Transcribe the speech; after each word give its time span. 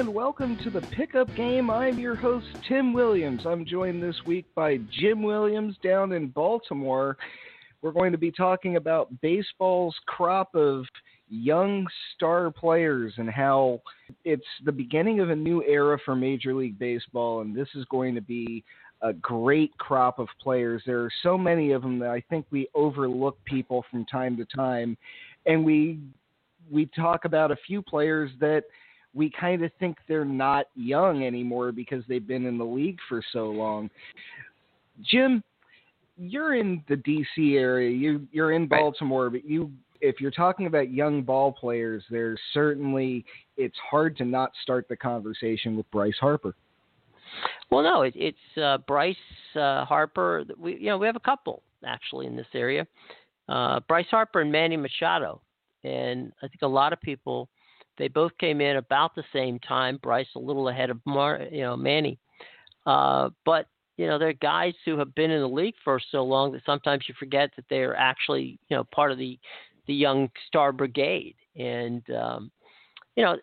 and 0.00 0.14
welcome 0.14 0.56
to 0.64 0.70
the 0.70 0.80
pickup 0.96 1.28
game. 1.36 1.68
I'm 1.68 1.98
your 1.98 2.14
host, 2.14 2.46
Tim 2.66 2.94
Williams. 2.94 3.42
I'm 3.44 3.66
joined 3.66 4.02
this 4.02 4.16
week 4.24 4.46
by 4.54 4.78
Jim 4.98 5.22
Williams 5.22 5.76
down 5.84 6.12
in 6.12 6.28
Baltimore. 6.28 7.18
We're 7.82 7.92
going 7.92 8.10
to 8.12 8.16
be 8.16 8.30
talking 8.30 8.76
about 8.76 9.20
baseball's 9.20 9.94
crop 10.06 10.54
of 10.54 10.86
young 11.28 11.86
star 12.14 12.50
players 12.50 13.12
and 13.18 13.28
how 13.28 13.82
it's 14.24 14.46
the 14.64 14.72
beginning 14.72 15.20
of 15.20 15.28
a 15.28 15.36
new 15.36 15.62
era 15.64 15.98
for 16.02 16.16
Major 16.16 16.54
League 16.54 16.78
Baseball, 16.78 17.42
and 17.42 17.54
this 17.54 17.68
is 17.74 17.84
going 17.90 18.14
to 18.14 18.22
be 18.22 18.64
a 19.02 19.12
great 19.12 19.76
crop 19.76 20.18
of 20.18 20.28
players. 20.40 20.82
There 20.86 21.02
are 21.02 21.12
so 21.22 21.36
many 21.36 21.72
of 21.72 21.82
them 21.82 21.98
that 21.98 22.08
I 22.08 22.22
think 22.30 22.46
we 22.50 22.68
overlook 22.74 23.36
people 23.44 23.84
from 23.90 24.06
time 24.06 24.38
to 24.38 24.46
time, 24.46 24.96
and 25.44 25.62
we 25.62 25.98
we 26.70 26.86
talk 26.86 27.26
about 27.26 27.50
a 27.50 27.56
few 27.66 27.82
players 27.82 28.30
that 28.40 28.62
we 29.14 29.30
kind 29.30 29.64
of 29.64 29.70
think 29.78 29.96
they're 30.08 30.24
not 30.24 30.66
young 30.74 31.24
anymore 31.24 31.72
because 31.72 32.04
they've 32.08 32.26
been 32.26 32.46
in 32.46 32.58
the 32.58 32.64
league 32.64 32.98
for 33.08 33.22
so 33.32 33.46
long. 33.50 33.90
Jim, 35.02 35.42
you're 36.16 36.54
in 36.54 36.82
the 36.88 36.96
DC 36.96 37.58
area. 37.58 37.90
You 37.90 38.26
you're 38.30 38.52
in 38.52 38.66
Baltimore, 38.66 39.30
but 39.30 39.44
you 39.44 39.70
if 40.00 40.20
you're 40.20 40.30
talking 40.30 40.66
about 40.66 40.92
young 40.92 41.22
ball 41.22 41.52
players, 41.52 42.04
there's 42.10 42.38
certainly 42.52 43.24
it's 43.56 43.76
hard 43.90 44.16
to 44.18 44.24
not 44.24 44.52
start 44.62 44.86
the 44.88 44.96
conversation 44.96 45.76
with 45.76 45.90
Bryce 45.90 46.16
Harper. 46.20 46.54
Well, 47.70 47.82
no, 47.82 48.02
it, 48.02 48.14
it's 48.16 48.58
uh, 48.62 48.78
Bryce 48.86 49.16
uh, 49.54 49.84
Harper. 49.84 50.44
We 50.58 50.76
you 50.76 50.86
know 50.86 50.98
we 50.98 51.06
have 51.06 51.16
a 51.16 51.20
couple 51.20 51.62
actually 51.84 52.26
in 52.26 52.36
this 52.36 52.46
area. 52.54 52.86
Uh, 53.48 53.80
Bryce 53.88 54.06
Harper 54.10 54.40
and 54.40 54.52
Manny 54.52 54.76
Machado, 54.76 55.40
and 55.84 56.32
I 56.42 56.48
think 56.48 56.62
a 56.62 56.68
lot 56.68 56.92
of 56.92 57.00
people 57.00 57.48
they 58.00 58.08
both 58.08 58.32
came 58.38 58.60
in 58.60 58.76
about 58.76 59.14
the 59.14 59.24
same 59.32 59.58
time. 59.60 59.98
Bryce 60.02 60.26
a 60.34 60.38
little 60.38 60.68
ahead 60.68 60.90
of 60.90 60.98
Mar, 61.04 61.42
you 61.52 61.60
know 61.60 61.76
Manny, 61.76 62.18
uh, 62.86 63.28
but 63.44 63.66
you 63.96 64.06
know 64.06 64.18
they're 64.18 64.32
guys 64.32 64.74
who 64.84 64.98
have 64.98 65.14
been 65.14 65.30
in 65.30 65.40
the 65.40 65.48
league 65.48 65.74
for 65.84 66.00
so 66.10 66.24
long 66.24 66.50
that 66.52 66.62
sometimes 66.64 67.04
you 67.06 67.14
forget 67.18 67.50
that 67.56 67.66
they 67.68 67.80
are 67.80 67.94
actually 67.94 68.58
you 68.68 68.76
know 68.76 68.84
part 68.84 69.12
of 69.12 69.18
the 69.18 69.38
the 69.86 69.94
young 69.94 70.30
star 70.46 70.72
brigade. 70.72 71.34
And 71.56 72.02
um, 72.10 72.50
you 73.16 73.24
know 73.24 73.36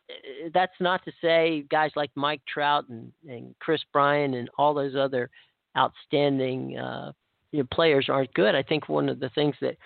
that's 0.53 0.80
not 0.80 1.05
to 1.05 1.11
say 1.21 1.66
guys 1.69 1.92
like 1.95 2.09
Mike 2.16 2.42
Trout 2.52 2.89
and, 2.89 3.11
and 3.30 3.53
Kris 3.59 3.81
Bryant 3.94 4.33
and 4.33 4.49
all 4.58 4.73
those 4.73 4.95
other 4.95 5.30
outstanding 5.77 6.77
uh, 6.77 7.11
you 7.52 7.59
know, 7.59 7.67
players 7.71 8.08
aren't 8.09 8.33
good. 8.33 8.55
I 8.55 8.64
think 8.64 8.89
one 8.89 9.09
of 9.09 9.19
the 9.19 9.30
things 9.30 9.55
that 9.61 9.77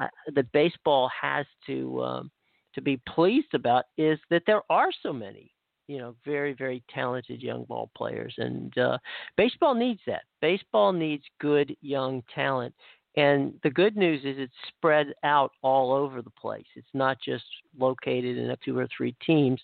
uh, 0.00 0.08
that 0.34 0.50
baseball 0.52 1.10
has 1.20 1.46
to 1.66 2.02
um, 2.02 2.30
to 2.76 2.80
be 2.80 3.00
pleased 3.08 3.52
about 3.54 3.86
is 3.98 4.18
that 4.30 4.44
there 4.46 4.62
are 4.70 4.90
so 5.02 5.12
many, 5.12 5.52
you 5.88 5.98
know, 5.98 6.14
very 6.24 6.52
very 6.52 6.82
talented 6.94 7.42
young 7.42 7.64
ball 7.64 7.90
players, 7.96 8.34
and 8.38 8.76
uh, 8.78 8.98
baseball 9.36 9.74
needs 9.74 10.00
that. 10.06 10.22
Baseball 10.40 10.92
needs 10.92 11.24
good 11.40 11.76
young 11.80 12.22
talent, 12.32 12.72
and 13.16 13.54
the 13.62 13.70
good 13.70 13.96
news 13.96 14.20
is 14.24 14.36
it's 14.38 14.52
spread 14.68 15.08
out 15.24 15.52
all 15.62 15.92
over 15.92 16.20
the 16.20 16.30
place. 16.30 16.66
It's 16.74 16.86
not 16.92 17.16
just 17.24 17.44
located 17.78 18.36
in 18.36 18.50
a 18.50 18.56
two 18.64 18.78
or 18.78 18.86
three 18.94 19.16
teams. 19.26 19.60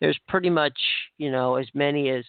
There's 0.00 0.18
pretty 0.26 0.50
much, 0.50 0.78
you 1.18 1.30
know, 1.30 1.56
as 1.56 1.66
many 1.74 2.08
as, 2.10 2.24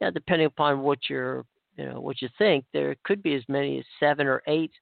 yeah, 0.00 0.10
depending 0.10 0.46
upon 0.46 0.80
what 0.80 0.98
you're, 1.10 1.44
you 1.76 1.84
know, 1.84 2.00
what 2.00 2.22
you 2.22 2.28
think, 2.38 2.64
there 2.72 2.96
could 3.04 3.22
be 3.22 3.34
as 3.34 3.42
many 3.48 3.78
as 3.78 3.84
seven 4.00 4.26
or 4.26 4.42
eight 4.46 4.72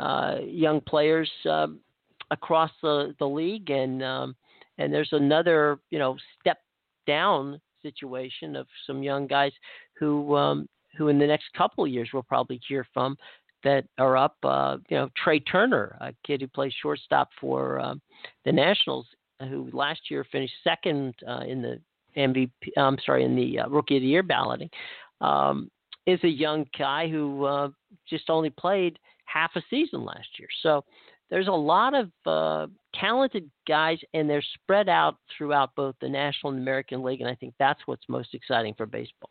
uh, 0.00 0.36
young 0.44 0.80
players 0.82 1.30
um, 1.48 1.80
across 2.30 2.70
the, 2.82 3.14
the 3.18 3.26
league, 3.26 3.70
and 3.70 4.02
um, 4.02 4.36
and 4.78 4.92
there's 4.92 5.12
another, 5.12 5.78
you 5.90 5.98
know, 5.98 6.16
step 6.40 6.58
down 7.06 7.60
situation 7.82 8.56
of 8.56 8.66
some 8.86 9.02
young 9.02 9.26
guys 9.26 9.52
who 9.98 10.36
um, 10.36 10.68
who 10.96 11.08
in 11.08 11.18
the 11.18 11.26
next 11.26 11.46
couple 11.56 11.84
of 11.84 11.90
years 11.90 12.10
we'll 12.12 12.22
probably 12.22 12.60
hear 12.66 12.86
from 12.92 13.16
that 13.64 13.84
are 13.98 14.16
up. 14.16 14.36
Uh, 14.42 14.76
you 14.88 14.96
know, 14.96 15.08
Trea 15.22 15.40
Turner, 15.40 15.96
a 16.00 16.12
kid 16.26 16.40
who 16.40 16.48
plays 16.48 16.72
shortstop 16.80 17.28
for 17.40 17.80
um, 17.80 18.00
the 18.44 18.52
Nationals, 18.52 19.06
who 19.40 19.68
last 19.72 20.10
year 20.10 20.24
finished 20.30 20.54
second 20.64 21.14
uh, 21.26 21.40
in 21.40 21.62
the 21.62 21.80
MVP. 22.16 22.50
I'm 22.76 22.98
sorry, 23.04 23.24
in 23.24 23.36
the 23.36 23.60
uh, 23.60 23.68
Rookie 23.68 23.96
of 23.96 24.02
the 24.02 24.08
Year 24.08 24.22
balloting, 24.22 24.70
um, 25.20 25.70
is 26.06 26.20
a 26.24 26.28
young 26.28 26.66
guy 26.78 27.08
who 27.08 27.44
uh, 27.44 27.68
just 28.08 28.30
only 28.30 28.50
played 28.50 28.98
half 29.24 29.50
a 29.56 29.62
season 29.68 30.04
last 30.04 30.28
year. 30.38 30.48
So 30.62 30.84
there's 31.30 31.48
a 31.48 31.52
lot 31.52 31.94
of 31.94 32.10
uh, 32.26 32.66
talented 32.94 33.50
guys, 33.66 33.98
and 34.14 34.28
they're 34.28 34.44
spread 34.62 34.88
out 34.88 35.16
throughout 35.36 35.74
both 35.74 35.94
the 36.00 36.08
National 36.08 36.52
and 36.52 36.60
American 36.62 37.02
League, 37.02 37.20
and 37.20 37.28
I 37.30 37.34
think 37.34 37.54
that's 37.58 37.80
what's 37.86 38.04
most 38.08 38.34
exciting 38.34 38.74
for 38.74 38.86
baseball. 38.86 39.30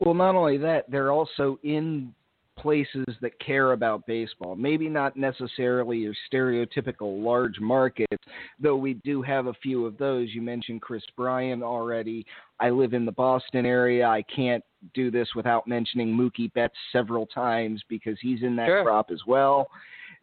Well, 0.00 0.14
not 0.14 0.34
only 0.34 0.58
that, 0.58 0.90
they're 0.90 1.10
also 1.10 1.58
in 1.64 2.14
places 2.56 3.06
that 3.20 3.38
care 3.40 3.72
about 3.72 4.06
baseball. 4.06 4.56
Maybe 4.56 4.88
not 4.88 5.16
necessarily 5.16 5.98
your 5.98 6.14
stereotypical 6.32 7.22
large 7.22 7.58
markets, 7.60 8.22
though 8.60 8.76
we 8.76 8.94
do 8.94 9.22
have 9.22 9.46
a 9.46 9.54
few 9.54 9.86
of 9.86 9.96
those. 9.96 10.28
You 10.32 10.42
mentioned 10.42 10.82
Kris 10.82 11.02
Bryant 11.16 11.62
already. 11.62 12.26
I 12.60 12.70
live 12.70 12.94
in 12.94 13.04
the 13.04 13.12
Boston 13.12 13.64
area. 13.64 14.06
I 14.06 14.22
can't 14.22 14.64
do 14.94 15.10
this 15.10 15.28
without 15.34 15.66
mentioning 15.66 16.08
Mookie 16.08 16.52
Betts 16.52 16.74
several 16.92 17.26
times 17.26 17.82
because 17.88 18.16
he's 18.20 18.42
in 18.42 18.56
that 18.56 18.66
sure. 18.66 18.84
crop 18.84 19.10
as 19.12 19.20
well. 19.26 19.68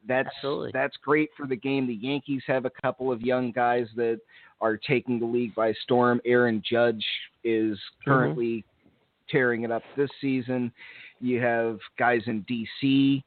That's 0.08 0.30
Absolutely. 0.38 0.72
that's 0.74 0.96
great 1.04 1.30
for 1.36 1.48
the 1.48 1.56
game. 1.56 1.88
The 1.88 1.96
Yankees 1.96 2.44
have 2.48 2.66
a 2.66 2.72
couple 2.82 3.12
of 3.12 3.22
young 3.22 3.52
guys 3.52 3.88
that 3.96 4.20
are 4.62 4.78
taking 4.78 5.20
the 5.20 5.26
league 5.26 5.54
by 5.56 5.74
storm. 5.84 6.22
Aaron 6.26 6.62
Judge 6.70 7.04
is 7.44 7.78
mm-hmm. 7.78 8.10
currently 8.10 8.48
mm-hmm. 8.58 9.38
tearing 9.38 9.64
it 9.64 9.72
up 9.72 9.84
this 9.98 10.10
season. 10.22 10.72
You 11.20 11.42
have 11.42 11.80
guys 11.98 12.22
in 12.28 12.46
DC, 12.50 13.24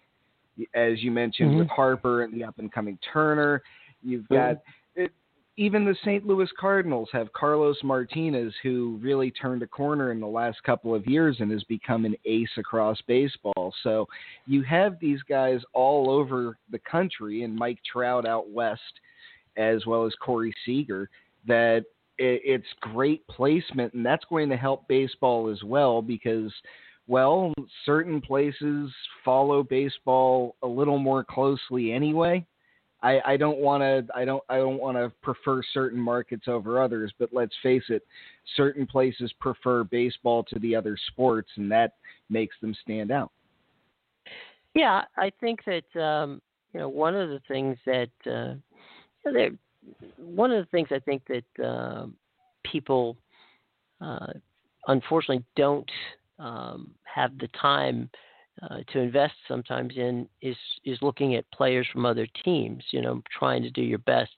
as 0.74 1.02
you 1.02 1.10
mentioned 1.10 1.50
mm-hmm. 1.50 1.60
with 1.60 1.68
Harper 1.68 2.22
and 2.22 2.32
the 2.32 2.44
up 2.44 2.58
and 2.58 2.72
coming 2.72 2.98
Turner. 3.12 3.62
You've 4.02 4.24
mm-hmm. 4.24 4.34
got 4.34 4.62
it, 4.94 5.12
even 5.58 5.84
the 5.84 5.96
St. 6.02 6.24
Louis 6.24 6.48
Cardinals 6.58 7.08
have 7.12 7.32
Carlos 7.32 7.76
Martinez, 7.82 8.54
who 8.62 8.98
really 9.02 9.32
turned 9.32 9.62
a 9.62 9.66
corner 9.66 10.12
in 10.12 10.20
the 10.20 10.26
last 10.26 10.62
couple 10.62 10.94
of 10.94 11.04
years 11.06 11.36
and 11.40 11.50
has 11.50 11.64
become 11.64 12.04
an 12.04 12.14
ace 12.24 12.48
across 12.56 12.98
baseball. 13.08 13.74
So 13.82 14.06
you 14.46 14.62
have 14.62 15.00
these 15.00 15.20
guys 15.28 15.60
all 15.74 16.10
over 16.10 16.56
the 16.70 16.78
country, 16.78 17.42
and 17.42 17.56
Mike 17.56 17.80
Trout 17.90 18.24
out 18.24 18.48
west, 18.48 18.80
as 19.56 19.84
well 19.84 20.06
as 20.06 20.14
Corey 20.24 20.54
Seager, 20.64 21.10
that 21.46 21.84
it's 22.18 22.66
great 22.80 23.26
placement, 23.26 23.94
and 23.94 24.06
that's 24.06 24.24
going 24.30 24.48
to 24.50 24.56
help 24.56 24.86
baseball 24.86 25.50
as 25.50 25.62
well 25.62 26.00
because– 26.00 26.52
well, 27.08 27.54
certain 27.86 28.20
places 28.20 28.92
follow 29.24 29.62
baseball 29.62 30.56
a 30.62 30.66
little 30.66 30.98
more 30.98 31.24
closely 31.24 31.90
anyway. 31.90 32.46
I, 33.02 33.20
I 33.24 33.36
don't 33.36 33.58
want 33.58 33.82
to 33.82 34.06
I 34.14 34.24
don't 34.24 34.42
I 34.48 34.56
don't 34.56 34.80
want 34.80 34.96
to 34.96 35.12
prefer 35.22 35.62
certain 35.72 36.00
markets 36.00 36.48
over 36.48 36.82
others, 36.82 37.12
but 37.18 37.30
let's 37.32 37.54
face 37.62 37.84
it, 37.88 38.02
certain 38.56 38.86
places 38.86 39.32
prefer 39.40 39.84
baseball 39.84 40.42
to 40.44 40.58
the 40.58 40.74
other 40.74 40.96
sports, 41.08 41.48
and 41.56 41.70
that 41.70 41.94
makes 42.28 42.56
them 42.60 42.74
stand 42.82 43.10
out. 43.10 43.30
Yeah, 44.74 45.02
I 45.16 45.30
think 45.40 45.60
that 45.66 46.00
um, 46.00 46.42
you 46.72 46.80
know 46.80 46.88
one 46.88 47.14
of 47.14 47.28
the 47.28 47.40
things 47.46 47.76
that 47.86 48.10
uh, 48.26 48.54
you 49.24 49.32
know, 49.32 49.48
one 50.16 50.50
of 50.50 50.64
the 50.64 50.70
things 50.70 50.88
I 50.90 50.98
think 50.98 51.22
that 51.28 51.64
uh, 51.64 52.06
people 52.64 53.16
uh, 54.00 54.32
unfortunately 54.88 55.44
don't 55.54 55.90
um, 56.40 56.90
have 57.04 57.38
the 57.38 57.48
time 57.60 58.10
uh, 58.62 58.78
to 58.92 58.98
invest 58.98 59.34
sometimes 59.46 59.96
in 59.96 60.28
is 60.42 60.56
is 60.84 60.98
looking 61.02 61.34
at 61.36 61.50
players 61.52 61.86
from 61.92 62.06
other 62.06 62.26
teams. 62.44 62.84
You 62.90 63.02
know, 63.02 63.22
trying 63.36 63.62
to 63.62 63.70
do 63.70 63.82
your 63.82 63.98
best. 63.98 64.32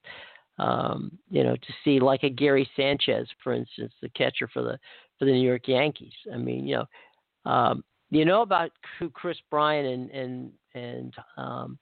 Um, 0.58 1.18
you 1.30 1.42
know, 1.42 1.56
to 1.56 1.72
see 1.84 2.00
like 2.00 2.22
a 2.22 2.28
Gary 2.28 2.68
Sanchez, 2.76 3.26
for 3.42 3.54
instance, 3.54 3.94
the 4.02 4.10
catcher 4.10 4.46
for 4.48 4.62
the 4.62 4.78
for 5.18 5.24
the 5.24 5.32
New 5.32 5.46
York 5.46 5.68
Yankees. 5.68 6.12
I 6.32 6.36
mean, 6.36 6.66
you 6.66 6.76
know, 6.76 7.50
um, 7.50 7.82
you 8.10 8.24
know 8.24 8.42
about 8.42 8.72
who 8.98 9.08
Kris 9.08 9.38
Bryant 9.50 9.86
and 9.86 10.10
and 10.10 10.52
and 10.74 11.14
um, 11.36 11.78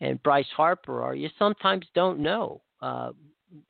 and 0.00 0.22
Bryce 0.22 0.48
Harper 0.54 1.02
are. 1.02 1.14
You 1.14 1.30
sometimes 1.38 1.86
don't 1.94 2.20
know 2.20 2.60
uh, 2.82 3.12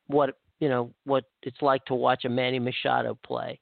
what 0.07 0.37
you 0.59 0.69
know 0.69 0.93
what 1.05 1.25
it's 1.43 1.61
like 1.61 1.85
to 1.85 1.95
watch 1.95 2.25
a 2.25 2.29
Manny 2.29 2.59
Machado 2.59 3.17
play, 3.23 3.59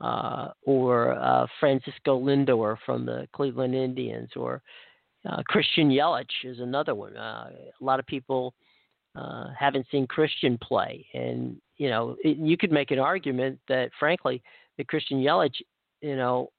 uh, 0.00 0.48
or 0.62 1.12
uh, 1.18 1.46
Francisco 1.58 2.20
Lindor 2.20 2.76
from 2.86 3.04
the 3.04 3.28
Cleveland 3.32 3.74
Indians, 3.74 4.30
or 4.36 4.62
uh, 5.28 5.42
Christian 5.46 5.90
Yelich 5.90 6.44
is 6.44 6.60
another 6.60 6.94
one. 6.94 7.16
Uh, 7.16 7.50
a 7.80 7.84
lot 7.84 7.98
of 7.98 8.06
people 8.06 8.54
uh, 9.16 9.48
haven't 9.58 9.86
seen 9.90 10.06
Christian 10.06 10.58
play, 10.58 11.04
and 11.14 11.56
you 11.76 11.90
know 11.90 12.16
it, 12.22 12.36
you 12.36 12.56
could 12.56 12.70
make 12.70 12.90
an 12.90 12.98
argument 12.98 13.58
that, 13.68 13.90
frankly, 13.98 14.42
that 14.76 14.86
Christian 14.86 15.18
Yelich, 15.18 15.56
you 16.00 16.16
know, 16.16 16.50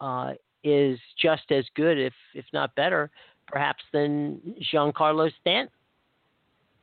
uh, 0.00 0.32
is 0.64 0.98
just 1.20 1.50
as 1.50 1.64
good, 1.74 1.98
if 1.98 2.14
if 2.34 2.46
not 2.52 2.74
better, 2.74 3.10
perhaps 3.46 3.84
than 3.92 4.40
Giancarlo 4.72 5.30
Stanton 5.40 5.72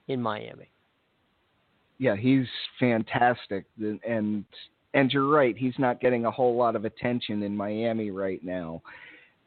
in 0.07 0.21
Miami. 0.21 0.69
Yeah, 1.98 2.15
he's 2.15 2.48
fantastic, 2.80 3.65
and 4.07 4.45
and 4.94 5.12
you're 5.12 5.28
right. 5.28 5.57
He's 5.57 5.78
not 5.78 6.00
getting 6.00 6.25
a 6.25 6.31
whole 6.31 6.56
lot 6.56 6.75
of 6.75 6.86
attention 6.86 7.44
in 7.44 7.56
Miami 7.56 8.12
right 8.12 8.44
now, 8.44 8.81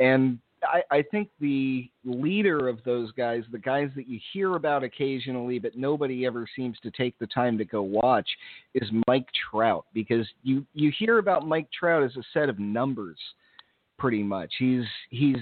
and 0.00 0.38
I, 0.62 0.82
I 0.90 1.02
think 1.02 1.28
the 1.40 1.88
leader 2.04 2.68
of 2.68 2.78
those 2.84 3.12
guys, 3.12 3.44
the 3.52 3.58
guys 3.58 3.90
that 3.96 4.08
you 4.08 4.18
hear 4.32 4.56
about 4.56 4.84
occasionally, 4.84 5.58
but 5.58 5.76
nobody 5.76 6.26
ever 6.26 6.46
seems 6.56 6.78
to 6.80 6.90
take 6.90 7.18
the 7.18 7.26
time 7.26 7.58
to 7.58 7.64
go 7.64 7.82
watch, 7.82 8.28
is 8.74 8.88
Mike 9.06 9.28
Trout 9.50 9.86
because 9.92 10.26
you 10.42 10.64
you 10.74 10.92
hear 10.98 11.18
about 11.18 11.46
Mike 11.46 11.68
Trout 11.78 12.02
as 12.02 12.16
a 12.16 12.22
set 12.32 12.48
of 12.48 12.58
numbers, 12.58 13.18
pretty 13.98 14.22
much. 14.22 14.52
He's 14.58 14.84
he's 15.10 15.36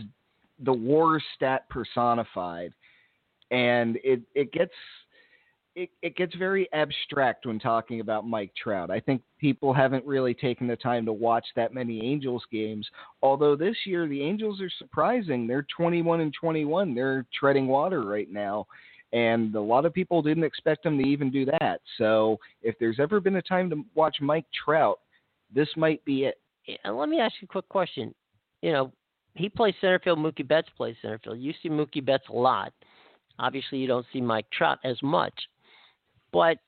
the 0.64 0.72
WAR 0.72 1.20
stat 1.36 1.68
personified, 1.68 2.72
and 3.50 3.98
it 4.04 4.20
it 4.34 4.52
gets 4.52 4.74
it, 5.76 5.90
it 6.02 6.16
gets 6.16 6.34
very 6.36 6.68
abstract 6.72 7.46
when 7.46 7.58
talking 7.58 8.00
about 8.00 8.26
Mike 8.26 8.52
Trout. 8.60 8.90
I 8.90 9.00
think 9.00 9.22
people 9.38 9.74
haven't 9.74 10.04
really 10.04 10.34
taken 10.34 10.66
the 10.66 10.76
time 10.76 11.04
to 11.06 11.12
watch 11.12 11.46
that 11.56 11.74
many 11.74 12.04
Angels 12.04 12.44
games. 12.52 12.88
Although 13.22 13.56
this 13.56 13.76
year 13.84 14.06
the 14.06 14.22
Angels 14.22 14.60
are 14.60 14.70
surprising. 14.78 15.46
They're 15.46 15.66
21 15.76 16.20
and 16.20 16.32
21. 16.38 16.94
They're 16.94 17.26
treading 17.38 17.66
water 17.66 18.02
right 18.02 18.30
now. 18.30 18.66
And 19.12 19.54
a 19.54 19.60
lot 19.60 19.84
of 19.84 19.92
people 19.92 20.22
didn't 20.22 20.44
expect 20.44 20.84
them 20.84 20.98
to 20.98 21.04
even 21.04 21.30
do 21.30 21.44
that. 21.60 21.80
So 21.98 22.38
if 22.62 22.76
there's 22.78 22.98
ever 23.00 23.20
been 23.20 23.36
a 23.36 23.42
time 23.42 23.70
to 23.70 23.84
watch 23.94 24.16
Mike 24.20 24.46
Trout, 24.64 24.98
this 25.54 25.68
might 25.76 26.04
be 26.04 26.24
it. 26.24 26.38
let 26.84 27.08
me 27.08 27.20
ask 27.20 27.34
you 27.40 27.46
a 27.46 27.52
quick 27.52 27.68
question. 27.68 28.14
You 28.62 28.72
know, 28.72 28.92
he 29.34 29.48
plays 29.48 29.74
center 29.80 29.98
field. 29.98 30.18
Mookie 30.18 30.46
Betts 30.46 30.68
plays 30.76 30.96
center 31.02 31.18
field. 31.18 31.38
You 31.38 31.52
see 31.62 31.68
Mookie 31.68 32.04
Betts 32.04 32.24
a 32.28 32.32
lot. 32.32 32.72
Obviously, 33.38 33.78
you 33.78 33.86
don't 33.86 34.06
see 34.12 34.20
Mike 34.20 34.46
Trout 34.52 34.78
as 34.84 34.96
much. 35.02 35.34
But 36.34 36.58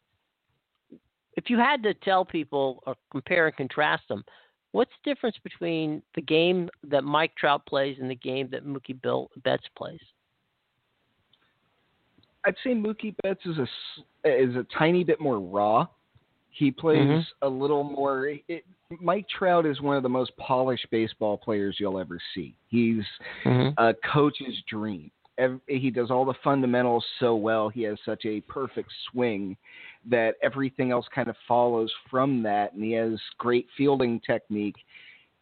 if 1.37 1.51
you 1.51 1.59
had 1.59 1.83
to 1.83 1.93
tell 1.93 2.25
people 2.25 2.85
or 2.87 2.95
compare 3.11 3.49
and 3.49 3.57
contrast 3.57 4.05
them, 4.09 4.25
what's 4.71 4.93
the 5.05 5.13
difference 5.13 5.37
between 5.43 6.03
the 6.15 6.23
game 6.23 6.71
that 6.85 7.03
Mike 7.03 7.33
Trout 7.37 7.67
plays 7.67 7.97
and 8.01 8.09
the 8.09 8.15
game 8.15 8.49
that 8.53 8.65
Mookie 8.65 9.03
Bill 9.03 9.29
Betts 9.43 9.67
plays? 9.77 10.01
I'd 12.47 12.55
say 12.63 12.71
Mookie 12.71 13.15
Betts 13.25 13.45
is 13.45 13.59
a 13.59 13.67
is 14.25 14.55
a 14.55 14.65
tiny 14.79 15.03
bit 15.03 15.21
more 15.21 15.41
raw. 15.41 15.89
He 16.51 16.71
plays 16.71 17.01
mm-hmm. 17.01 17.47
a 17.47 17.49
little 17.49 17.83
more. 17.83 18.35
It, 18.47 18.65
Mike 19.01 19.27
Trout 19.29 19.67
is 19.67 19.81
one 19.81 19.97
of 19.97 20.05
the 20.05 20.09
most 20.09 20.35
polished 20.37 20.87
baseball 20.93 21.37
players 21.37 21.77
you'll 21.81 21.99
ever 21.99 22.21
see. 22.35 22.57
He's 22.69 23.03
mm-hmm. 23.45 23.71
a 23.79 23.95
coach's 24.13 24.55
dream 24.71 25.11
he 25.67 25.91
does 25.91 26.11
all 26.11 26.25
the 26.25 26.35
fundamentals 26.43 27.05
so 27.21 27.35
well. 27.35 27.69
He 27.69 27.83
has 27.83 27.99
such 28.05 28.25
a 28.25 28.41
perfect 28.43 28.91
swing 29.11 29.57
that 30.09 30.37
everything 30.43 30.91
else 30.91 31.07
kind 31.15 31.29
of 31.29 31.37
follows 31.47 31.93
from 32.11 32.43
that, 32.45 32.73
and 32.73 32.83
he 32.83 32.93
has 32.93 33.19
great 33.39 33.67
fielding 33.77 34.21
technique 34.21 34.77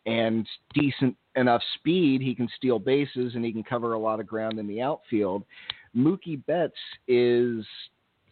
and 0.06 0.46
decent 0.74 1.16
enough 1.36 1.62
speed. 1.78 2.20
He 2.20 2.34
can 2.34 2.48
steal 2.56 2.78
bases 2.78 3.34
and 3.34 3.44
he 3.44 3.52
can 3.52 3.62
cover 3.62 3.94
a 3.94 3.98
lot 3.98 4.20
of 4.20 4.26
ground 4.26 4.58
in 4.58 4.66
the 4.66 4.82
outfield. 4.82 5.44
Mookie 5.96 6.44
Betts 6.46 6.74
is 7.08 7.64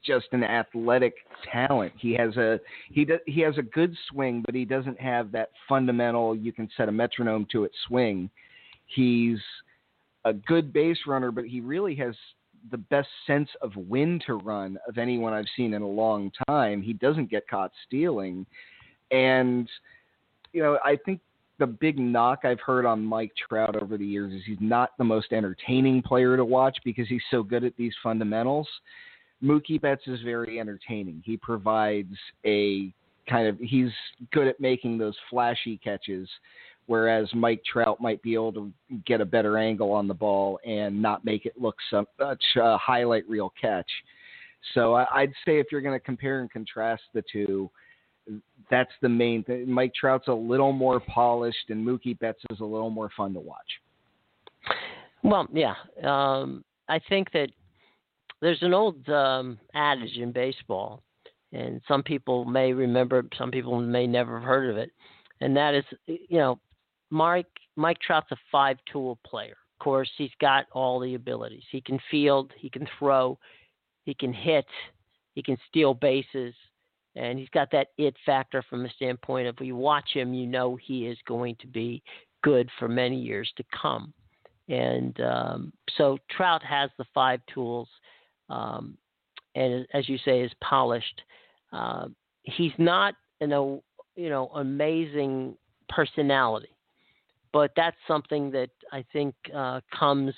just 0.05 0.26
an 0.32 0.43
athletic 0.43 1.15
talent. 1.50 1.93
He 1.97 2.12
has 2.15 2.37
a 2.37 2.61
he 2.91 3.05
do, 3.05 3.19
he 3.26 3.41
has 3.41 3.56
a 3.56 3.62
good 3.62 3.97
swing, 4.11 4.43
but 4.44 4.55
he 4.55 4.65
doesn't 4.65 5.00
have 5.00 5.32
that 5.32 5.50
fundamental 5.69 6.35
you 6.37 6.53
can 6.53 6.69
set 6.76 6.88
a 6.88 6.93
metronome 6.93 7.47
to 7.53 7.65
it 7.65 7.73
swing. 7.87 8.29
He's 8.87 9.38
a 10.24 10.32
good 10.32 10.72
base 10.72 10.98
runner, 11.06 11.30
but 11.30 11.44
he 11.44 11.60
really 11.60 11.94
has 11.96 12.14
the 12.70 12.78
best 12.78 13.08
sense 13.26 13.48
of 13.60 13.74
when 13.74 14.20
to 14.26 14.34
run 14.34 14.78
of 14.86 14.98
anyone 14.98 15.32
I've 15.32 15.46
seen 15.56 15.74
in 15.74 15.82
a 15.82 15.88
long 15.88 16.30
time. 16.48 16.80
He 16.80 16.92
doesn't 16.92 17.30
get 17.30 17.48
caught 17.48 17.72
stealing. 17.86 18.46
And, 19.10 19.69
you 20.52 20.62
know, 20.62 20.78
I 20.84 20.96
think 21.04 21.20
the 21.58 21.66
big 21.66 21.98
knock 21.98 22.40
I've 22.44 22.60
heard 22.60 22.86
on 22.86 23.04
Mike 23.04 23.32
Trout 23.48 23.80
over 23.80 23.96
the 23.96 24.06
years 24.06 24.32
is 24.32 24.42
he's 24.46 24.58
not 24.60 24.90
the 24.98 25.04
most 25.04 25.32
entertaining 25.32 26.02
player 26.02 26.36
to 26.36 26.44
watch 26.44 26.78
because 26.84 27.08
he's 27.08 27.22
so 27.30 27.42
good 27.42 27.64
at 27.64 27.76
these 27.76 27.94
fundamentals. 28.02 28.69
Mookie 29.42 29.80
Betts 29.80 30.02
is 30.06 30.20
very 30.22 30.60
entertaining. 30.60 31.22
He 31.24 31.36
provides 31.36 32.14
a 32.46 32.92
kind 33.28 33.46
of 33.46 33.58
he's 33.58 33.90
good 34.32 34.48
at 34.48 34.60
making 34.60 34.98
those 34.98 35.16
flashy 35.30 35.76
catches 35.76 36.28
whereas 36.87 37.29
Mike 37.34 37.62
Trout 37.64 38.00
might 38.00 38.23
be 38.23 38.34
able 38.34 38.52
to 38.52 38.73
get 39.06 39.20
a 39.20 39.25
better 39.25 39.56
angle 39.58 39.93
on 39.93 40.08
the 40.08 40.14
ball 40.14 40.58
and 40.67 41.00
not 41.00 41.25
make 41.25 41.46
it 41.46 41.55
look 41.61 41.76
such 41.90 42.44
a 42.56 42.76
highlight 42.76 43.29
reel 43.29 43.52
catch. 43.61 43.90
So 44.75 44.94
I'd 44.94 45.32
say 45.44 45.58
if 45.58 45.67
you're 45.73 45.81
going 45.81 45.99
to 45.99 46.05
compare 46.05 46.40
and 46.40 46.50
contrast 46.50 47.02
the 47.14 47.23
two, 47.32 47.70
that's 48.70 48.93
the 49.00 49.08
main 49.08 49.43
thing. 49.43 49.69
Mike 49.69 49.93
Trout's 49.94 50.29
a 50.29 50.32
little 50.32 50.73
more 50.73 51.00
polished, 51.00 51.70
and 51.70 51.87
Mookie 51.87 52.19
Betts 52.19 52.40
is 52.50 52.61
a 52.61 52.64
little 52.64 52.90
more 52.90 53.11
fun 53.17 53.34
to 53.34 53.40
watch. 53.40 53.58
Well, 55.25 55.49
yeah, 55.52 55.75
um, 56.05 56.64
I 56.88 57.00
think 57.08 57.32
that 57.32 57.49
there's 58.40 58.62
an 58.62 58.75
old 58.75 59.08
um, 59.08 59.58
adage 59.75 60.17
in 60.17 60.32
baseball, 60.32 61.02
and 61.52 61.81
some 61.87 62.02
people 62.02 62.44
may 62.44 62.73
remember, 62.73 63.25
some 63.37 63.50
people 63.50 63.81
may 63.81 64.06
never 64.06 64.38
have 64.38 64.46
heard 64.46 64.70
of 64.70 64.76
it, 64.76 64.90
and 65.40 65.56
that 65.56 65.75
is, 65.75 65.84
you 66.06 66.38
know, 66.38 66.58
Mike 67.12 67.47
Mike 67.76 67.99
Trout's 68.00 68.32
a 68.32 68.37
five 68.50 68.79
tool 68.91 69.19
player. 69.25 69.56
Of 69.75 69.85
course, 69.85 70.11
he's 70.17 70.31
got 70.41 70.64
all 70.73 70.99
the 70.99 71.14
abilities. 71.14 71.64
He 71.70 71.82
can 71.82 72.00
field, 72.11 72.53
he 72.59 72.70
can 72.70 72.88
throw, 72.99 73.38
he 74.05 74.14
can 74.14 74.32
hit, 74.32 74.64
he 75.35 75.43
can 75.43 75.59
steal 75.69 75.93
bases, 75.93 76.55
and 77.14 77.38
he's 77.38 77.50
got 77.50 77.70
that 77.73 77.88
it 77.99 78.17
factor 78.25 78.62
from 78.62 78.82
the 78.82 78.88
standpoint 78.97 79.47
of 79.47 79.56
you 79.61 79.76
watch 79.76 80.09
him, 80.14 80.32
you 80.32 80.47
know 80.47 80.76
he 80.76 81.06
is 81.06 81.19
going 81.29 81.56
to 81.61 81.67
be 81.67 82.03
good 82.43 82.70
for 82.79 82.88
many 82.88 83.20
years 83.20 83.53
to 83.58 83.65
come. 83.81 84.15
And 84.69 85.20
um, 85.20 85.73
so 85.99 86.17
Trout 86.31 86.62
has 86.62 86.88
the 86.97 87.05
five 87.12 87.41
tools, 87.53 87.88
um, 88.49 88.97
and 89.55 89.87
as 89.93 90.08
you 90.08 90.17
say, 90.25 90.41
is 90.41 90.53
polished. 90.62 91.20
Uh, 91.75 92.06
he's 92.44 92.73
not 92.79 93.15
an 93.43 93.50
you 93.50 94.31
know 94.31 94.49
amazing 94.55 95.56
personality 95.91 96.70
but 97.52 97.72
that's 97.76 97.96
something 98.08 98.50
that 98.52 98.70
I 98.93 99.04
think 99.12 99.34
uh, 99.54 99.81
comes 99.96 100.34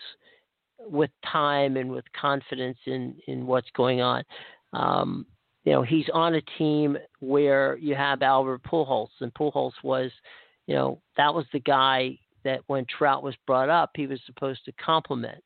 with 0.81 1.11
time 1.31 1.77
and 1.77 1.91
with 1.91 2.05
confidence 2.21 2.79
in 2.87 3.17
in 3.27 3.47
what's 3.47 3.71
going 3.75 4.01
on. 4.01 4.25
Um, 4.73 5.27
you 5.65 5.73
know, 5.73 5.83
he's 5.83 6.07
on 6.13 6.35
a 6.35 6.43
team 6.59 6.99
where 7.21 7.77
you 7.79 7.95
have 7.95 8.23
Albert 8.23 8.63
Pujols, 8.65 9.09
and 9.21 9.33
Pujols 9.35 9.73
was, 9.83 10.11
you 10.67 10.75
know, 10.75 11.01
that 11.17 11.33
was 11.33 11.47
the 11.53 11.61
guy 11.61 12.19
that 12.45 12.61
when 12.67 12.85
Trout 12.85 13.23
was 13.23 13.35
brought 13.47 13.71
up, 13.71 13.91
he 13.95 14.07
was 14.07 14.21
supposed 14.27 14.65
to 14.67 14.73
complement. 14.73 15.43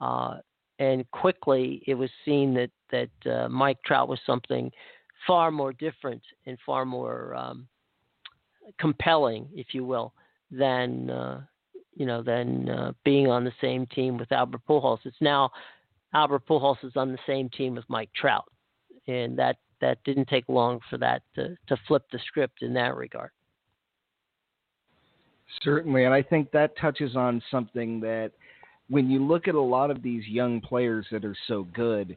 Uh, 0.00 0.36
and 0.78 1.10
quickly, 1.10 1.82
it 1.86 1.94
was 1.94 2.10
seen 2.24 2.54
that 2.54 2.70
that 2.90 3.32
uh, 3.32 3.48
Mike 3.48 3.78
Trout 3.84 4.08
was 4.08 4.20
something 4.24 4.70
far 5.26 5.50
more 5.50 5.72
different 5.72 6.22
and 6.46 6.56
far 6.64 6.84
more 6.84 7.34
um, 7.34 7.66
compelling, 8.78 9.48
if 9.54 9.68
you 9.72 9.84
will, 9.84 10.12
than 10.50 11.10
uh, 11.10 11.40
you 11.94 12.06
know 12.06 12.22
than 12.22 12.68
uh, 12.68 12.92
being 13.04 13.28
on 13.28 13.44
the 13.44 13.52
same 13.60 13.86
team 13.86 14.16
with 14.16 14.32
Albert 14.32 14.62
Pujols. 14.68 14.98
It's 15.04 15.16
now 15.20 15.50
Albert 16.14 16.46
Pujols 16.46 16.82
is 16.84 16.92
on 16.96 17.12
the 17.12 17.18
same 17.26 17.48
team 17.50 17.74
with 17.74 17.84
Mike 17.88 18.10
Trout, 18.14 18.50
and 19.06 19.38
that 19.38 19.56
that 19.80 19.98
didn't 20.04 20.28
take 20.28 20.48
long 20.48 20.80
for 20.88 20.98
that 20.98 21.22
to 21.34 21.56
to 21.68 21.76
flip 21.86 22.04
the 22.12 22.18
script 22.26 22.62
in 22.62 22.72
that 22.74 22.96
regard. 22.96 23.30
Certainly, 25.62 26.04
and 26.04 26.14
I 26.14 26.22
think 26.22 26.50
that 26.52 26.76
touches 26.78 27.16
on 27.16 27.42
something 27.50 28.00
that 28.00 28.30
when 28.88 29.08
you 29.08 29.24
look 29.24 29.46
at 29.46 29.54
a 29.54 29.60
lot 29.60 29.90
of 29.90 30.02
these 30.02 30.26
young 30.26 30.60
players 30.60 31.06
that 31.12 31.24
are 31.24 31.36
so 31.46 31.66
good, 31.74 32.16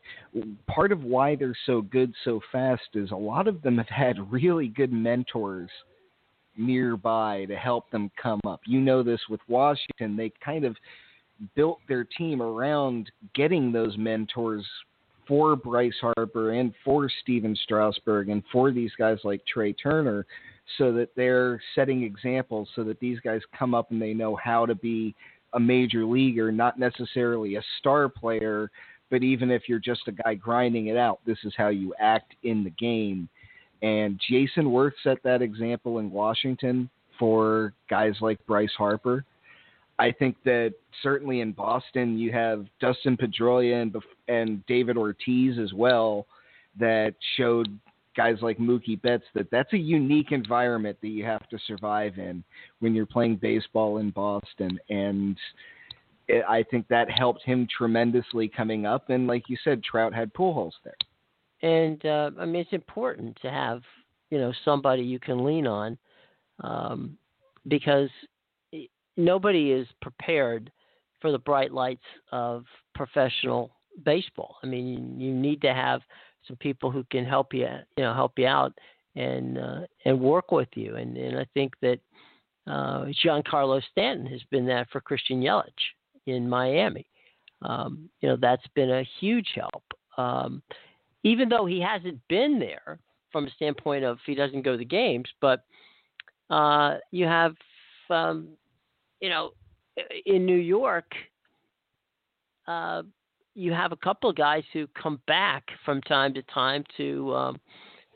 part 0.68 0.92
of 0.92 1.04
why 1.04 1.36
they're 1.36 1.58
so 1.66 1.82
good 1.82 2.13
so 2.24 2.42
fast 2.52 2.82
is 2.96 3.12
a 3.12 3.16
lot 3.16 3.48
of 3.48 3.62
them 3.62 3.78
have 3.78 3.88
had 3.88 4.32
really 4.32 4.68
good 4.68 4.92
mentors 4.92 5.70
nearby 6.57 7.45
to 7.45 7.55
help 7.55 7.89
them 7.91 8.12
come 8.22 8.39
up. 8.48 8.62
You 8.65 8.79
know 8.79 9.03
this 9.03 9.22
with 9.29 9.41
Washington, 9.48 10.15
they 10.15 10.31
kind 10.43 10.65
of 10.65 10.75
built 11.55 11.79
their 11.88 12.03
team 12.03 12.41
around 12.41 13.12
getting 13.33 13.72
those 13.72 13.98
mentors 13.98 14.65
for 15.27 15.55
Bryce 15.55 15.95
Harper 16.01 16.51
and 16.51 16.74
for 16.83 17.10
Stephen 17.22 17.55
Strasburg 17.63 18.29
and 18.29 18.43
for 18.51 18.72
these 18.72 18.91
guys 18.98 19.17
like 19.24 19.41
Trea 19.45 19.74
Turner 19.74 20.25
so 20.77 20.91
that 20.93 21.10
they're 21.15 21.62
setting 21.75 22.03
examples 22.03 22.69
so 22.75 22.83
that 22.83 23.00
these 23.00 23.19
guys 23.19 23.41
come 23.57 23.74
up 23.74 23.91
and 23.91 24.01
they 24.01 24.13
know 24.13 24.36
how 24.36 24.65
to 24.65 24.75
be 24.75 25.15
a 25.53 25.60
major 25.60 26.05
leaguer, 26.05 26.51
not 26.51 26.79
necessarily 26.79 27.55
a 27.55 27.63
star 27.79 28.10
player, 28.10 28.72
but 29.10 29.24
even 29.24 29.51
if 29.51 29.63
you're 29.67 29.79
just 29.79 30.07
a 30.07 30.12
guy 30.12 30.33
grinding 30.33 30.88
it 30.88 30.98
out, 30.98 31.19
this 31.25 31.38
is 31.43 31.53
how 31.55 31.67
you 31.67 31.93
act 32.00 32.33
in 32.43 32.63
the 32.63 32.72
game. 32.72 33.29
And 33.84 34.20
Jayson 34.32 34.66
Werth 34.66 34.94
set 35.04 35.22
that 35.24 35.42
example 35.42 36.00
in 36.00 36.10
Washington 36.10 36.90
for 37.20 37.74
guys 37.90 38.13
like 38.22 38.44
Bryce 38.48 38.72
Harper. 38.78 39.25
I 40.00 40.12
think 40.12 40.38
that 40.46 40.74
certainly 41.04 41.42
in 41.42 41.52
Boston 41.52 42.18
you 42.18 42.32
have 42.32 42.66
Dustin 42.80 43.16
Pedroia 43.16 43.82
and, 43.82 43.96
and 44.28 44.66
David 44.66 44.98
Ortiz 44.98 45.60
as 45.60 45.74
well 45.74 46.25
that 46.80 47.13
showed 47.38 47.68
guys 48.16 48.38
like 48.42 48.58
Mookie 48.58 49.00
Betts 49.02 49.25
that 49.36 49.52
that's 49.52 49.74
a 49.74 49.78
unique 49.78 50.32
environment 50.32 50.98
that 51.02 51.10
you 51.10 51.25
have 51.25 51.48
to 51.50 51.60
survive 51.68 52.18
in 52.18 52.44
when 52.80 52.96
you're 52.96 53.06
playing 53.06 53.36
baseball 53.36 53.98
in 53.98 54.12
Boston. 54.12 54.80
And 54.90 55.38
I 56.48 56.63
think 56.72 56.88
that 56.88 57.12
helped 57.12 57.44
him 57.44 57.68
tremendously 57.75 58.48
coming 58.48 58.86
up. 58.86 59.10
And 59.10 59.28
like 59.28 59.50
you 59.50 59.58
said, 59.63 59.84
Trout 59.84 60.13
had 60.13 60.34
Pujols 60.34 60.72
there. 60.84 60.96
And 61.63 62.05
uh, 62.05 62.32
I 62.39 62.46
mean, 62.46 62.62
it's 62.62 62.74
important 62.74 63.38
to 63.41 63.50
have 63.50 63.82
you 64.29 64.38
know 64.38 64.53
somebody 64.63 65.01
you 65.01 65.20
can 65.20 65.43
lean 65.43 65.65
on 65.65 65.98
um, 66.63 67.17
because 67.67 68.10
nobody 69.17 69.72
is 69.72 69.88
prepared 70.01 70.72
for 71.22 71.32
the 71.32 71.39
bright 71.39 71.72
lights 71.72 72.03
of 72.32 72.65
professional 72.93 73.72
baseball. 74.05 74.58
I 74.63 74.67
mean, 74.67 75.20
you 75.20 75.34
need 75.34 75.62
to 75.62 75.74
have 75.74 76.01
some 76.48 76.58
people 76.58 76.91
who 76.91 77.05
can 77.10 77.25
help 77.25 77.53
you, 77.53 77.67
you 77.98 78.03
know, 78.03 78.13
help 78.13 78.34
you 78.38 78.48
out 78.48 78.74
and 79.15 79.58
uh, 79.58 79.82
and 80.05 80.20
work 80.20 80.51
with 80.51 80.70
you. 80.75 80.96
And 80.96 81.15
and 81.17 81.39
I 81.39 81.46
think 81.53 81.74
that 81.82 82.00
uh, 82.67 83.05
Giancarlo 83.24 83.82
Stanton 83.91 84.25
has 84.27 84.41
been 84.51 84.65
that 84.67 84.89
for 84.91 85.01
Christian 85.01 85.41
Yelich 85.41 85.72
in 86.25 86.50
Miami. 86.50 87.05
Um, 87.62 88.10
you 88.20 88.27
know, 88.27 88.38
that's 88.39 88.67
been 88.75 88.91
a 88.91 89.08
huge 89.20 89.48
help. 89.55 89.84
Um, 90.17 90.62
even 91.24 91.50
though 91.50 91.65
he 91.65 91.80
hasn't 91.80 92.20
been 92.27 92.60
there 92.60 93.00
from 93.32 93.48
a 93.48 93.51
standpoint 93.51 94.03
of 94.03 94.20
he 94.25 94.36
doesn't 94.36 94.62
go 94.62 94.74
to 94.74 94.77
the 94.77 94.86
games, 94.86 95.27
but 95.42 95.63
uh, 96.50 96.98
you 97.12 97.25
have, 97.25 97.56
um, 98.10 98.50
you 99.20 99.30
know, 99.30 99.51
in 100.25 100.46
New 100.46 100.58
York, 100.58 101.12
uh, 102.68 103.03
you 103.56 103.72
have 103.72 103.92
a 103.92 103.98
couple 103.98 104.30
of 104.30 104.36
guys 104.36 104.63
who 104.74 104.88
come 105.01 105.22
back 105.27 105.63
from 105.86 106.01
time 106.01 106.34
to 106.34 106.42
time 106.44 106.84
to 106.98 107.34
um, 107.36 107.60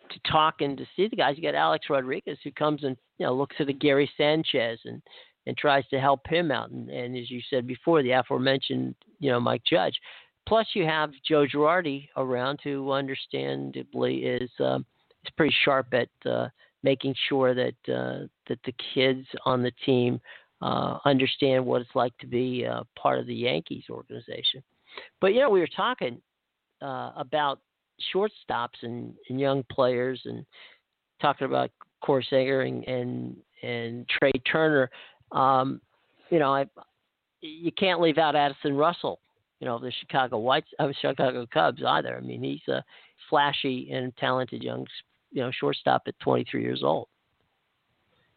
to 0.10 0.32
talk 0.32 0.62
and 0.62 0.78
to 0.78 0.86
see 0.96 1.08
the 1.08 1.16
guys. 1.16 1.36
You 1.38 1.44
got 1.44 1.56
Alex 1.56 1.88
Rodriguez 1.90 2.38
who 2.44 2.52
comes 2.52 2.84
and 2.84 2.98
you 3.18 3.26
know 3.26 3.36
looks 3.36 3.56
at 3.60 3.68
the 3.68 3.74
Gary 3.74 4.10
Sanchez 4.18 4.80
and 4.86 5.02
and 5.46 5.56
tries 5.58 5.88
to 5.88 6.00
help 6.00 6.22
him 6.28 6.52
out. 6.52 6.72
And, 6.72 6.90
and 6.90 7.16
as 7.16 7.30
you 7.30 7.42
said 7.50 7.68
before, 7.68 8.02
the 8.02 8.12
aforementioned 8.12 8.96
you 9.20 9.32
know 9.32 9.40
Mike 9.40 9.64
Judge. 9.70 9.96
Plus, 10.48 10.66
you 10.74 10.86
have 10.86 11.12
Joe 11.28 11.46
Girardi 11.46 12.08
around 12.16 12.60
who 12.64 12.92
understandably 12.92 14.20
is 14.20 14.50
um, 14.60 14.86
is 15.26 15.34
pretty 15.36 15.54
sharp 15.66 15.94
at 15.94 16.08
uh, 16.30 16.48
making 16.84 17.14
sure 17.28 17.54
that 17.54 17.76
uh, 17.94 18.28
that 18.48 18.60
the 18.66 18.74
kids 18.94 19.28
on 19.46 19.62
the 19.62 19.74
team 19.86 20.22
uh, 20.62 21.00
understand 21.04 21.66
what 21.66 21.82
it's 21.82 21.96
like 21.96 22.18
to 22.20 22.28
be 22.28 22.66
uh, 22.66 22.84
part 22.98 23.20
of 23.20 23.28
the 23.28 23.36
Yankees 23.36 23.84
organization. 23.90 24.64
But 25.20 25.34
you 25.34 25.42
know, 25.42 25.50
we 25.50 25.60
were 25.60 25.68
talking 25.76 26.22
uh, 26.82 27.12
about 27.18 27.60
shortstops 28.16 28.84
and, 28.84 29.14
and 29.30 29.40
young 29.42 29.66
players, 29.70 30.22
and 30.24 30.46
talking 31.22 31.46
about 31.46 31.72
Corsair 32.02 32.62
and 32.62 32.86
and, 32.86 33.36
and 33.64 34.08
Trea 34.08 34.32
Turner. 34.50 34.90
Um, 35.34 35.82
you 36.30 36.40
know, 36.40 36.54
I 36.54 36.66
you 37.42 37.74
can't 37.74 38.00
leave 38.00 38.18
out 38.18 38.38
Addison 38.38 38.78
Russell. 38.78 39.20
You 39.60 39.66
know, 39.66 39.80
the 39.80 39.92
Chicago 40.00 40.38
Whites, 40.38 40.68
uh, 40.80 40.90
Chicago 41.02 41.46
Cubs 41.52 41.82
either. 41.86 42.16
I 42.18 42.22
mean, 42.22 42.44
he's 42.44 42.68
a 42.74 42.84
flashy 43.30 43.90
and 43.92 44.16
talented 44.18 44.62
young, 44.64 44.86
you 45.32 45.42
know, 45.42 45.52
shortstop 45.52 46.04
at 46.08 46.20
23 46.20 46.62
years 46.62 46.82
old. 46.84 47.08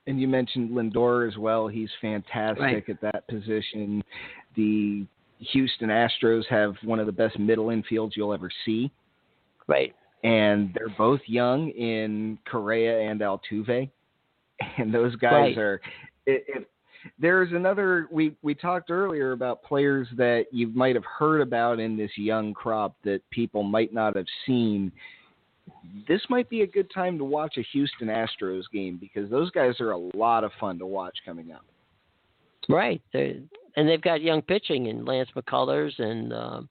And 0.07 0.21
you 0.21 0.27
mentioned 0.27 0.71
Lindor 0.71 1.29
as 1.29 1.37
well. 1.37 1.69
He's 1.69 1.91
fantastic 2.01 2.61
right. 2.63 2.89
at 2.89 3.01
that 3.03 3.29
position. 3.29 4.03
The 4.57 5.07
Houston 5.39 5.89
Astros 5.89 6.47
have 6.49 6.75
one 6.85 6.99
of 6.99 7.07
the 7.07 7.13
best 7.13 7.39
middle 7.39 7.67
infields 7.67 8.13
you'll 8.17 8.33
ever 8.33 8.51
see. 8.65 8.91
Right. 9.67 9.95
And 10.25 10.73
they're 10.75 10.95
both 10.97 11.21
young 11.27 11.71
in 11.71 12.39
Correa 12.51 13.11
and 13.11 13.21
Altuve. 13.21 13.91
And 14.77 14.93
those 14.93 15.17
guys 15.17 15.33
right. 15.33 15.59
are 15.59 15.81
if 16.27 16.65
there's 17.19 17.53
another 17.53 18.09
we 18.11 18.35
we 18.43 18.55
talked 18.55 18.91
earlier 18.91 19.33
about 19.33 19.63
players 19.63 20.09
that 20.17 20.47
you 20.53 20.69
might 20.69 20.95
have 20.95 21.05
heard 21.05 21.41
about 21.41 21.81
in 21.81 21.97
this 21.97 22.11
young 22.17 22.53
crop 22.53 22.95
that 23.05 23.21
people 23.31 23.63
might 23.63 23.93
not 23.93 24.17
have 24.17 24.27
seen 24.47 24.93
this 26.09 26.21
might 26.29 26.49
be 26.51 26.63
a 26.63 26.67
good 26.67 26.91
time 26.93 27.17
to 27.19 27.25
watch 27.25 27.57
a 27.57 27.63
Houston 27.73 28.09
Astros 28.09 28.65
game 28.73 28.99
because 29.01 29.31
those 29.31 29.51
guys 29.51 29.81
are 29.81 29.93
a 29.93 29.99
lot 30.17 30.45
of 30.45 30.51
fun 30.61 30.79
to 30.79 30.87
watch 30.87 31.17
coming 31.25 31.53
up. 31.53 31.65
Right, 32.69 33.01
They're, 33.13 33.37
and 33.77 33.89
they've 33.89 34.03
got 34.03 34.21
young 34.21 34.43
pitching 34.43 34.89
and 34.89 35.07
Lance 35.07 35.31
McCullers 35.35 35.99
and 35.99 36.33
um, 36.33 36.69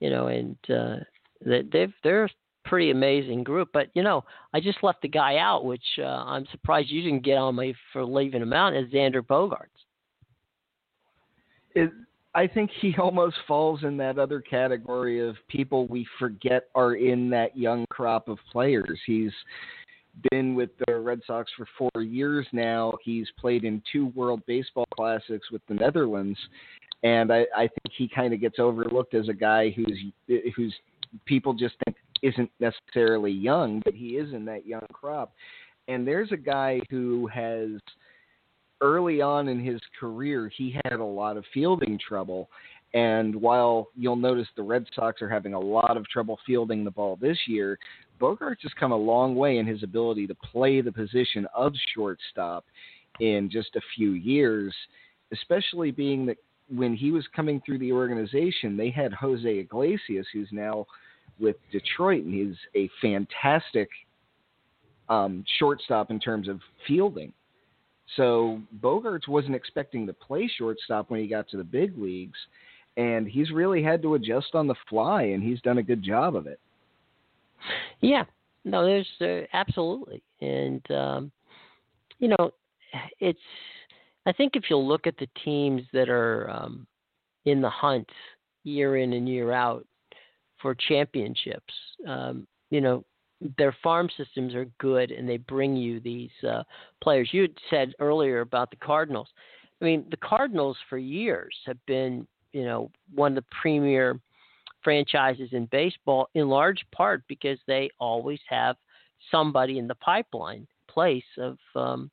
you 0.00 0.10
know, 0.10 0.26
and 0.26 0.56
uh, 0.68 0.96
they've 1.44 1.92
they're 2.02 2.28
pretty 2.70 2.92
amazing 2.92 3.42
group. 3.42 3.68
But 3.74 3.88
you 3.94 4.02
know, 4.02 4.24
I 4.54 4.60
just 4.60 4.82
left 4.82 5.02
the 5.02 5.08
guy 5.08 5.36
out, 5.36 5.64
which 5.64 5.82
uh, 5.98 6.04
I'm 6.04 6.46
surprised 6.52 6.88
you 6.88 7.02
didn't 7.02 7.24
get 7.24 7.36
on 7.36 7.56
me 7.56 7.74
for 7.92 8.04
leaving 8.04 8.40
him 8.40 8.52
out. 8.52 8.74
Is 8.74 8.88
Xander 8.90 9.20
Bogaerts? 9.20 9.66
It, 11.74 11.90
I 12.34 12.46
think 12.46 12.70
he 12.80 12.94
almost 12.98 13.36
falls 13.46 13.82
in 13.82 13.96
that 13.98 14.18
other 14.18 14.40
category 14.40 15.26
of 15.26 15.36
people 15.48 15.88
we 15.88 16.06
forget 16.18 16.68
are 16.74 16.94
in 16.94 17.28
that 17.30 17.58
young 17.58 17.84
crop 17.90 18.28
of 18.28 18.38
players. 18.50 18.98
He's 19.04 19.32
been 20.30 20.54
with 20.54 20.70
the 20.86 20.96
Red 20.96 21.20
Sox 21.26 21.50
for 21.56 21.66
four 21.76 22.02
years 22.02 22.46
now. 22.52 22.94
He's 23.02 23.28
played 23.38 23.64
in 23.64 23.82
two 23.92 24.06
World 24.14 24.42
Baseball 24.46 24.86
Classics 24.94 25.50
with 25.50 25.62
the 25.68 25.74
Netherlands, 25.74 26.38
and 27.02 27.32
I, 27.32 27.46
I 27.56 27.62
think 27.62 27.94
he 27.96 28.08
kind 28.08 28.32
of 28.32 28.40
gets 28.40 28.60
overlooked 28.60 29.14
as 29.14 29.28
a 29.28 29.34
guy 29.34 29.70
who's 29.70 29.98
who's 30.54 30.74
people 31.26 31.52
just 31.52 31.74
think 31.84 31.96
isn't 32.22 32.50
necessarily 32.60 33.32
young, 33.32 33.80
but 33.84 33.94
he 33.94 34.16
is 34.16 34.32
in 34.32 34.44
that 34.46 34.66
young 34.66 34.86
crop. 34.92 35.32
And 35.88 36.06
there's 36.06 36.32
a 36.32 36.36
guy 36.36 36.80
who 36.90 37.26
has 37.28 37.80
early 38.80 39.20
on 39.20 39.48
in 39.48 39.62
his 39.62 39.80
career, 39.98 40.50
he 40.56 40.78
had 40.84 41.00
a 41.00 41.04
lot 41.04 41.36
of 41.36 41.44
fielding 41.52 41.98
trouble. 41.98 42.48
And 42.94 43.34
while 43.34 43.88
you'll 43.96 44.16
notice 44.16 44.48
the 44.56 44.62
Red 44.62 44.86
Sox 44.94 45.22
are 45.22 45.28
having 45.28 45.54
a 45.54 45.60
lot 45.60 45.96
of 45.96 46.08
trouble 46.08 46.38
fielding 46.46 46.84
the 46.84 46.90
ball 46.90 47.16
this 47.20 47.38
year, 47.46 47.78
Bogaerts 48.20 48.62
has 48.62 48.72
come 48.78 48.92
a 48.92 48.96
long 48.96 49.34
way 49.34 49.58
in 49.58 49.66
his 49.66 49.82
ability 49.82 50.26
to 50.26 50.34
play 50.34 50.80
the 50.80 50.92
position 50.92 51.46
of 51.54 51.72
shortstop 51.94 52.64
in 53.20 53.48
just 53.50 53.76
a 53.76 53.80
few 53.96 54.12
years, 54.12 54.74
especially 55.32 55.90
being 55.90 56.26
that 56.26 56.36
when 56.68 56.94
he 56.94 57.10
was 57.10 57.24
coming 57.34 57.60
through 57.64 57.78
the 57.78 57.92
organization, 57.92 58.76
they 58.76 58.90
had 58.90 59.12
Jose 59.12 59.48
Iglesias, 59.48 60.26
who's 60.32 60.48
now 60.52 60.86
with 61.40 61.56
Detroit, 61.72 62.24
and 62.24 62.34
he's 62.34 62.56
a 62.74 62.90
fantastic 63.00 63.88
um, 65.08 65.44
shortstop 65.58 66.10
in 66.10 66.20
terms 66.20 66.48
of 66.48 66.60
fielding. 66.86 67.32
So 68.16 68.60
Bogaerts 68.80 69.28
wasn't 69.28 69.54
expecting 69.54 70.06
to 70.06 70.12
play 70.12 70.50
shortstop 70.58 71.10
when 71.10 71.20
he 71.20 71.26
got 71.26 71.48
to 71.50 71.56
the 71.56 71.64
big 71.64 71.96
leagues, 71.96 72.38
and 72.96 73.26
he's 73.26 73.50
really 73.50 73.82
had 73.82 74.02
to 74.02 74.14
adjust 74.14 74.54
on 74.54 74.66
the 74.66 74.74
fly, 74.88 75.22
and 75.22 75.42
he's 75.42 75.60
done 75.60 75.78
a 75.78 75.82
good 75.82 76.02
job 76.02 76.34
of 76.34 76.46
it. 76.46 76.60
Yeah, 78.00 78.24
no, 78.64 78.84
there's 78.84 79.08
uh, 79.20 79.46
absolutely, 79.52 80.22
and 80.40 80.82
um, 80.90 81.32
you 82.18 82.28
know, 82.28 82.52
it's. 83.20 83.38
I 84.26 84.32
think 84.32 84.54
if 84.54 84.64
you 84.68 84.76
look 84.76 85.06
at 85.06 85.16
the 85.18 85.28
teams 85.44 85.82
that 85.92 86.08
are 86.08 86.50
um, 86.50 86.86
in 87.46 87.60
the 87.60 87.70
hunt 87.70 88.08
year 88.64 88.98
in 88.98 89.14
and 89.14 89.28
year 89.28 89.52
out 89.52 89.86
for 90.60 90.74
championships, 90.74 91.74
um, 92.06 92.46
you 92.70 92.80
know, 92.80 93.04
their 93.56 93.74
farm 93.82 94.08
systems 94.16 94.54
are 94.54 94.66
good 94.78 95.10
and 95.10 95.28
they 95.28 95.38
bring 95.38 95.74
you 95.74 96.00
these 96.00 96.30
uh, 96.46 96.62
players. 97.02 97.30
You 97.32 97.42
had 97.42 97.54
said 97.70 97.94
earlier 97.98 98.40
about 98.40 98.70
the 98.70 98.76
Cardinals. 98.76 99.28
I 99.80 99.84
mean, 99.86 100.04
the 100.10 100.18
Cardinals 100.18 100.76
for 100.88 100.98
years 100.98 101.56
have 101.66 101.78
been, 101.86 102.26
you 102.52 102.64
know, 102.64 102.90
one 103.14 103.32
of 103.32 103.42
the 103.42 103.50
premier 103.62 104.20
franchises 104.82 105.50
in 105.52 105.66
baseball 105.66 106.28
in 106.34 106.48
large 106.48 106.84
part 106.92 107.22
because 107.28 107.58
they 107.66 107.90
always 107.98 108.40
have 108.48 108.76
somebody 109.30 109.78
in 109.78 109.86
the 109.86 109.94
pipeline 109.96 110.66
place 110.88 111.24
of 111.38 111.58
um, 111.74 112.10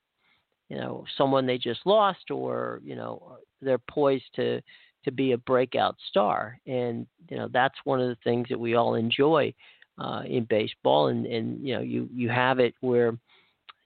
you 0.69 0.77
know 0.77 1.05
someone 1.17 1.45
they 1.45 1.57
just 1.57 1.79
lost 1.85 2.29
or 2.29 2.81
you 2.83 2.95
know 2.95 3.37
they're 3.61 3.77
poised 3.77 4.25
to 4.35 4.61
to 5.07 5.11
be 5.11 5.31
a 5.31 5.37
breakout 5.37 5.95
star 6.09 6.59
and 6.67 7.07
you 7.29 7.37
know 7.37 7.49
that's 7.51 7.75
one 7.83 7.99
of 7.99 8.07
the 8.07 8.17
things 8.23 8.47
that 8.49 8.59
we 8.59 8.75
all 8.75 8.95
enjoy 8.95 9.53
uh, 9.99 10.21
in 10.25 10.45
baseball, 10.45 11.07
and 11.07 11.25
and 11.25 11.65
you 11.65 11.73
know 11.73 11.81
you 11.81 12.09
you 12.13 12.29
have 12.29 12.59
it 12.59 12.73
where 12.81 13.17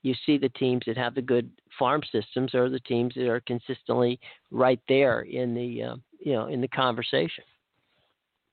you 0.04 0.14
see 0.26 0.38
the 0.38 0.50
teams 0.50 0.84
that 0.88 0.98
have 0.98 1.16
the 1.16 1.22
good 1.22 1.50
farm 1.78 2.02
systems 2.12 2.54
are 2.54 2.70
the 2.70 2.80
teams 2.82 3.14
that 3.16 3.28
are 3.28 3.42
consistently 3.42 4.20
right 4.50 4.80
there 4.88 5.22
in 5.22 5.54
the 5.54 5.84
uh, 5.84 5.96
you 6.20 6.34
know 6.34 6.48
in 6.48 6.62
the 6.62 6.68
conversation. 6.68 7.44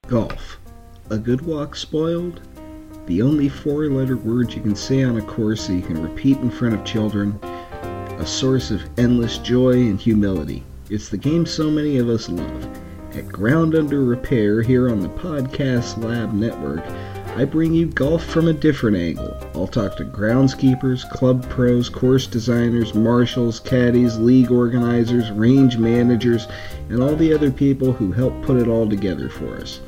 Golf, 0.06 0.58
a 1.10 1.18
good 1.18 1.40
walk 1.42 1.74
spoiled. 1.74 2.40
The 3.06 3.22
only 3.22 3.48
four-letter 3.48 4.18
word 4.18 4.52
you 4.52 4.60
can 4.60 4.76
say 4.76 5.02
on 5.02 5.16
a 5.16 5.22
course 5.22 5.66
that 5.66 5.74
you 5.74 5.82
can 5.82 6.02
repeat 6.02 6.36
in 6.38 6.50
front 6.50 6.74
of 6.74 6.84
children. 6.84 7.38
A 7.42 8.26
source 8.26 8.70
of 8.70 8.82
endless 8.98 9.38
joy 9.38 9.72
and 9.72 9.98
humility. 9.98 10.62
It's 10.90 11.10
the 11.10 11.18
game 11.18 11.44
so 11.44 11.70
many 11.70 11.98
of 11.98 12.08
us 12.08 12.30
love. 12.30 12.68
At 13.12 13.28
Ground 13.28 13.74
Under 13.74 14.02
Repair 14.02 14.62
here 14.62 14.88
on 14.88 15.00
the 15.00 15.10
Podcast 15.10 16.02
Lab 16.02 16.32
Network, 16.32 16.82
I 17.36 17.44
bring 17.44 17.74
you 17.74 17.84
golf 17.84 18.24
from 18.24 18.48
a 18.48 18.54
different 18.54 18.96
angle. 18.96 19.36
I'll 19.54 19.66
talk 19.66 19.98
to 19.98 20.04
groundskeepers, 20.06 21.06
club 21.10 21.46
pros, 21.50 21.90
course 21.90 22.26
designers, 22.26 22.94
marshals, 22.94 23.60
caddies, 23.60 24.16
league 24.16 24.50
organizers, 24.50 25.30
range 25.32 25.76
managers, 25.76 26.46
and 26.88 27.02
all 27.02 27.16
the 27.16 27.34
other 27.34 27.50
people 27.50 27.92
who 27.92 28.10
help 28.10 28.42
put 28.42 28.56
it 28.56 28.66
all 28.66 28.88
together 28.88 29.28
for 29.28 29.56
us. 29.58 29.82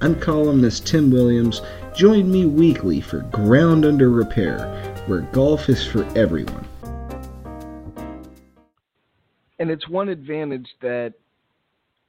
I'm 0.00 0.14
columnist 0.14 0.86
Tim 0.86 1.10
Williams. 1.10 1.60
Join 1.96 2.30
me 2.30 2.46
weekly 2.46 3.00
for 3.00 3.22
Ground 3.32 3.84
Under 3.84 4.10
Repair, 4.10 4.68
where 5.06 5.22
golf 5.32 5.68
is 5.68 5.84
for 5.84 6.04
everyone. 6.14 6.65
And 9.58 9.70
it's 9.70 9.88
one 9.88 10.08
advantage 10.08 10.68
that 10.82 11.14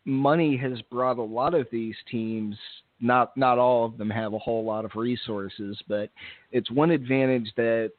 money 0.06 0.58
has 0.58 0.82
brought 0.90 1.18
a 1.18 1.24
lot 1.24 1.54
of 1.54 1.68
these 1.72 1.96
teams 2.10 2.56
not 3.00 3.36
not 3.38 3.58
all 3.58 3.86
of 3.86 3.98
them 3.98 4.10
have 4.10 4.34
a 4.34 4.40
whole 4.40 4.64
lot 4.64 4.86
of 4.86 4.96
resources, 4.96 5.78
but 5.88 6.10
it's 6.52 6.72
one 6.72 6.92
advantage 6.92 7.52
that 7.56 7.92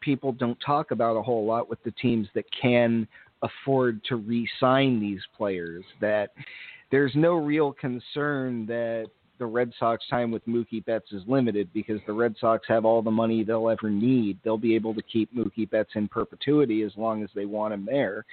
people 0.00 0.32
don't 0.32 0.58
talk 0.64 0.90
about 0.90 1.16
a 1.16 1.22
whole 1.22 1.44
lot 1.44 1.68
with 1.68 1.82
the 1.84 1.90
teams 1.92 2.28
that 2.34 2.44
can 2.60 3.06
afford 3.42 4.02
to 4.04 4.16
re-sign 4.16 5.00
these 5.00 5.20
players. 5.36 5.84
That 6.00 6.30
there's 6.90 7.12
no 7.14 7.34
real 7.34 7.72
concern 7.72 8.66
that 8.66 9.06
the 9.38 9.46
Red 9.46 9.72
Sox 9.78 10.02
time 10.08 10.30
with 10.30 10.46
Mookie 10.46 10.84
Betts 10.86 11.12
is 11.12 11.22
limited 11.26 11.68
because 11.74 12.00
the 12.06 12.12
Red 12.14 12.36
Sox 12.40 12.66
have 12.68 12.86
all 12.86 13.02
the 13.02 13.10
money 13.10 13.44
they'll 13.44 13.68
ever 13.68 13.90
need. 13.90 14.38
They'll 14.42 14.56
be 14.56 14.74
able 14.74 14.94
to 14.94 15.02
keep 15.02 15.34
Mookie 15.34 15.68
Betts 15.68 15.90
in 15.94 16.08
perpetuity 16.08 16.82
as 16.82 16.92
long 16.96 17.22
as 17.22 17.28
they 17.34 17.44
want 17.44 17.74
him 17.74 17.84
there 17.84 18.24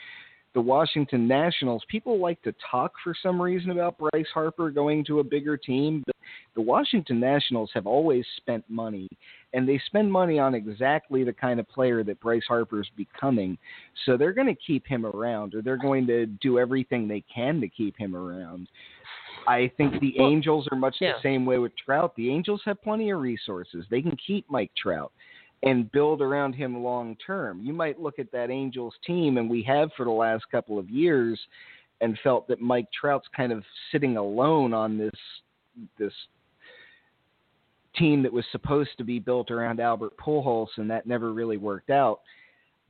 the 0.53 0.62
Washington 0.62 1.27
Nationals, 1.27 1.83
people 1.88 2.19
like 2.19 2.41
to 2.43 2.53
talk 2.69 2.93
for 3.03 3.15
some 3.22 3.41
reason 3.41 3.72
about 3.72 3.98
Bryce 3.98 4.27
Harper 4.33 4.69
going 4.69 5.03
to 5.05 5.19
a 5.19 5.24
bigger 5.24 5.57
team, 5.57 6.03
but 6.05 6.15
the 6.55 6.62
Washington 6.62 7.19
Nationals 7.19 7.72
have 7.74 7.88
always 7.88 8.25
spent 8.38 8.63
money, 8.69 9.07
and 9.53 9.67
they 9.67 9.81
spend 9.88 10.12
money 10.12 10.38
on 10.38 10.53
exactly 10.53 11.24
the 11.24 11.33
kind 11.33 11.60
of 11.60 11.67
player 11.69 12.03
that 12.03 12.19
Bryce 12.19 12.45
Harper 12.48 12.81
is 12.81 12.89
becoming. 12.95 13.57
So 14.05 14.15
they're 14.15 14.33
going 14.33 14.48
to 14.48 14.55
keep 14.55 14.86
him 14.86 15.05
around, 15.05 15.55
or 15.55 15.63
they're 15.63 15.77
going 15.77 16.05
to 16.07 16.27
do 16.27 16.60
everything 16.60 17.07
they 17.07 17.24
can 17.33 17.60
to 17.62 17.67
keep 17.67 17.98
him 17.98 18.15
around. 18.15 18.67
I 19.48 19.72
think 19.75 20.00
the 20.00 20.13
well, 20.17 20.29
Angels 20.29 20.67
are 20.72 20.77
much 20.77 20.98
yeah. 21.01 21.13
the 21.13 21.24
same 21.24 21.45
way 21.45 21.57
with 21.57 21.72
Trout. 21.83 22.13
The 22.15 22.29
Angels 22.29 22.62
have 22.65 22.81
plenty 22.81 23.10
of 23.10 23.19
resources. 23.19 23.86
They 23.89 24.01
can 24.01 24.15
keep 24.25 24.50
Mike 24.50 24.72
Trout 24.77 25.12
and 25.63 25.91
build 25.91 26.22
around 26.22 26.53
him 26.53 26.84
long 26.84 27.15
term. 27.25 27.62
You 27.63 27.74
might 27.74 28.00
look 28.00 28.20
at 28.20 28.32
that 28.34 28.51
Angels 28.51 28.93
team, 29.05 29.38
and 29.38 29.50
we 29.50 29.63
have 29.63 29.89
for 29.96 30.03
the 30.05 30.12
last 30.12 30.43
couple 30.51 30.77
of 30.77 30.89
years, 30.89 31.39
and 32.01 32.20
felt 32.22 32.48
that 32.50 32.62
Mike 32.62 32.88
Trout's 32.91 33.27
kind 33.36 33.51
of 33.51 33.63
sitting 33.91 34.17
alone 34.17 34.74
on 34.74 34.98
this 34.98 35.12
this 35.98 36.13
team 37.96 38.24
that 38.24 38.34
was 38.34 38.46
supposed 38.51 38.89
to 38.98 39.03
be 39.03 39.20
built 39.20 39.51
around 39.51 39.79
Albert 39.79 40.13
Pujols, 40.17 40.67
and 40.77 40.89
that 40.89 41.08
never 41.08 41.32
really 41.32 41.58
worked 41.58 41.89
out. 41.89 42.20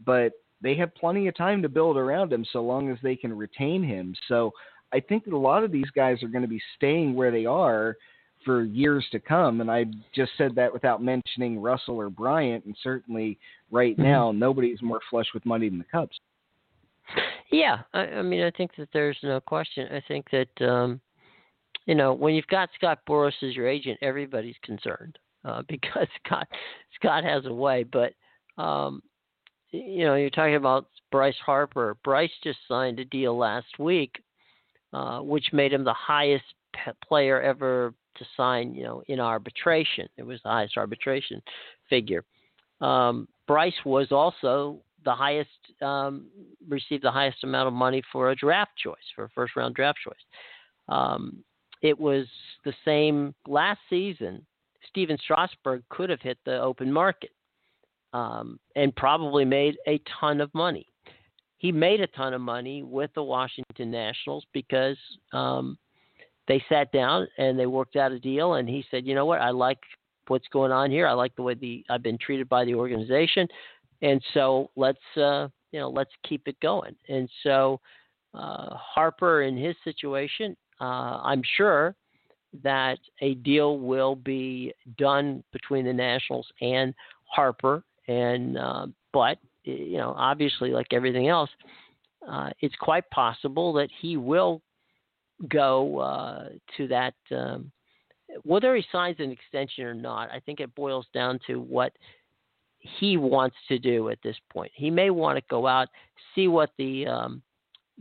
But 0.06 0.32
they 0.62 0.76
have 0.76 0.96
plenty 0.96 1.28
of 1.28 1.36
time 1.36 1.62
to 1.62 1.70
build 1.70 1.98
around 1.98 2.34
him 2.34 2.46
so 2.52 2.62
long 2.64 2.90
as 2.90 2.98
they 3.04 3.16
can 3.16 3.38
retain 3.38 3.84
him. 3.84 4.16
So 4.28 4.52
I 4.94 5.00
think 5.02 5.26
that 5.26 5.34
a 5.34 5.38
lot 5.38 5.64
of 5.64 5.72
these 5.72 5.90
guys 5.94 6.24
are 6.24 6.30
going 6.30 6.42
to 6.42 6.48
be 6.48 6.62
staying 6.78 7.14
where 7.16 7.32
they 7.32 7.46
are 7.46 7.98
for 8.46 8.64
years 8.64 9.06
to 9.12 9.20
come. 9.20 9.62
And 9.62 9.70
I 9.70 9.86
just 10.14 10.32
said 10.38 10.56
that 10.56 10.72
without 10.72 11.02
mentioning 11.02 11.62
Russell 11.62 11.96
or 11.96 12.10
Bryant. 12.10 12.66
And 12.66 12.76
certainly 12.84 13.38
right 13.72 13.94
mm-hmm. 13.94 14.04
now, 14.04 14.32
nobody's 14.32 14.82
more 14.82 15.00
flush 15.10 15.28
with 15.34 15.46
money 15.46 15.70
than 15.70 15.80
the 15.80 15.86
Cubs. 15.86 16.18
Yeah, 17.52 17.80
I, 17.94 18.00
I 18.00 18.22
mean, 18.22 18.44
I 18.44 18.52
think 18.52 18.72
that 18.78 18.90
there's 18.94 19.18
no 19.24 19.40
question. 19.40 19.88
I 19.92 20.02
think 20.08 20.28
that 20.32 20.66
um, 20.66 21.02
you 21.86 21.96
know 21.96 22.14
when 22.14 22.34
you've 22.34 22.48
got 22.48 22.70
Scott 22.76 23.00
Boras 23.08 23.34
as 23.44 23.56
your 23.56 23.68
agent, 23.68 24.00
everybody's 24.02 24.56
concerned 24.64 25.20
uh, 25.46 25.62
because 25.68 26.08
Scott 26.26 26.48
Scott 26.96 27.24
has 27.24 27.46
a 27.46 27.54
way. 27.54 27.84
But 27.84 28.14
um, 28.62 29.04
you 29.72 30.06
know, 30.06 30.16
you're 30.16 30.30
talking 30.30 30.56
about 30.56 30.88
Bryce 31.12 31.36
Harper. 31.46 31.98
Bryce 32.04 32.32
just 32.44 32.60
signed 32.68 33.00
a 33.00 33.06
deal 33.06 33.38
last 33.38 33.80
week, 33.80 34.24
uh, 34.94 35.20
which 35.20 35.54
made 35.54 35.74
him 35.74 35.84
the 35.84 35.94
highest 35.94 36.46
player 37.08 37.42
ever 37.42 37.94
to 38.16 38.26
sign, 38.36 38.74
you 38.74 38.84
know, 38.84 39.04
in 39.08 39.20
arbitration. 39.20 40.08
It 40.18 40.24
was 40.24 40.40
the 40.44 40.50
highest 40.50 40.78
arbitration 40.78 41.42
figure. 41.90 42.24
Um, 42.82 43.28
Bryce 43.48 43.74
was 43.86 44.12
also 44.12 44.80
the 45.06 45.14
highest, 45.14 45.50
um, 45.82 46.28
received 46.68 47.04
the 47.04 47.12
highest 47.12 47.44
amount 47.44 47.68
of 47.68 47.74
money 47.74 48.02
for 48.12 48.32
a 48.32 48.36
draft 48.36 48.72
choice, 48.78 48.96
for 49.16 49.26
a 49.26 49.30
first 49.30 49.56
round 49.56 49.76
draft 49.76 50.00
choice. 50.04 50.16
Um, 50.90 51.44
it 51.82 52.00
was 52.00 52.26
the 52.66 52.74
same 52.86 53.36
last 53.48 53.80
season. 53.90 54.46
Stephen 54.90 55.18
Strasburg 55.22 55.84
could 55.90 56.10
have 56.10 56.22
hit 56.22 56.38
the 56.46 56.62
open 56.62 56.92
market 56.92 57.32
um, 58.14 58.60
and 58.76 58.96
probably 58.96 59.44
made 59.44 59.78
a 59.88 60.02
ton 60.20 60.40
of 60.40 60.54
money. 60.54 60.88
He 61.58 61.72
made 61.72 62.02
a 62.02 62.08
ton 62.08 62.34
of 62.34 62.42
money 62.42 62.84
with 62.84 63.12
the 63.16 63.24
Washington 63.24 63.90
Nationals 63.90 64.46
because 64.54 64.98
um, 65.32 65.78
they 66.48 66.64
sat 66.70 66.92
down 66.92 67.28
and 67.38 67.58
they 67.58 67.66
worked 67.66 67.96
out 67.96 68.12
a 68.12 68.20
deal. 68.20 68.56
And 68.56 68.68
he 68.68 68.84
said, 68.92 69.06
you 69.06 69.16
know 69.16 69.26
what, 69.26 69.42
I 69.42 69.50
like 69.50 69.80
what's 70.28 70.48
going 70.52 70.72
on 70.72 70.92
here. 70.92 71.08
I 71.08 71.14
like 71.14 71.36
the 71.36 71.44
way 71.44 71.54
the 71.54 71.86
I've 71.90 72.04
been 72.04 72.18
treated 72.18 72.48
by 72.50 72.66
the 72.66 72.76
organization, 72.76 73.48
and 74.02 74.22
so 74.34 74.70
let's 74.76 75.00
uh, 75.18 75.48
you 75.72 75.80
know 75.80 75.90
let's 75.90 76.12
keep 76.28 76.48
it 76.48 76.60
going. 76.62 76.96
And 77.10 77.30
so 77.44 77.80
uh, 78.34 78.76
Harper 78.76 79.44
in 79.44 79.58
his 79.58 79.76
situation, 79.84 80.56
uh, 80.80 81.20
I'm 81.24 81.42
sure 81.58 81.96
that 82.64 83.00
a 83.22 83.36
deal 83.36 83.80
will 83.80 84.16
be 84.16 84.74
done 84.98 85.44
between 85.52 85.86
the 85.86 85.94
Nationals 85.94 86.48
and 86.62 86.94
Harper. 87.26 87.84
And 88.08 88.58
uh, 88.58 88.88
but 89.12 89.38
you 89.64 89.98
know, 89.98 90.14
obviously, 90.18 90.72
like 90.72 90.88
everything 90.92 91.28
else, 91.28 91.50
uh, 92.30 92.50
it's 92.60 92.76
quite 92.76 93.10
possible 93.12 93.74
that 93.74 93.90
he 94.02 94.18
will 94.18 94.62
go 95.48 96.00
uh, 96.00 96.50
to 96.78 96.88
that. 96.88 97.14
Um, 97.32 97.72
whether 98.44 98.76
he 98.76 98.84
signs 98.92 99.18
an 99.20 99.32
extension 99.32 99.86
or 99.86 99.94
not, 99.94 100.32
I 100.32 100.40
think 100.40 100.60
it 100.60 100.74
boils 100.76 101.06
down 101.14 101.40
to 101.48 101.60
what 101.60 101.94
he 102.80 103.18
wants 103.18 103.56
to 103.68 103.80
do 103.80 104.10
at 104.10 104.20
this 104.24 104.36
point. 104.52 104.72
He 104.76 104.90
may 104.90 105.10
want 105.10 105.38
to 105.38 105.44
go 105.50 105.68
out, 105.68 105.88
see 106.36 106.48
what 106.48 106.72
the 106.78 107.08
um, 107.08 107.42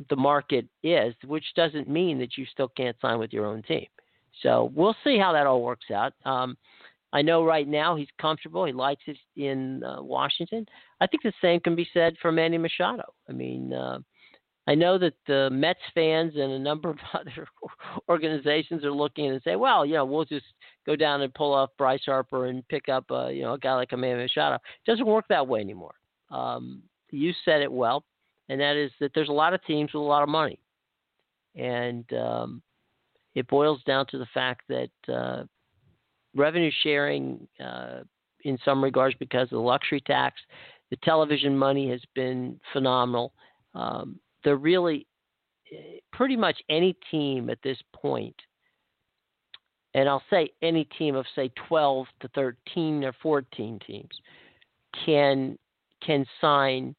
the 0.09 0.16
market 0.16 0.66
is, 0.83 1.14
which 1.27 1.45
doesn't 1.55 1.88
mean 1.88 2.18
that 2.18 2.37
you 2.37 2.47
still 2.47 2.68
can't 2.68 2.97
sign 3.01 3.18
with 3.18 3.33
your 3.33 3.47
own 3.47 3.62
team. 3.62 3.87
So 4.42 4.73
we'll 4.75 4.97
see 5.05 5.18
how 5.18 5.33
that 5.33 5.47
all 5.47 5.62
works 5.62 5.90
out. 5.95 6.14
Um, 6.25 6.57
I 7.12 7.21
know 7.21 7.45
right 7.45 7.68
now 7.68 7.95
he's 7.95 8.09
comfortable. 8.21 8.64
He 8.64 8.73
likes 8.73 9.03
it 9.07 9.18
in 9.37 9.85
uh, 9.85 10.03
Washington. 10.03 10.66
I 11.01 11.07
think 11.07 11.23
the 11.23 11.33
same 11.42 11.61
can 11.61 11.77
be 11.77 11.87
said 11.92 12.16
for 12.23 12.33
Manny 12.33 12.57
Machado. 12.57 13.12
I 13.29 13.33
mean, 13.33 13.73
uh, 13.73 13.99
I 14.66 14.75
know 14.75 14.96
that 14.98 15.14
the 15.27 15.48
Mets 15.51 15.81
fans 15.94 16.35
and 16.37 16.53
a 16.53 16.59
number 16.59 16.90
of 16.90 16.98
other 17.14 17.46
organizations 18.09 18.85
are 18.85 18.92
looking 18.92 19.31
and 19.31 19.40
say, 19.42 19.57
well, 19.57 19.85
you 19.85 19.94
know, 19.94 20.05
we'll 20.05 20.25
just 20.25 20.46
go 20.87 20.96
down 20.96 21.22
and 21.22 21.35
pull 21.35 21.53
off 21.53 21.70
Bryce 21.79 22.03
Harper 22.07 22.46
and 22.46 22.66
pick 22.68 22.88
up, 22.88 23.11
a, 23.11 23.33
you 23.33 23.42
know, 23.42 23.55
a 23.55 23.59
guy 23.59 23.75
like 23.75 23.92
Manny 23.92 24.22
Machado. 24.22 24.57
It 24.57 24.90
doesn't 24.90 25.07
work 25.07 25.25
that 25.29 25.46
way 25.46 25.61
anymore. 25.61 25.94
Um, 26.31 26.83
you 27.11 27.33
said 27.44 27.61
it 27.61 27.70
well, 27.70 28.05
and 28.48 28.61
that 28.61 28.77
is 28.77 28.90
that 29.01 29.12
there's 29.14 29.29
a 29.29 29.33
lot 29.33 29.53
of 29.53 29.64
teams 29.64 29.92
with 29.92 30.01
a 30.01 30.05
lot 30.05 30.22
of 30.22 30.29
money, 30.29 30.59
and 31.55 32.11
um, 32.14 32.62
it 33.35 33.46
boils 33.48 33.83
down 33.85 34.07
to 34.07 34.18
the 34.18 34.27
fact 34.33 34.62
that 34.68 35.12
uh, 35.12 35.44
revenue 36.35 36.70
sharing, 36.83 37.46
uh, 37.62 38.01
in 38.44 38.59
some 38.64 38.83
regards, 38.83 39.14
because 39.18 39.44
of 39.44 39.51
the 39.51 39.59
luxury 39.59 40.01
tax, 40.01 40.40
the 40.90 40.96
television 41.05 41.57
money 41.57 41.90
has 41.90 42.01
been 42.14 42.59
phenomenal. 42.72 43.35
Um, 43.75 44.18
they're 44.44 44.57
really 44.57 45.07
eh, 45.72 45.98
pretty 46.12 46.37
much 46.37 46.57
any 46.68 46.96
team 47.11 47.50
at 47.50 47.59
this 47.62 47.78
point, 47.94 48.37
and 49.94 50.09
I'll 50.09 50.22
say 50.31 50.50
any 50.62 50.85
team 50.98 51.14
of 51.14 51.26
say 51.35 51.50
12 51.68 52.07
to 52.20 52.28
13 52.28 53.05
or 53.05 53.12
14 53.22 53.78
teams 53.87 54.11
can 55.05 55.59
can 56.05 56.26
sign 56.40 56.94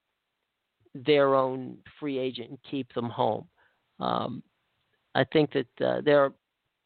their 0.95 1.36
own 1.36 1.77
free 1.99 2.17
agent 2.17 2.49
and 2.49 2.60
keep 2.69 2.93
them 2.93 3.10
home. 3.10 3.47
Um, 3.99 4.43
I 5.15 5.23
think 5.25 5.51
that 5.53 5.86
uh, 5.86 6.01
there 6.01 6.23
are 6.23 6.34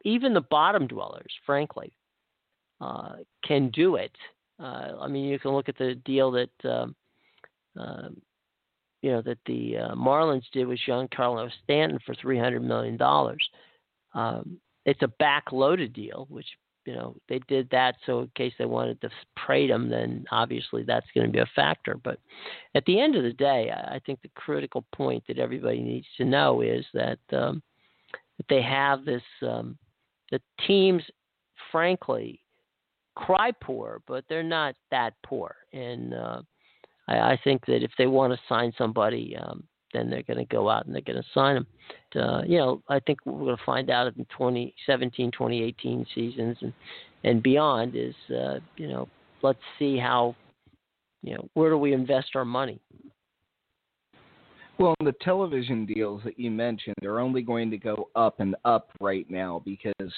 even 0.05 0.33
the 0.33 0.41
bottom 0.41 0.87
dwellers, 0.87 1.31
frankly, 1.45 1.91
uh, 2.81 3.17
can 3.43 3.69
do 3.69 3.95
it. 3.95 4.15
Uh, 4.59 4.93
I 4.99 5.07
mean, 5.07 5.25
you 5.25 5.39
can 5.39 5.51
look 5.51 5.69
at 5.69 5.77
the 5.77 5.95
deal 6.05 6.31
that 6.31 6.49
um, 6.63 6.95
um 7.77 8.21
you 9.01 9.11
know 9.11 9.21
that 9.21 9.37
the 9.45 9.77
uh, 9.77 9.95
Marlins 9.95 10.49
did 10.51 10.67
with 10.67 10.79
Giancarlo 10.87 11.49
Stanton 11.63 11.99
for 12.05 12.15
three 12.15 12.39
hundred 12.39 12.63
million 12.63 12.97
dollars. 12.97 13.47
Um, 14.13 14.59
it's 14.85 15.01
a 15.01 15.13
backloaded 15.21 15.93
deal, 15.93 16.25
which 16.29 16.47
you 16.85 16.93
know 16.93 17.15
they 17.29 17.39
did 17.47 17.69
that 17.69 17.95
so 18.05 18.21
in 18.21 18.31
case 18.35 18.53
they 18.57 18.65
wanted 18.65 18.99
to 19.01 19.09
trade 19.45 19.69
him, 19.69 19.89
then 19.89 20.25
obviously 20.31 20.83
that's 20.83 21.07
going 21.13 21.27
to 21.27 21.33
be 21.33 21.39
a 21.39 21.49
factor. 21.55 21.99
But 22.03 22.19
at 22.75 22.85
the 22.85 22.99
end 22.99 23.15
of 23.15 23.23
the 23.23 23.33
day, 23.33 23.71
I 23.71 23.99
think 24.05 24.21
the 24.21 24.31
critical 24.35 24.85
point 24.93 25.23
that 25.27 25.39
everybody 25.39 25.81
needs 25.81 26.07
to 26.17 26.25
know 26.25 26.61
is 26.61 26.85
that 26.93 27.19
um, 27.31 27.61
that 28.37 28.47
they 28.49 28.61
have 28.61 29.05
this 29.05 29.23
um, 29.41 29.77
the 30.31 30.41
teams, 30.65 31.03
frankly, 31.71 32.41
cry 33.15 33.51
poor, 33.61 34.01
but 34.07 34.23
they're 34.29 34.43
not 34.43 34.75
that 34.91 35.13
poor. 35.25 35.55
And 35.73 36.13
uh, 36.13 36.41
I, 37.07 37.19
I 37.19 37.39
think 37.43 37.65
that 37.65 37.83
if 37.83 37.91
they 37.97 38.07
want 38.07 38.33
to 38.33 38.39
sign 38.47 38.73
somebody, 38.77 39.37
um, 39.41 39.63
then 39.93 40.09
they're 40.09 40.23
going 40.23 40.37
to 40.37 40.45
go 40.45 40.69
out 40.69 40.85
and 40.85 40.93
they're 40.93 41.01
going 41.01 41.21
to 41.21 41.29
sign 41.33 41.55
them. 41.55 41.67
Uh, 42.15 42.41
you 42.45 42.57
know, 42.57 42.81
I 42.89 42.99
think 42.99 43.19
we're 43.25 43.45
going 43.45 43.57
to 43.57 43.63
find 43.65 43.89
out 43.89 44.07
in 44.07 44.25
2017, 44.25 45.31
2018 45.31 46.05
seasons 46.13 46.57
and 46.61 46.73
and 47.23 47.41
beyond 47.41 47.95
is, 47.95 48.15
uh, 48.29 48.59
you 48.77 48.87
know, 48.87 49.07
let's 49.41 49.59
see 49.79 49.97
how, 49.97 50.35
you 51.23 51.35
know, 51.35 51.47
where 51.55 51.69
do 51.69 51.77
we 51.77 51.93
invest 51.93 52.35
our 52.35 52.45
money? 52.45 52.79
Well, 54.79 54.93
the 55.03 55.13
television 55.21 55.85
deals 55.85 56.21
that 56.23 56.39
you 56.39 56.51
mentioned 56.51 56.95
are 57.03 57.19
only 57.19 57.41
going 57.41 57.71
to 57.71 57.77
go 57.77 58.09
up 58.15 58.39
and 58.39 58.55
up 58.63 58.91
right 59.01 59.29
now 59.29 59.61
because 59.65 60.13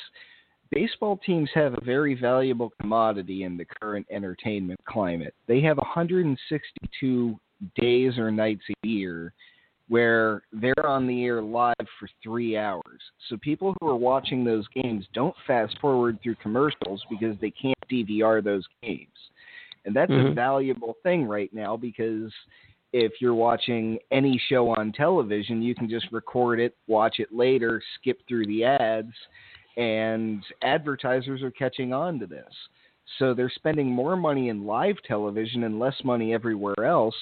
baseball 0.71 1.19
teams 1.25 1.49
have 1.53 1.73
a 1.73 1.82
very 1.82 2.15
valuable 2.15 2.71
commodity 2.79 3.43
in 3.43 3.58
the 3.58 3.65
current 3.65 4.05
entertainment 4.12 4.79
climate. 4.86 5.34
They 5.47 5.62
have 5.62 5.77
162 5.77 7.39
days 7.75 8.17
or 8.17 8.32
nights 8.32 8.63
a 8.69 8.88
year 8.88 9.34
where 9.89 10.43
they're 10.53 10.86
on 10.86 11.08
the 11.08 11.25
air 11.25 11.41
live 11.41 11.73
for 11.99 12.08
three 12.23 12.55
hours. 12.55 13.01
So 13.27 13.38
people 13.38 13.73
who 13.82 13.88
are 13.88 13.95
watching 13.95 14.43
those 14.43 14.65
games 14.75 15.05
don't 15.13 15.36
fast 15.47 15.77
forward 15.82 16.19
through 16.21 16.36
commercials 16.36 17.03
because 17.10 17.36
they 17.41 17.51
can't 17.51 17.75
DVR 17.91 18.43
those 18.43 18.65
games. 18.84 19.08
And 19.86 19.95
that's 19.95 20.12
mm-hmm. 20.12 20.27
a 20.27 20.34
valuable 20.34 20.95
thing 21.01 21.25
right 21.25 21.51
now 21.53 21.75
because 21.75 22.32
if 22.93 23.13
you're 23.19 23.34
watching 23.34 23.97
any 24.12 24.39
show 24.49 24.69
on 24.69 24.91
television, 24.91 25.62
you 25.62 25.73
can 25.73 25.89
just 25.89 26.05
record 26.12 26.60
it, 26.60 26.75
watch 26.88 27.19
it 27.19 27.29
later, 27.32 27.82
skip 27.99 28.19
through 28.27 28.45
the 28.45 28.63
ads, 28.63 29.13
and 29.77 30.43
advertisers 30.62 31.41
are 31.41 31.51
catching 31.51 31.93
on 31.93 32.19
to 32.19 32.27
this. 32.27 32.53
So 33.17 33.34
they're 33.34 33.51
spending 33.53 33.88
more 33.88 34.15
money 34.15 34.49
in 34.49 34.65
live 34.65 34.97
television 35.08 35.63
and 35.63 35.79
less 35.79 35.95
money 36.03 36.34
everywhere 36.34 36.86
else 36.86 37.15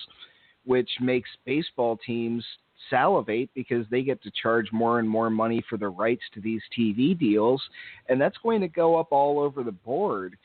which 0.68 0.90
makes 1.00 1.30
baseball 1.46 1.98
teams 2.06 2.44
salivate 2.90 3.50
because 3.56 3.86
they 3.90 4.04
get 4.04 4.22
to 4.22 4.32
charge 4.42 4.68
more 4.72 5.00
and 5.00 5.10
more 5.10 5.30
money 5.30 5.64
for 5.70 5.78
the 5.78 5.88
rights 5.88 6.24
to 6.34 6.42
these 6.42 6.62
TV 6.78 7.18
deals, 7.18 7.62
and 8.10 8.22
that's 8.22 8.38
going 8.44 8.62
to 8.62 8.68
go 8.68 9.00
up 9.00 9.08
all 9.12 9.40
over 9.40 9.64
the 9.64 9.72
board. 9.72 10.38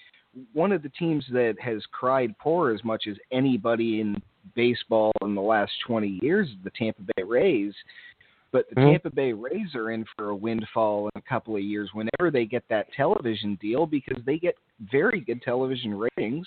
One 0.55 0.73
of 0.73 0.83
the 0.83 0.89
teams 0.91 1.27
that 1.33 1.57
has 1.61 1.83
cried 1.91 2.39
poor 2.39 2.73
as 2.73 2.83
much 2.85 3.07
as 3.09 3.17
anybody 3.33 4.01
in 4.01 4.23
baseball 4.55 5.13
in 5.23 5.35
the 5.35 5.43
last 5.43 5.73
20 5.87 6.21
years 6.23 6.49
is 6.49 6.55
the 6.65 6.71
Tampa 6.71 7.03
Bay 7.17 7.23
Rays. 7.23 7.75
But 8.53 8.69
the 8.69 8.77
mm-hmm. 8.77 8.91
Tampa 8.91 9.11
Bay 9.11 9.33
Rays 9.33 9.75
are 9.75 9.91
in 9.91 10.05
for 10.17 10.29
a 10.29 10.37
windfall 10.37 11.09
in 11.09 11.19
a 11.19 11.29
couple 11.29 11.57
of 11.57 11.63
years 11.63 11.91
whenever 11.95 12.31
they 12.31 12.45
get 12.45 12.65
that 12.69 12.87
television 12.95 13.59
deal 13.61 13.87
because 13.87 14.23
they 14.25 14.39
get 14.39 14.55
very 14.91 15.21
good 15.21 15.43
television 15.43 15.95
ratings 15.95 16.47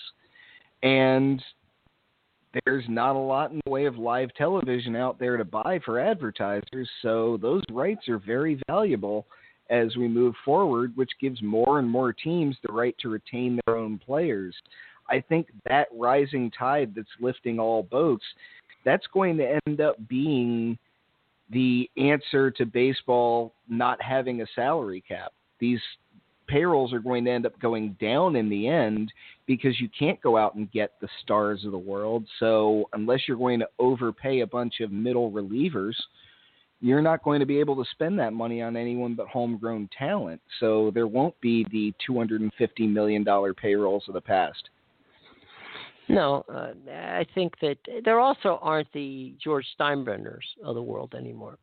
and 0.83 1.41
there's 2.63 2.85
not 2.87 3.15
a 3.15 3.19
lot 3.19 3.51
in 3.51 3.59
the 3.65 3.71
way 3.71 3.85
of 3.85 3.97
live 3.97 4.29
television 4.35 4.95
out 4.95 5.19
there 5.19 5.35
to 5.35 5.43
buy 5.43 5.79
for 5.83 5.99
advertisers, 5.99 6.89
so 7.01 7.37
those 7.41 7.63
rights 7.69 8.07
are 8.07 8.19
very 8.19 8.61
valuable 8.67 9.25
as 9.69 9.95
we 9.97 10.07
move 10.07 10.35
forward, 10.45 10.93
which 10.95 11.09
gives 11.19 11.41
more 11.41 11.79
and 11.79 11.89
more 11.89 12.13
teams 12.13 12.55
the 12.65 12.71
right 12.71 12.95
to 12.99 13.09
retain 13.09 13.59
their 13.65 13.75
own 13.75 13.97
players. 13.97 14.55
I 15.09 15.19
think 15.19 15.47
that 15.67 15.87
rising 15.91 16.51
tide 16.57 16.93
that's 16.95 17.07
lifting 17.19 17.59
all 17.59 17.83
boats, 17.83 18.25
that's 18.85 19.07
going 19.13 19.37
to 19.37 19.59
end 19.67 19.81
up 19.81 19.95
being 20.07 20.77
the 21.51 21.89
answer 21.97 22.51
to 22.51 22.65
baseball 22.65 23.53
not 23.69 24.01
having 24.01 24.41
a 24.41 24.47
salary 24.55 25.03
cap. 25.07 25.31
These 25.59 25.79
payrolls 26.47 26.93
are 26.93 26.99
going 26.99 27.25
to 27.25 27.31
end 27.31 27.45
up 27.45 27.59
going 27.59 27.95
down 27.99 28.35
in 28.35 28.49
the 28.49 28.67
end 28.67 29.11
because 29.45 29.79
you 29.79 29.89
can't 29.97 30.21
go 30.21 30.37
out 30.37 30.55
and 30.55 30.71
get 30.71 30.93
the 31.01 31.07
stars 31.23 31.65
of 31.65 31.71
the 31.71 31.77
world. 31.77 32.25
So 32.39 32.89
unless 32.93 33.21
you're 33.27 33.37
going 33.37 33.59
to 33.59 33.69
overpay 33.79 34.41
a 34.41 34.47
bunch 34.47 34.79
of 34.81 34.91
middle 34.91 35.31
relievers, 35.31 35.95
you're 36.81 37.01
not 37.01 37.23
going 37.23 37.39
to 37.39 37.45
be 37.45 37.59
able 37.59 37.75
to 37.83 37.89
spend 37.91 38.19
that 38.19 38.33
money 38.33 38.61
on 38.61 38.75
anyone 38.75 39.15
but 39.15 39.27
homegrown 39.27 39.89
talent. 39.97 40.41
So 40.59 40.91
there 40.93 41.07
won't 41.07 41.39
be 41.41 41.65
the 41.71 41.93
250 42.05 42.87
million 42.87 43.23
dollar 43.23 43.53
payrolls 43.53 44.03
of 44.07 44.13
the 44.13 44.21
past. 44.21 44.69
No, 46.07 46.43
uh, 46.53 46.73
I 46.91 47.25
think 47.33 47.53
that 47.61 47.77
there 48.03 48.19
also 48.19 48.59
aren't 48.61 48.91
the 48.93 49.35
George 49.43 49.65
Steinbrenners 49.79 50.43
of 50.63 50.75
the 50.75 50.81
world 50.81 51.15
anymore 51.15 51.57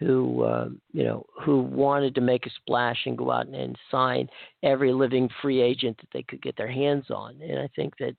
who 0.00 0.42
uh, 0.44 0.68
you 0.92 1.04
know 1.04 1.24
who 1.44 1.60
wanted 1.60 2.14
to 2.14 2.22
make 2.22 2.46
a 2.46 2.50
splash 2.50 2.96
and 3.04 3.18
go 3.18 3.30
out 3.30 3.46
and, 3.46 3.54
and 3.54 3.76
sign 3.90 4.28
every 4.62 4.92
living 4.92 5.28
free 5.42 5.60
agent 5.60 5.96
that 5.98 6.08
they 6.12 6.22
could 6.22 6.42
get 6.42 6.56
their 6.56 6.70
hands 6.70 7.10
on. 7.10 7.38
And 7.42 7.60
I 7.60 7.68
think 7.76 7.96
that 7.98 8.16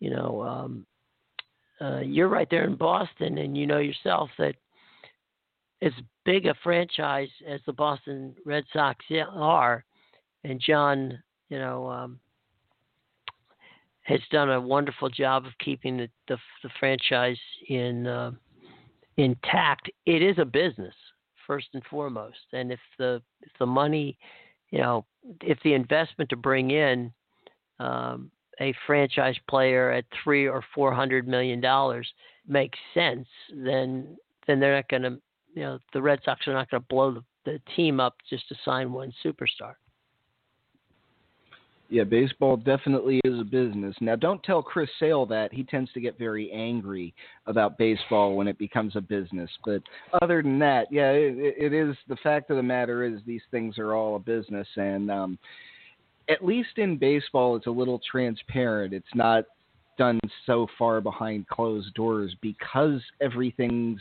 you 0.00 0.10
know 0.10 0.42
um, 0.42 0.86
uh, 1.80 2.00
you're 2.00 2.28
right 2.28 2.48
there 2.50 2.64
in 2.64 2.76
Boston, 2.76 3.38
and 3.38 3.56
you 3.56 3.66
know 3.66 3.78
yourself 3.78 4.28
that 4.38 4.54
as 5.80 5.92
big 6.26 6.46
a 6.46 6.54
franchise 6.62 7.30
as 7.48 7.60
the 7.66 7.72
Boston 7.72 8.34
Red 8.44 8.64
Sox 8.72 9.04
are, 9.32 9.84
and 10.44 10.60
John, 10.60 11.18
you 11.48 11.58
know. 11.58 11.88
Um, 11.88 12.20
has 14.04 14.20
done 14.30 14.50
a 14.50 14.60
wonderful 14.60 15.08
job 15.08 15.44
of 15.44 15.52
keeping 15.58 15.96
the 15.96 16.08
the, 16.28 16.38
the 16.62 16.70
franchise 16.78 17.38
in 17.68 18.06
uh, 18.06 18.30
intact. 19.16 19.90
It 20.06 20.22
is 20.22 20.38
a 20.38 20.44
business, 20.44 20.94
first 21.46 21.68
and 21.74 21.82
foremost. 21.90 22.38
And 22.52 22.72
if 22.72 22.80
the 22.98 23.22
if 23.42 23.52
the 23.58 23.66
money, 23.66 24.18
you 24.70 24.78
know, 24.78 25.04
if 25.42 25.58
the 25.64 25.74
investment 25.74 26.30
to 26.30 26.36
bring 26.36 26.70
in 26.70 27.12
um, 27.80 28.30
a 28.60 28.74
franchise 28.86 29.36
player 29.48 29.90
at 29.90 30.04
three 30.22 30.46
or 30.46 30.62
four 30.74 30.92
hundred 30.92 31.26
million 31.26 31.60
dollars 31.60 32.08
makes 32.46 32.78
sense, 32.92 33.26
then 33.52 34.16
then 34.46 34.60
they're 34.60 34.76
not 34.76 34.88
going 34.88 35.02
to, 35.02 35.18
you 35.54 35.62
know, 35.62 35.78
the 35.92 36.02
Red 36.02 36.20
Sox 36.24 36.46
are 36.46 36.52
not 36.52 36.70
going 36.70 36.82
to 36.82 36.86
blow 36.88 37.12
the, 37.12 37.24
the 37.44 37.60
team 37.74 38.00
up 38.00 38.16
just 38.28 38.46
to 38.48 38.54
sign 38.64 38.92
one 38.92 39.12
superstar. 39.24 39.74
Yeah, 41.94 42.02
baseball 42.02 42.56
definitely 42.56 43.20
is 43.24 43.38
a 43.38 43.44
business. 43.44 43.94
Now, 44.00 44.16
don't 44.16 44.42
tell 44.42 44.64
Chris 44.64 44.90
Sale 44.98 45.26
that. 45.26 45.54
He 45.54 45.62
tends 45.62 45.92
to 45.92 46.00
get 46.00 46.18
very 46.18 46.50
angry 46.50 47.14
about 47.46 47.78
baseball 47.78 48.34
when 48.34 48.48
it 48.48 48.58
becomes 48.58 48.96
a 48.96 49.00
business. 49.00 49.48
But 49.64 49.80
other 50.20 50.42
than 50.42 50.58
that, 50.58 50.88
yeah, 50.90 51.12
it, 51.12 51.54
it 51.56 51.72
is 51.72 51.94
the 52.08 52.16
fact 52.16 52.50
of 52.50 52.56
the 52.56 52.64
matter 52.64 53.04
is 53.04 53.20
these 53.24 53.44
things 53.52 53.78
are 53.78 53.94
all 53.94 54.16
a 54.16 54.18
business. 54.18 54.66
And 54.74 55.08
um, 55.08 55.38
at 56.28 56.44
least 56.44 56.78
in 56.78 56.98
baseball, 56.98 57.54
it's 57.54 57.68
a 57.68 57.70
little 57.70 58.00
transparent. 58.10 58.92
It's 58.92 59.06
not 59.14 59.44
done 59.96 60.18
so 60.46 60.66
far 60.76 61.00
behind 61.00 61.46
closed 61.46 61.94
doors 61.94 62.34
because 62.42 63.00
everything's 63.20 64.00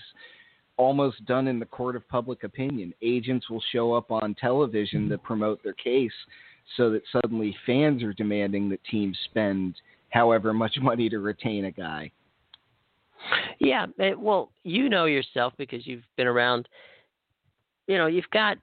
almost 0.77 1.23
done 1.27 1.47
in 1.47 1.59
the 1.59 1.65
court 1.67 1.95
of 1.95 2.09
public 2.09 2.43
opinion. 2.43 2.91
Agents 3.03 3.51
will 3.51 3.63
show 3.71 3.93
up 3.93 4.09
on 4.09 4.33
television 4.33 5.09
to 5.09 5.19
promote 5.19 5.61
their 5.61 5.73
case 5.73 6.11
so 6.77 6.89
that 6.91 7.03
suddenly 7.11 7.55
fans 7.65 8.03
are 8.03 8.13
demanding 8.13 8.69
that 8.69 8.83
teams 8.89 9.17
spend 9.25 9.75
however 10.09 10.53
much 10.53 10.77
money 10.81 11.09
to 11.09 11.19
retain 11.19 11.65
a 11.65 11.71
guy. 11.71 12.11
Yeah, 13.59 13.85
eh, 13.99 14.13
well, 14.17 14.51
you 14.63 14.89
know 14.89 15.05
yourself 15.05 15.53
because 15.57 15.87
you've 15.87 16.03
been 16.17 16.27
around. 16.27 16.67
You 17.87 17.97
know, 17.97 18.07
you've 18.07 18.29
got 18.31 18.57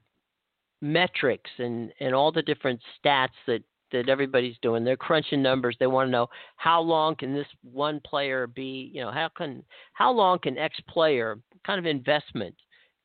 metrics 0.83 1.51
and 1.59 1.93
and 2.01 2.15
all 2.15 2.33
the 2.33 2.43
different 2.43 2.81
stats 2.99 3.29
that 3.47 3.63
that 3.93 4.09
everybody's 4.09 4.57
doing. 4.63 4.85
They're 4.85 4.97
crunching 4.97 5.43
numbers. 5.43 5.77
They 5.79 5.87
want 5.87 6.09
to 6.09 6.13
know 6.13 6.29
how 6.57 6.81
long 6.81 7.17
can 7.17 7.35
this 7.35 7.47
one 7.63 8.01
player 8.05 8.47
be. 8.47 8.91
You 8.93 9.03
know, 9.03 9.11
how 9.11 9.31
can 9.35 9.65
how 9.93 10.13
long 10.13 10.39
can 10.39 10.59
X 10.59 10.79
player 10.89 11.39
kind 11.67 11.79
of 11.79 11.87
investment 11.87 12.55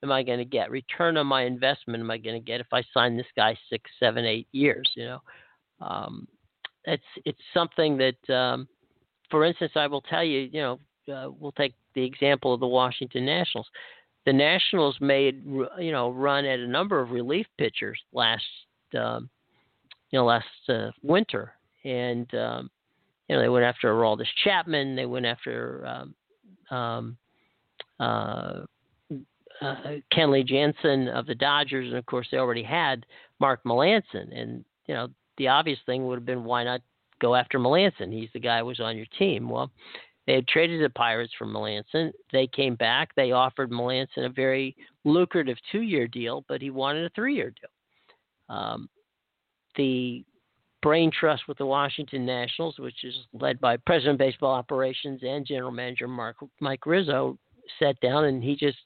am 0.03 0.11
I 0.11 0.23
going 0.23 0.39
to 0.39 0.45
get? 0.45 0.71
Return 0.71 1.17
on 1.17 1.27
my 1.27 1.43
investment 1.43 2.01
am 2.01 2.11
I 2.11 2.17
going 2.17 2.39
to 2.39 2.45
get 2.45 2.61
if 2.61 2.67
I 2.71 2.83
sign 2.93 3.17
this 3.17 3.25
guy 3.35 3.57
six, 3.69 3.89
seven, 3.99 4.25
eight 4.25 4.47
years? 4.51 4.89
You 4.95 5.05
know, 5.05 5.21
um, 5.81 6.27
it's 6.85 7.03
it's 7.25 7.41
something 7.53 7.97
that, 7.97 8.33
um, 8.33 8.67
for 9.31 9.43
instance, 9.43 9.73
I 9.75 9.87
will 9.87 10.01
tell 10.01 10.23
you. 10.23 10.49
You 10.51 10.61
know, 10.61 11.13
uh, 11.13 11.29
we'll 11.39 11.51
take 11.53 11.73
the 11.93 12.03
example 12.03 12.53
of 12.53 12.59
the 12.59 12.67
Washington 12.67 13.25
Nationals. 13.25 13.67
The 14.25 14.33
Nationals 14.33 14.97
made 15.01 15.43
you 15.79 15.91
know 15.91 16.11
run 16.11 16.45
at 16.45 16.59
a 16.59 16.67
number 16.67 16.99
of 16.99 17.11
relief 17.11 17.47
pitchers 17.57 17.99
last 18.13 18.43
um, 18.97 19.29
you 20.11 20.19
know 20.19 20.25
last 20.25 20.45
uh, 20.69 20.91
winter, 21.01 21.53
and 21.83 22.33
um, 22.35 22.69
you 23.27 23.35
know 23.35 23.41
they 23.41 23.49
went 23.49 23.65
after 23.65 23.93
Aroldis 23.93 24.27
Chapman. 24.43 24.95
They 24.95 25.05
went 25.05 25.25
after 25.25 25.85
um, 25.85 26.77
um, 26.77 27.17
uh, 27.99 28.61
uh, 29.61 29.75
Kenley 30.13 30.45
Jansen 30.45 31.07
of 31.07 31.25
the 31.25 31.35
Dodgers, 31.35 31.87
and 31.87 31.97
of 31.97 32.05
course 32.05 32.27
they 32.31 32.37
already 32.37 32.63
had 32.63 33.05
Mark 33.39 33.63
Melancon. 33.63 34.37
And 34.37 34.65
you 34.87 34.93
know 34.93 35.07
the 35.37 35.47
obvious 35.47 35.79
thing 35.85 36.05
would 36.05 36.15
have 36.15 36.25
been 36.25 36.43
why 36.43 36.63
not 36.63 36.81
go 37.21 37.35
after 37.35 37.59
Melancon? 37.59 38.11
He's 38.11 38.29
the 38.33 38.39
guy 38.39 38.59
who 38.59 38.65
was 38.65 38.79
on 38.79 38.97
your 38.97 39.07
team. 39.17 39.49
Well, 39.49 39.71
they 40.27 40.33
had 40.33 40.47
traded 40.47 40.83
the 40.83 40.89
Pirates 40.89 41.33
for 41.37 41.45
Melancon. 41.45 42.11
They 42.31 42.47
came 42.47 42.75
back. 42.75 43.13
They 43.15 43.31
offered 43.31 43.71
Melancon 43.71 44.25
a 44.25 44.29
very 44.29 44.75
lucrative 45.03 45.57
two-year 45.71 46.07
deal, 46.07 46.43
but 46.47 46.61
he 46.61 46.71
wanted 46.71 47.05
a 47.05 47.09
three-year 47.09 47.51
deal. 47.51 48.55
Um, 48.55 48.89
the 49.75 50.23
brain 50.81 51.11
trust 51.11 51.47
with 51.47 51.57
the 51.57 51.65
Washington 51.65 52.25
Nationals, 52.25 52.77
which 52.77 53.03
is 53.03 53.15
led 53.33 53.59
by 53.59 53.77
President 53.77 54.13
of 54.13 54.19
Baseball 54.19 54.53
Operations 54.53 55.21
and 55.23 55.45
General 55.45 55.71
Manager 55.71 56.07
Mark, 56.07 56.37
Mike 56.59 56.85
Rizzo, 56.85 57.37
sat 57.79 57.99
down 57.99 58.25
and 58.25 58.43
he 58.43 58.55
just 58.55 58.77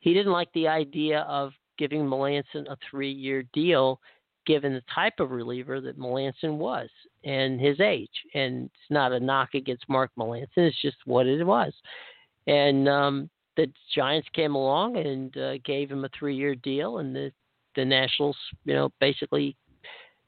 he 0.00 0.14
didn't 0.14 0.32
like 0.32 0.52
the 0.52 0.68
idea 0.68 1.20
of 1.20 1.52
giving 1.78 2.02
Melancon 2.02 2.68
a 2.68 2.76
three-year 2.90 3.44
deal, 3.52 4.00
given 4.46 4.74
the 4.74 4.82
type 4.94 5.14
of 5.18 5.30
reliever 5.30 5.80
that 5.80 5.98
Melancon 5.98 6.56
was 6.58 6.88
and 7.24 7.60
his 7.60 7.80
age. 7.80 8.10
And 8.34 8.64
it's 8.66 8.90
not 8.90 9.12
a 9.12 9.20
knock 9.20 9.54
against 9.54 9.88
Mark 9.88 10.10
Melancon, 10.18 10.48
it's 10.56 10.80
just 10.82 10.96
what 11.04 11.26
it 11.26 11.44
was. 11.44 11.72
And 12.46 12.88
um, 12.88 13.30
the 13.56 13.70
Giants 13.94 14.28
came 14.34 14.54
along 14.54 14.96
and 14.96 15.36
uh, 15.36 15.58
gave 15.64 15.90
him 15.90 16.04
a 16.04 16.10
three-year 16.18 16.54
deal, 16.56 16.98
and 16.98 17.14
the 17.14 17.32
the 17.76 17.84
Nationals, 17.84 18.36
you 18.64 18.74
know, 18.74 18.90
basically 19.00 19.56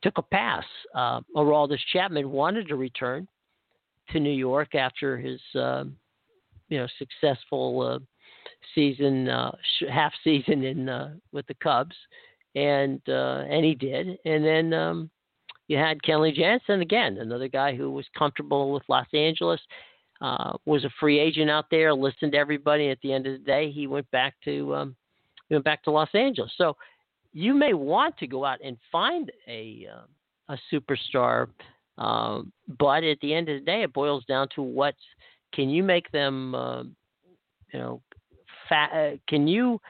took 0.02 0.18
a 0.18 0.22
pass. 0.22 0.64
Uh, 0.94 1.20
Aroldis 1.36 1.78
Chapman 1.92 2.30
wanted 2.30 2.68
to 2.68 2.76
return 2.76 3.26
to 4.10 4.20
New 4.20 4.30
York 4.30 4.74
after 4.74 5.16
his, 5.16 5.40
uh, 5.54 5.84
you 6.72 6.78
know, 6.78 6.86
successful 6.98 7.82
uh, 7.82 7.98
season, 8.74 9.28
uh, 9.28 9.52
half 9.90 10.12
season 10.24 10.64
in 10.64 10.88
uh, 10.88 11.10
with 11.30 11.46
the 11.46 11.54
Cubs, 11.62 11.94
and 12.54 12.98
uh, 13.08 13.44
and 13.46 13.62
he 13.62 13.74
did. 13.74 14.18
And 14.24 14.42
then 14.42 14.72
um, 14.72 15.10
you 15.68 15.76
had 15.76 16.02
Kenley 16.02 16.34
Jansen 16.34 16.80
again, 16.80 17.18
another 17.18 17.48
guy 17.48 17.76
who 17.76 17.90
was 17.90 18.06
comfortable 18.16 18.72
with 18.72 18.82
Los 18.88 19.06
Angeles. 19.12 19.60
Uh, 20.22 20.56
was 20.66 20.84
a 20.84 20.90
free 21.00 21.18
agent 21.18 21.50
out 21.50 21.64
there, 21.68 21.92
listened 21.92 22.30
to 22.32 22.38
everybody. 22.38 22.88
At 22.90 22.98
the 23.02 23.12
end 23.12 23.26
of 23.26 23.32
the 23.32 23.44
day, 23.44 23.72
he 23.72 23.88
went 23.88 24.08
back 24.12 24.34
to 24.44 24.74
um, 24.74 24.96
he 25.48 25.54
went 25.56 25.64
back 25.64 25.82
to 25.82 25.90
Los 25.90 26.14
Angeles. 26.14 26.52
So 26.56 26.76
you 27.34 27.52
may 27.52 27.74
want 27.74 28.16
to 28.18 28.26
go 28.26 28.46
out 28.46 28.60
and 28.64 28.78
find 28.90 29.30
a 29.46 29.88
uh, 29.92 30.54
a 30.54 30.58
superstar, 30.72 31.48
um, 31.98 32.50
but 32.78 33.04
at 33.04 33.18
the 33.20 33.34
end 33.34 33.50
of 33.50 33.58
the 33.58 33.64
day, 33.66 33.82
it 33.82 33.92
boils 33.92 34.24
down 34.26 34.48
to 34.54 34.62
what 34.62 34.94
can 35.52 35.70
you 35.70 35.82
make 35.82 36.10
them, 36.10 36.54
uh, 36.54 36.82
you 36.82 37.78
know, 37.78 38.02
fa- 38.68 38.90
uh, 38.94 39.16
can 39.28 39.46
you 39.46 39.80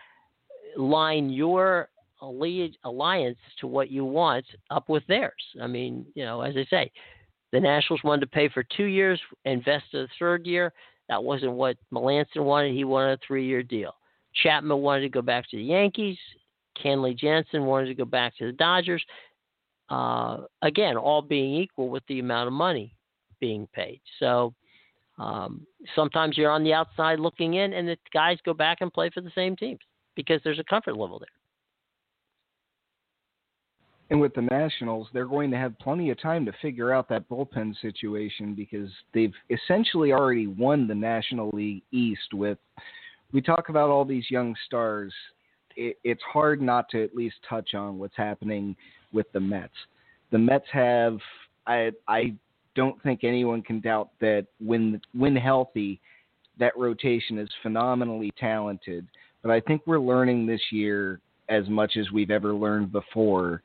line 0.77 1.31
your 1.31 1.89
alliance 2.21 3.39
to 3.61 3.67
what 3.67 3.91
you 3.91 4.05
want 4.05 4.45
up 4.71 4.89
with 4.89 5.07
theirs? 5.09 5.33
I 5.61 5.67
mean, 5.67 6.07
you 6.15 6.25
know, 6.25 6.41
as 6.43 6.55
I 6.57 6.65
say, 6.71 6.93
the 7.53 7.61
Nationals 7.61 8.03
wanted 8.05 8.23
to 8.23 8.27
pay 8.29 8.49
for 8.49 8.65
two 8.77 8.85
years, 8.85 9.21
invest 9.45 9.95
a 9.95 10.07
third 10.19 10.47
year. 10.47 10.73
That 11.09 11.23
wasn't 11.23 11.53
what 11.53 11.77
Melancon 11.93 12.45
wanted. 12.45 12.73
He 12.75 12.85
wanted 12.85 13.19
a 13.19 13.27
three-year 13.27 13.63
deal. 13.63 13.95
Chapman 14.43 14.79
wanted 14.79 15.03
to 15.03 15.09
go 15.09 15.21
back 15.21 15.49
to 15.51 15.57
the 15.57 15.63
Yankees. 15.63 16.17
Kenley 16.83 17.17
Jansen 17.17 17.67
wanted 17.67 17.89
to 17.89 17.95
go 17.95 18.07
back 18.07 18.37
to 18.39 18.47
the 18.47 18.53
Dodgers. 18.53 19.05
Uh, 19.91 20.39
again, 20.63 20.97
all 20.97 21.21
being 21.21 21.55
equal 21.55 21.91
with 21.91 22.03
the 22.09 22.21
amount 22.21 22.47
of 22.47 22.55
money 22.55 22.95
being 23.41 23.69
paid. 23.75 24.01
So 24.19 24.55
um, 25.19 25.67
sometimes 25.95 26.37
you're 26.37 26.51
on 26.51 26.65
the 26.65 26.73
outside 26.73 27.21
looking 27.21 27.55
in, 27.55 27.73
and 27.73 27.89
the 27.89 27.97
guys 28.13 28.39
go 28.45 28.55
back 28.55 28.79
and 28.81 28.93
play 28.93 29.11
for 29.11 29.21
the 29.21 29.33
same 29.35 29.57
teams 29.57 29.81
because 30.17 30.41
there's 30.45 30.59
a 30.59 30.65
comfort 30.65 30.97
level 30.97 31.19
there. 31.19 31.29
And 34.11 34.21
with 34.21 34.35
the 34.35 34.43
Nationals, 34.43 35.09
they're 35.15 35.27
going 35.27 35.51
to 35.53 35.57
have 35.57 35.79
plenty 35.79 36.11
of 36.11 36.21
time 36.21 36.45
to 36.45 36.53
figure 36.61 36.93
out 36.93 37.09
that 37.09 37.29
bullpen 37.31 37.75
situation 37.81 38.55
because 38.55 38.91
they've 39.15 39.33
essentially 39.49 40.13
already 40.13 40.49
won 40.49 40.87
the 40.87 40.95
National 40.95 41.51
League 41.55 41.83
East 41.93 42.35
with. 42.35 42.59
We 43.33 43.41
talk 43.41 43.71
about 43.71 43.89
all 43.89 44.05
these 44.05 44.31
young 44.31 44.55
stars 44.67 45.15
it, 45.77 45.99
it's 46.05 46.23
hard 46.23 46.61
not 46.61 46.89
to 46.91 47.03
at 47.03 47.15
least 47.15 47.37
touch 47.49 47.75
on 47.75 47.99
what's 47.99 48.17
happening 48.17 48.77
with 49.13 49.31
the 49.33 49.41
Mets. 49.41 49.73
The 50.31 50.39
Mets 50.39 50.67
have 50.73 51.19
I 51.67 51.93
I 52.09 52.35
don't 52.75 53.01
think 53.03 53.25
anyone 53.25 53.63
can 53.63 53.81
doubt 53.81 54.11
that 54.21 54.47
when 54.61 55.01
when 55.15 55.37
healthy, 55.37 56.01
that 56.59 56.77
rotation 56.77 57.39
is 57.39 57.49
phenomenally 57.63 58.33
talented. 58.39 59.07
But 59.43 59.51
I 59.51 59.61
think 59.61 59.83
we're 59.87 59.99
learning 59.99 60.47
this 60.47 60.61
year 60.71 61.21
as 61.49 61.69
much 61.69 61.97
as 61.97 62.11
we've 62.11 62.31
ever 62.31 62.55
learned 62.55 62.93
before 62.93 63.63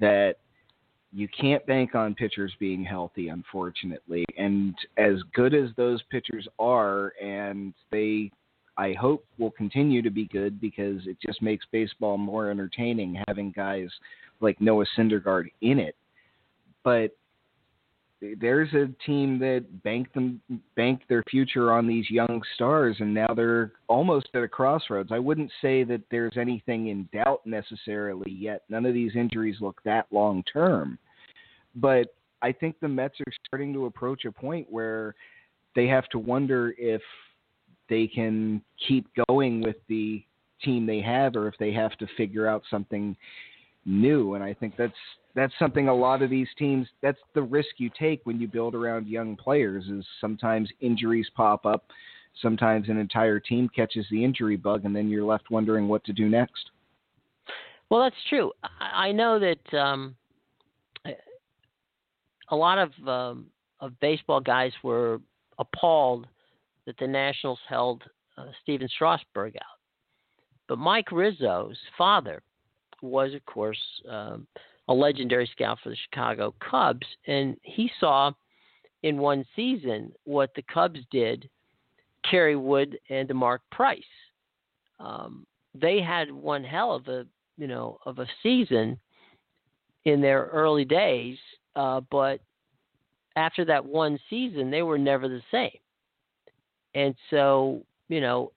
that 0.00 0.36
you 1.12 1.28
can't 1.28 1.64
bank 1.66 1.94
on 1.94 2.14
pitchers 2.14 2.52
being 2.60 2.84
healthy, 2.84 3.28
unfortunately. 3.28 4.24
And 4.38 4.74
as 4.96 5.14
good 5.34 5.54
as 5.54 5.70
those 5.76 6.00
pitchers 6.10 6.46
are, 6.58 7.12
and 7.20 7.74
they 7.90 8.30
I 8.76 8.94
hope 8.94 9.26
will 9.38 9.50
continue 9.50 10.00
to 10.00 10.10
be 10.10 10.26
good 10.26 10.60
because 10.60 11.06
it 11.06 11.18
just 11.24 11.42
makes 11.42 11.66
baseball 11.70 12.16
more 12.16 12.50
entertaining 12.50 13.22
having 13.28 13.52
guys 13.52 13.88
like 14.40 14.58
Noah 14.60 14.86
Syndergaard 14.96 15.52
in 15.60 15.78
it. 15.78 15.96
But 16.82 17.10
there's 18.38 18.72
a 18.74 18.88
team 19.06 19.38
that 19.38 19.64
banked 19.82 20.14
them 20.14 20.40
banked 20.76 21.08
their 21.08 21.22
future 21.30 21.72
on 21.72 21.86
these 21.86 22.10
young 22.10 22.42
stars 22.54 22.96
and 23.00 23.14
now 23.14 23.32
they're 23.34 23.72
almost 23.88 24.28
at 24.34 24.42
a 24.42 24.48
crossroads. 24.48 25.10
I 25.10 25.18
wouldn't 25.18 25.50
say 25.62 25.84
that 25.84 26.02
there's 26.10 26.36
anything 26.36 26.88
in 26.88 27.08
doubt 27.12 27.40
necessarily 27.46 28.30
yet. 28.30 28.62
None 28.68 28.84
of 28.84 28.94
these 28.94 29.16
injuries 29.16 29.56
look 29.60 29.80
that 29.84 30.06
long 30.10 30.42
term. 30.52 30.98
But 31.74 32.14
I 32.42 32.52
think 32.52 32.76
the 32.80 32.88
Mets 32.88 33.20
are 33.20 33.32
starting 33.46 33.72
to 33.72 33.86
approach 33.86 34.24
a 34.24 34.32
point 34.32 34.66
where 34.70 35.14
they 35.74 35.86
have 35.86 36.08
to 36.08 36.18
wonder 36.18 36.74
if 36.76 37.02
they 37.88 38.06
can 38.06 38.62
keep 38.86 39.06
going 39.28 39.62
with 39.62 39.76
the 39.88 40.22
team 40.62 40.84
they 40.84 41.00
have 41.00 41.36
or 41.36 41.48
if 41.48 41.54
they 41.58 41.72
have 41.72 41.96
to 41.96 42.06
figure 42.16 42.46
out 42.46 42.62
something 42.70 43.16
new 43.86 44.34
and 44.34 44.44
I 44.44 44.52
think 44.52 44.76
that's 44.76 44.92
that's 45.34 45.52
something 45.58 45.88
a 45.88 45.94
lot 45.94 46.22
of 46.22 46.30
these 46.30 46.48
teams 46.58 46.86
that's 47.02 47.18
the 47.34 47.42
risk 47.42 47.68
you 47.78 47.90
take 47.98 48.20
when 48.24 48.40
you 48.40 48.48
build 48.48 48.74
around 48.74 49.06
young 49.06 49.36
players 49.36 49.86
is 49.86 50.04
sometimes 50.20 50.68
injuries 50.80 51.28
pop 51.34 51.66
up. 51.66 51.86
Sometimes 52.40 52.88
an 52.88 52.96
entire 52.98 53.40
team 53.40 53.68
catches 53.74 54.06
the 54.10 54.24
injury 54.24 54.56
bug 54.56 54.84
and 54.84 54.94
then 54.94 55.08
you're 55.08 55.24
left 55.24 55.50
wondering 55.50 55.88
what 55.88 56.04
to 56.04 56.12
do 56.12 56.28
next. 56.28 56.70
Well 57.90 58.02
that's 58.02 58.16
true. 58.28 58.52
I 58.80 59.12
know 59.12 59.38
that 59.38 59.78
um, 59.78 60.16
a 62.50 62.56
lot 62.56 62.78
of 62.78 63.08
um, 63.08 63.46
of 63.80 63.98
baseball 64.00 64.40
guys 64.40 64.72
were 64.82 65.20
appalled 65.58 66.26
that 66.86 66.96
the 66.98 67.06
Nationals 67.06 67.58
held 67.68 68.02
uh, 68.36 68.46
Stephen 68.62 68.88
Strasburg 68.88 69.56
out. 69.56 69.78
But 70.68 70.78
Mike 70.78 71.10
Rizzo's 71.10 71.78
father 71.98 72.42
was, 73.02 73.34
of 73.34 73.44
course, 73.46 73.80
um, 74.08 74.46
a 74.90 74.94
legendary 74.94 75.48
scout 75.52 75.78
for 75.82 75.88
the 75.88 75.96
Chicago 75.96 76.52
Cubs, 76.58 77.06
and 77.28 77.56
he 77.62 77.90
saw 78.00 78.32
in 79.04 79.16
one 79.16 79.44
season 79.56 80.12
what 80.24 80.50
the 80.54 80.62
Cubs 80.62 80.98
did, 81.12 81.48
Kerry 82.28 82.56
Wood 82.56 82.98
and 83.08 83.28
DeMarc 83.28 83.60
Price. 83.70 84.02
Um, 84.98 85.46
they 85.74 86.00
had 86.02 86.30
one 86.30 86.64
hell 86.64 86.92
of 86.92 87.06
a 87.08 87.24
you 87.56 87.68
know 87.68 87.98
of 88.04 88.18
a 88.18 88.26
season 88.42 88.98
in 90.04 90.20
their 90.20 90.46
early 90.46 90.84
days, 90.84 91.38
uh, 91.76 92.00
but 92.10 92.40
after 93.36 93.64
that 93.64 93.84
one 93.84 94.18
season, 94.28 94.70
they 94.70 94.82
were 94.82 94.98
never 94.98 95.28
the 95.28 95.42
same. 95.52 95.78
And 96.94 97.14
so, 97.30 97.84
you 98.08 98.20
know, 98.20 98.50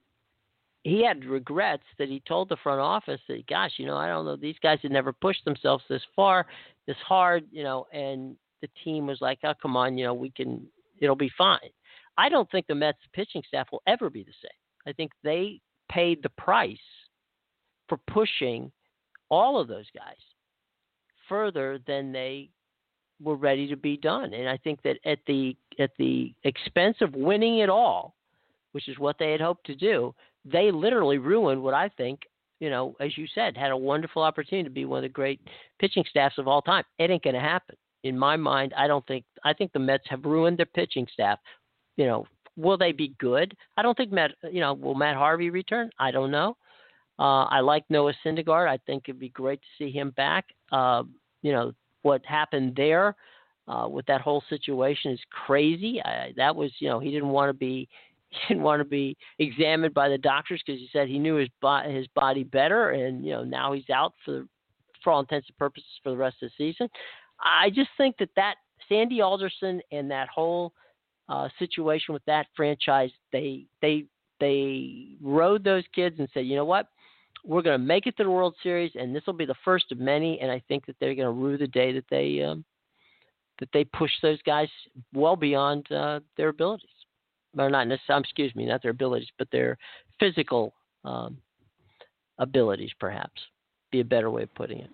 he 0.84 1.04
had 1.04 1.26
regrets 1.26 1.84
that 1.98 2.10
he 2.10 2.22
told 2.28 2.50
the 2.50 2.58
front 2.58 2.82
office 2.82 3.22
that, 3.28 3.48
gosh, 3.48 3.72
you 3.78 3.86
know, 3.86 3.96
I 3.96 4.08
don't 4.08 4.26
know, 4.26 4.36
these 4.36 4.58
guys 4.62 4.80
had 4.82 4.92
never 4.92 5.14
pushed 5.14 5.46
themselves 5.46 5.84
this 5.90 6.02
far, 6.16 6.46
this 6.88 6.98
hard, 7.08 7.46
you 7.52 7.64
know, 7.64 7.88
and 7.94 8.36
the 8.62 8.70
team 8.84 9.08
was 9.08 9.22
like, 9.22 9.40
oh, 9.44 9.54
come 9.62 9.78
on, 9.78 9.98
you 9.98 10.06
know, 10.06 10.14
we 10.14 10.30
can, 10.30 10.66
it'll 11.00 11.16
be 11.16 11.32
fine. 11.38 11.60
I 12.18 12.30
don't 12.30 12.50
think 12.52 12.68
the 12.68 12.76
Mets 12.76 13.00
pitching 13.14 13.44
staff 13.48 13.68
will 13.72 13.82
ever 13.88 14.10
be 14.10 14.24
the 14.24 14.34
same. 14.42 14.52
I 14.86 14.94
think 14.94 15.12
they 15.24 15.62
paid 15.90 16.22
the 16.22 16.30
price 16.30 16.78
for 17.88 17.98
pushing 18.08 18.72
all 19.30 19.60
of 19.60 19.68
those 19.68 19.88
guys 19.96 20.16
further 21.28 21.80
than 21.88 22.12
they 22.12 22.50
were 23.22 23.36
ready 23.36 23.68
to 23.68 23.78
be 23.78 23.98
done. 23.98 24.34
And 24.34 24.50
I 24.50 24.58
think 24.58 24.82
that 24.84 24.98
at 25.06 25.20
the 25.28 25.56
at 25.80 25.92
the 25.98 26.34
expense 26.44 26.98
of 27.02 27.16
winning 27.16 27.60
it 27.60 27.70
all, 27.70 28.16
which 28.74 28.88
is 28.88 29.00
what 29.00 29.18
they 29.18 29.32
had 29.32 29.42
hoped 29.42 29.66
to 29.68 29.76
do, 29.76 30.14
they 30.46 30.72
literally 30.72 31.18
ruined 31.18 31.62
what 31.62 31.74
I 31.74 31.90
think, 31.90 32.22
you 32.60 32.70
know, 32.70 32.96
as 33.00 33.18
you 33.18 33.28
said, 33.34 33.58
had 33.58 33.72
a 33.72 33.78
wonderful 33.78 34.24
opportunity 34.24 34.68
to 34.68 34.74
be 34.74 34.86
one 34.86 35.00
of 35.00 35.04
the 35.04 35.10
great 35.10 35.42
pitching 35.80 36.04
staffs 36.10 36.38
of 36.38 36.48
all 36.48 36.62
time. 36.62 36.84
It 37.00 37.10
ain't 37.10 37.24
going 37.24 37.36
to 37.36 37.40
happen. 37.40 37.76
In 38.04 38.18
my 38.18 38.36
mind, 38.36 38.74
I 38.78 38.88
don't 38.88 39.06
think, 39.08 39.26
I 39.44 39.54
think 39.54 39.72
the 39.72 39.80
Mets 39.80 40.04
have 40.10 40.26
ruined 40.26 40.58
their 40.58 40.66
pitching 40.66 41.08
staff. 41.12 41.40
You 41.96 42.06
know, 42.06 42.26
will 42.58 42.78
they 42.78 42.92
be 42.92 43.16
good? 43.20 43.56
I 43.78 43.82
don't 43.82 43.96
think 43.96 44.12
Matt, 44.12 44.32
you 44.52 44.60
know, 44.60 44.74
will 44.74 44.96
Matt 44.96 45.16
Harvey 45.16 45.50
return? 45.50 45.90
I 46.00 46.12
don't 46.12 46.32
know. 46.32 46.58
Uh, 47.20 47.46
I 47.46 47.60
like 47.60 47.84
Noah 47.90 48.14
Syndergaard. 48.26 48.68
I 48.68 48.78
think 48.86 49.04
it'd 49.08 49.20
be 49.20 49.30
great 49.30 49.62
to 49.62 49.68
see 49.78 49.92
him 49.92 50.12
back. 50.12 50.46
Uh, 50.72 51.04
you 51.42 51.52
know, 51.52 51.74
what 52.02 52.26
happened 52.26 52.76
there 52.76 53.16
uh, 53.68 53.88
with 53.90 54.06
that 54.08 54.22
whole 54.22 54.44
situation 54.50 55.12
is 55.12 55.20
crazy. 55.30 56.02
I, 56.04 56.34
that 56.36 56.56
was, 56.56 56.72
you 56.80 56.90
know, 56.90 57.00
he 57.00 57.12
didn't 57.12 57.30
want 57.30 57.50
to 57.50 57.54
be 57.54 57.88
didn't 58.48 58.64
want 58.64 58.80
to 58.80 58.86
be 58.86 59.18
examined 59.40 59.94
by 59.94 60.10
the 60.10 60.18
doctors 60.18 60.62
because 60.66 60.80
he 60.80 60.90
said 60.92 61.08
he 61.08 61.20
knew 61.20 61.36
his 61.36 61.50
bo- 61.62 61.90
his 61.90 62.08
body 62.16 62.44
better, 62.44 62.92
and 62.92 63.26
you 63.26 63.32
know 63.32 63.44
now 63.44 63.74
he's 63.74 63.90
out 63.90 64.14
for 64.26 64.46
for 65.04 65.14
all 65.14 65.20
intents 65.20 65.48
and 65.48 65.58
purposes 65.58 65.90
for 66.02 66.12
the 66.12 66.18
rest 66.18 66.38
of 66.42 66.50
the 66.50 66.72
season. 66.72 66.90
I 67.44 67.70
just 67.70 67.90
think 67.98 68.18
that 68.18 68.30
that 68.36 68.56
Sandy 68.88 69.22
Alderson 69.22 69.82
and 69.92 70.10
that 70.12 70.30
whole 70.30 70.74
uh, 71.30 71.50
situation 71.60 72.14
with 72.14 72.24
that 72.26 72.48
franchise, 72.56 73.12
they 73.32 73.66
they 73.82 74.06
they 74.40 75.16
rode 75.22 75.64
those 75.64 75.84
kids 75.94 76.18
and 76.20 76.28
said, 76.34 76.46
you 76.46 76.56
know 76.56 76.66
what, 76.66 76.88
we're 77.46 77.62
going 77.62 77.80
to 77.80 77.86
make 77.86 78.08
it 78.08 78.18
to 78.18 78.24
the 78.24 78.30
World 78.30 78.56
Series, 78.64 78.92
and 78.96 79.16
this 79.16 79.24
will 79.26 79.34
be 79.34 79.46
the 79.46 79.56
first 79.66 79.92
of 79.92 80.00
many. 80.00 80.40
And 80.40 80.52
I 80.52 80.62
think 80.68 80.86
that 80.86 80.96
they're 81.00 81.16
going 81.16 81.28
to 81.28 81.32
rue 81.32 81.58
the 81.58 81.68
day 81.68 81.92
that 81.94 82.06
they 82.10 82.42
um, 82.42 82.64
that 83.60 83.70
they 83.74 83.84
push 83.84 84.12
those 84.22 84.42
guys 84.44 84.70
well 85.14 85.36
beyond 85.36 85.90
uh, 85.92 86.20
their 86.38 86.50
abilities, 86.50 86.90
or 87.58 87.70
not 87.70 87.88
necessarily. 87.88 88.24
Excuse 88.24 88.56
me, 88.56 88.66
not 88.66 88.82
their 88.82 88.92
abilities, 88.92 89.30
but 89.38 89.48
their 89.52 89.78
physical 90.20 90.74
um, 91.06 91.38
abilities, 92.38 92.92
perhaps, 93.00 93.42
be 93.92 94.00
a 94.00 94.06
better 94.06 94.30
way 94.30 94.44
of 94.44 94.54
putting 94.56 94.80
it. 94.80 94.90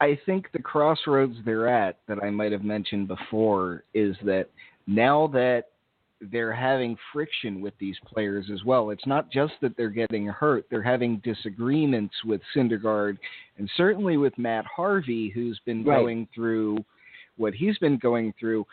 I 0.00 0.18
think 0.26 0.50
the 0.52 0.58
crossroads 0.58 1.36
they're 1.44 1.68
at 1.68 1.98
that 2.08 2.22
I 2.22 2.30
might 2.30 2.50
have 2.50 2.64
mentioned 2.64 3.06
before 3.06 3.84
is 3.94 4.16
that 4.24 4.48
now 4.88 5.28
that 5.28 5.66
they're 6.30 6.52
having 6.52 6.96
friction 7.12 7.60
with 7.60 7.74
these 7.78 7.96
players 8.06 8.46
as 8.52 8.64
well. 8.64 8.90
It's 8.90 9.06
not 9.06 9.30
just 9.30 9.54
that 9.60 9.76
they're 9.76 9.88
getting 9.88 10.26
hurt, 10.26 10.66
they're 10.70 10.82
having 10.82 11.20
disagreements 11.24 12.14
with 12.24 12.40
Syndergaard 12.54 13.18
and 13.58 13.68
certainly 13.76 14.16
with 14.16 14.36
Matt 14.38 14.64
Harvey, 14.64 15.30
who's 15.30 15.60
been 15.64 15.84
right. 15.84 15.98
going 15.98 16.28
through 16.34 16.78
what 17.36 17.54
he's 17.54 17.78
been 17.78 17.98
going 17.98 18.32
through. 18.38 18.64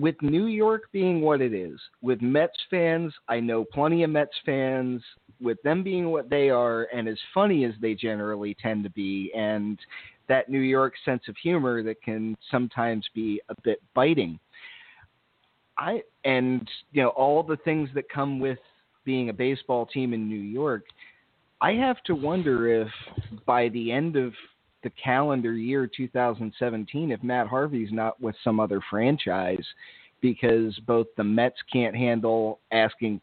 With 0.00 0.20
New 0.22 0.46
York 0.46 0.84
being 0.92 1.20
what 1.20 1.40
it 1.40 1.52
is, 1.52 1.78
with 2.00 2.22
Mets 2.22 2.58
fans, 2.70 3.12
I 3.28 3.38
know 3.38 3.64
plenty 3.64 4.02
of 4.02 4.10
Mets 4.10 4.36
fans, 4.46 5.02
with 5.40 5.62
them 5.62 5.82
being 5.82 6.10
what 6.10 6.30
they 6.30 6.48
are 6.48 6.88
and 6.94 7.06
as 7.06 7.18
funny 7.34 7.64
as 7.64 7.74
they 7.80 7.94
generally 7.94 8.56
tend 8.60 8.82
to 8.84 8.90
be, 8.90 9.30
and 9.36 9.78
that 10.28 10.48
New 10.48 10.60
York 10.60 10.94
sense 11.04 11.22
of 11.28 11.36
humor 11.36 11.82
that 11.82 12.02
can 12.02 12.36
sometimes 12.50 13.06
be 13.14 13.40
a 13.50 13.54
bit 13.62 13.82
biting 13.94 14.38
I 15.80 16.02
and 16.24 16.68
you 16.92 17.02
know 17.02 17.08
all 17.08 17.42
the 17.42 17.56
things 17.56 17.88
that 17.94 18.08
come 18.08 18.38
with 18.38 18.58
being 19.04 19.30
a 19.30 19.32
baseball 19.32 19.86
team 19.86 20.12
in 20.12 20.28
New 20.28 20.40
York. 20.40 20.84
I 21.62 21.72
have 21.72 22.02
to 22.04 22.14
wonder 22.14 22.82
if 22.82 22.88
by 23.46 23.70
the 23.70 23.90
end 23.90 24.16
of 24.16 24.32
the 24.82 24.90
calendar 24.90 25.52
year 25.54 25.86
2017, 25.94 27.10
if 27.10 27.22
Matt 27.22 27.46
Harvey's 27.46 27.92
not 27.92 28.20
with 28.20 28.34
some 28.42 28.60
other 28.60 28.80
franchise, 28.88 29.64
because 30.20 30.78
both 30.86 31.06
the 31.16 31.24
Mets 31.24 31.56
can't 31.72 31.96
handle 31.96 32.60
asking 32.72 33.20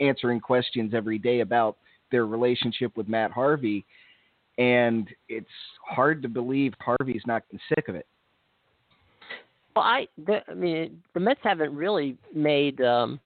answering 0.00 0.40
questions 0.40 0.94
every 0.94 1.18
day 1.18 1.40
about 1.40 1.76
their 2.10 2.26
relationship 2.26 2.96
with 2.96 3.08
Matt 3.08 3.30
Harvey, 3.30 3.84
and 4.58 5.08
it's 5.28 5.46
hard 5.86 6.22
to 6.22 6.28
believe 6.28 6.72
Harvey's 6.80 7.22
not 7.26 7.42
sick 7.68 7.88
of 7.88 7.94
it. 7.94 8.06
Well, 9.76 9.84
I, 9.84 10.08
the, 10.26 10.40
I 10.48 10.54
mean, 10.54 11.02
the 11.14 11.20
Mets 11.20 11.40
haven't 11.42 11.74
really 11.74 12.16
made 12.34 12.80
um, 12.80 13.20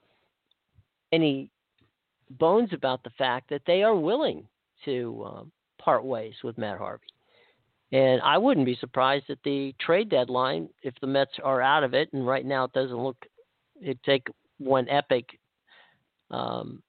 any 1.13 1.51
bones 2.39 2.71
about 2.73 3.03
the 3.03 3.11
fact 3.11 3.49
that 3.51 3.63
they 3.67 3.83
are 3.83 3.95
willing 3.95 4.47
to 4.85 5.25
um, 5.27 5.53
part 5.79 6.05
ways 6.05 6.35
with 6.43 6.59
Matt 6.59 6.79
Harvey. 6.79 7.07
And 7.95 8.21
I 8.23 8.39
wouldn't 8.39 8.67
be 8.67 8.75
surprised 8.81 9.31
at 9.31 9.39
the 9.45 9.73
trade 9.81 10.09
deadline 10.09 10.69
if 10.83 10.95
the 11.01 11.07
Mets 11.07 11.31
are 11.45 11.63
out 11.63 11.85
of 11.85 11.95
it. 11.95 12.13
And 12.13 12.27
right 12.27 12.45
now, 12.45 12.65
it 12.65 12.73
doesn't 12.73 12.99
look 12.99 13.17
it 13.81 14.03
take 14.05 14.27
one 14.59 14.89
epic 14.89 15.39
um, 16.33 16.83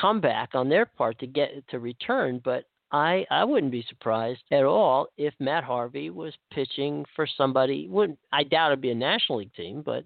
comeback 0.00 0.50
on 0.54 0.68
their 0.68 0.86
part 0.86 1.18
to 1.18 1.26
get 1.26 1.50
to 1.70 1.80
return. 1.80 2.40
But 2.44 2.66
I 2.92 3.26
I 3.32 3.42
wouldn't 3.42 3.72
be 3.72 3.84
surprised 3.88 4.42
at 4.52 4.62
all 4.62 5.08
if 5.16 5.34
Matt 5.40 5.64
Harvey 5.64 6.10
was 6.10 6.34
pitching 6.52 7.04
for 7.16 7.26
somebody. 7.36 7.88
Wouldn't 7.88 8.18
I 8.32 8.44
doubt 8.44 8.70
it'd 8.70 8.80
be 8.80 8.92
a 8.92 8.94
National 8.94 9.38
League 9.38 9.54
team, 9.54 9.82
but 9.84 10.04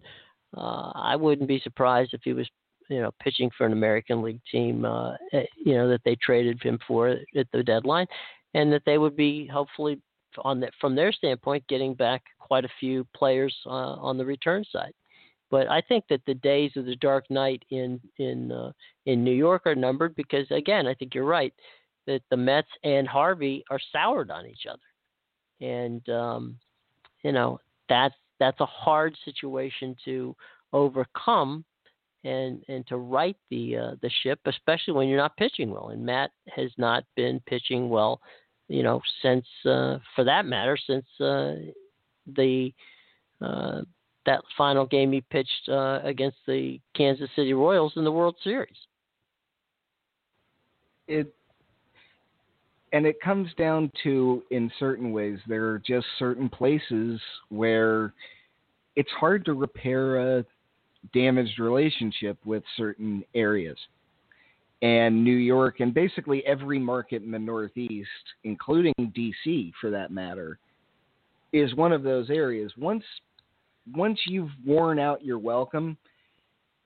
uh, 0.57 0.93
I 0.95 1.15
wouldn't 1.15 1.47
be 1.47 1.61
surprised 1.61 2.15
if 2.15 2.23
he 2.25 2.33
was 2.33 2.49
you 2.89 3.03
know 3.03 3.11
pitching 3.23 3.51
for 3.59 3.67
an 3.67 3.73
American 3.73 4.23
League 4.23 4.41
team. 4.51 4.87
Uh, 4.87 5.13
eh, 5.35 5.45
you 5.63 5.75
know 5.75 5.91
that 5.91 6.01
they 6.07 6.17
traded 6.17 6.63
him 6.63 6.79
for 6.89 7.09
at 7.37 7.47
the 7.53 7.63
deadline, 7.63 8.07
and 8.55 8.73
that 8.73 8.83
they 8.87 8.99
would 8.99 9.17
be 9.17 9.47
hopefully 9.47 10.01
on 10.39 10.61
that 10.61 10.73
from 10.81 10.95
their 10.95 11.13
standpoint 11.13 11.67
getting 11.69 11.95
back 11.95 12.23
quite 12.39 12.65
a 12.65 12.71
few 12.81 13.07
players 13.15 13.55
uh, 13.67 13.69
on 13.69 14.17
the 14.17 14.25
return 14.25 14.65
side. 14.71 14.93
But 15.51 15.69
I 15.69 15.81
think 15.83 16.05
that 16.09 16.23
the 16.27 16.35
days 16.35 16.73
of 16.77 16.87
the 16.87 16.97
Dark 16.97 17.31
Knight 17.31 17.63
in 17.71 18.01
in 18.19 18.51
uh, 18.51 18.73
in 19.07 19.23
New 19.23 19.33
York 19.33 19.63
are 19.67 19.75
numbered 19.75 20.15
because 20.17 20.51
again 20.51 20.87
I 20.87 20.95
think 20.95 21.15
you're 21.15 21.25
right 21.25 21.53
that 22.07 22.23
the 22.31 22.37
Mets 22.37 22.69
and 22.83 23.09
Harvey 23.09 23.65
are 23.71 23.81
soured 23.93 24.31
on 24.31 24.47
each 24.47 24.67
other, 24.69 24.81
and 25.61 26.09
um, 26.09 26.59
you 27.23 27.33
know 27.33 27.61
that's 27.89 28.15
that's 28.41 28.61
a 28.61 28.67
hard 28.67 29.17
situation 29.25 29.97
to 30.05 30.35
overcome 30.73 31.65
and 32.25 32.63
and 32.69 32.87
to 32.89 32.97
right 32.97 33.37
the 33.51 33.77
uh, 33.77 33.91
the 34.03 34.11
ship, 34.23 34.41
especially 34.47 34.95
when 34.95 35.09
you're 35.09 35.19
not 35.19 35.37
pitching 35.37 35.71
well. 35.71 35.91
And 35.91 36.05
Matt 36.05 36.31
has 36.55 36.71
not 36.79 37.05
been 37.17 37.41
pitching 37.47 37.89
well, 37.89 38.21
you 38.69 38.83
know, 38.83 39.01
since 39.23 39.47
uh, 39.65 39.99
for 40.15 40.25
that 40.25 40.47
matter, 40.47 40.77
since 40.77 41.07
uh, 41.21 41.55
the 42.37 42.73
uh, 43.41 43.83
that 44.27 44.41
final 44.57 44.87
game 44.87 45.13
he 45.13 45.21
pitched 45.21 45.69
uh, 45.69 46.01
against 46.03 46.39
the 46.47 46.81
Kansas 46.97 47.29
City 47.37 47.53
Royals 47.53 47.93
in 47.97 48.05
the 48.05 48.13
World 48.13 48.37
Series. 48.43 48.77
It 51.07 51.35
and 52.93 53.07
it 53.07 53.21
comes 53.21 53.49
down 53.59 53.91
to 54.05 54.43
in 54.51 54.71
certain 54.79 55.13
ways 55.13 55.39
there 55.47 55.67
are 55.67 55.83
just 55.85 56.07
certain 56.19 56.49
places 56.49 57.21
where 57.49 58.15
it's 58.97 59.11
hard 59.19 59.45
to 59.45 59.53
repair 59.53 60.39
a 60.39 60.45
damaged 61.13 61.59
relationship 61.59 62.39
with 62.47 62.63
certain 62.77 63.23
areas 63.35 63.77
and 64.85 65.25
New 65.25 65.37
York 65.37 65.81
and 65.81 65.95
basically 65.95 66.45
every 66.45 66.79
market 66.79 67.23
in 67.23 67.31
the 67.31 67.39
Northeast, 67.39 68.07
including 68.45 68.93
DC 69.01 69.73
for 69.81 69.91
that 69.91 70.11
matter, 70.11 70.59
is 71.55 71.75
one 71.75 71.91
of 71.91 72.03
those 72.03 72.29
areas. 72.29 72.71
Once 72.77 73.03
once 73.95 74.19
you've 74.27 74.51
worn 74.65 74.99
out 74.99 75.25
your 75.25 75.39
welcome, 75.39 75.97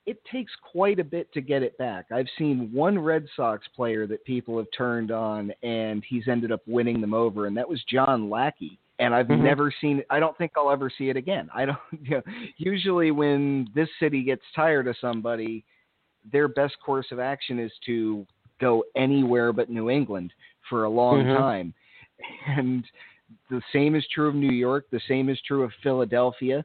it 0.07 0.21
takes 0.33 0.53
quite 0.63 1.01
a 1.01 1.05
bit 1.05 1.33
to 1.33 1.41
get 1.41 1.63
it 1.63 1.77
back. 1.77 2.07
I've 2.13 2.27
seen 2.39 2.71
one 2.73 2.99
Red 2.99 3.27
Sox 3.35 3.67
player 3.75 4.07
that 4.07 4.25
people 4.25 4.57
have 4.59 4.67
turned 4.77 5.11
on, 5.11 5.53
and 5.65 6.03
he's 6.09 6.29
ended 6.29 6.53
up 6.53 6.61
winning 6.67 7.01
them 7.01 7.15
over, 7.15 7.47
and 7.47 7.57
that 7.57 7.69
was 7.69 7.83
John 7.89 8.31
Lackey. 8.31 8.79
And 9.01 9.15
I've 9.15 9.27
mm-hmm. 9.27 9.45
never 9.45 9.73
seen. 9.81 10.03
I 10.09 10.21
don't 10.21 10.37
think 10.39 10.53
I'll 10.57 10.71
ever 10.71 10.91
see 10.97 11.09
it 11.09 11.17
again. 11.17 11.51
I 11.53 11.65
don't. 11.67 11.79
You 12.05 12.17
know, 12.17 12.23
usually, 12.59 13.11
when 13.11 13.69
this 13.75 13.89
city 14.01 14.23
gets 14.23 14.43
tired 14.55 14.87
of 14.87 14.97
somebody, 15.01 15.65
their 16.33 16.49
best 16.49 16.77
course 16.85 17.07
of 17.11 17.19
action 17.19 17.59
is 17.59 17.73
to 17.87 18.27
go 18.61 18.85
anywhere 18.97 19.53
but 19.53 19.71
New 19.71 19.91
England 19.91 20.33
for 20.69 20.85
a 20.85 20.91
long 20.91 21.25
mm-hmm. 21.25 21.37
time, 21.37 21.75
and 22.47 22.85
the 23.51 23.62
same 23.73 23.95
is 23.95 24.05
true 24.12 24.29
of 24.29 24.35
New 24.35 24.53
York. 24.53 24.87
The 24.91 25.01
same 25.09 25.29
is 25.29 25.38
true 25.47 25.62
of 25.62 25.71
Philadelphia. 25.83 26.64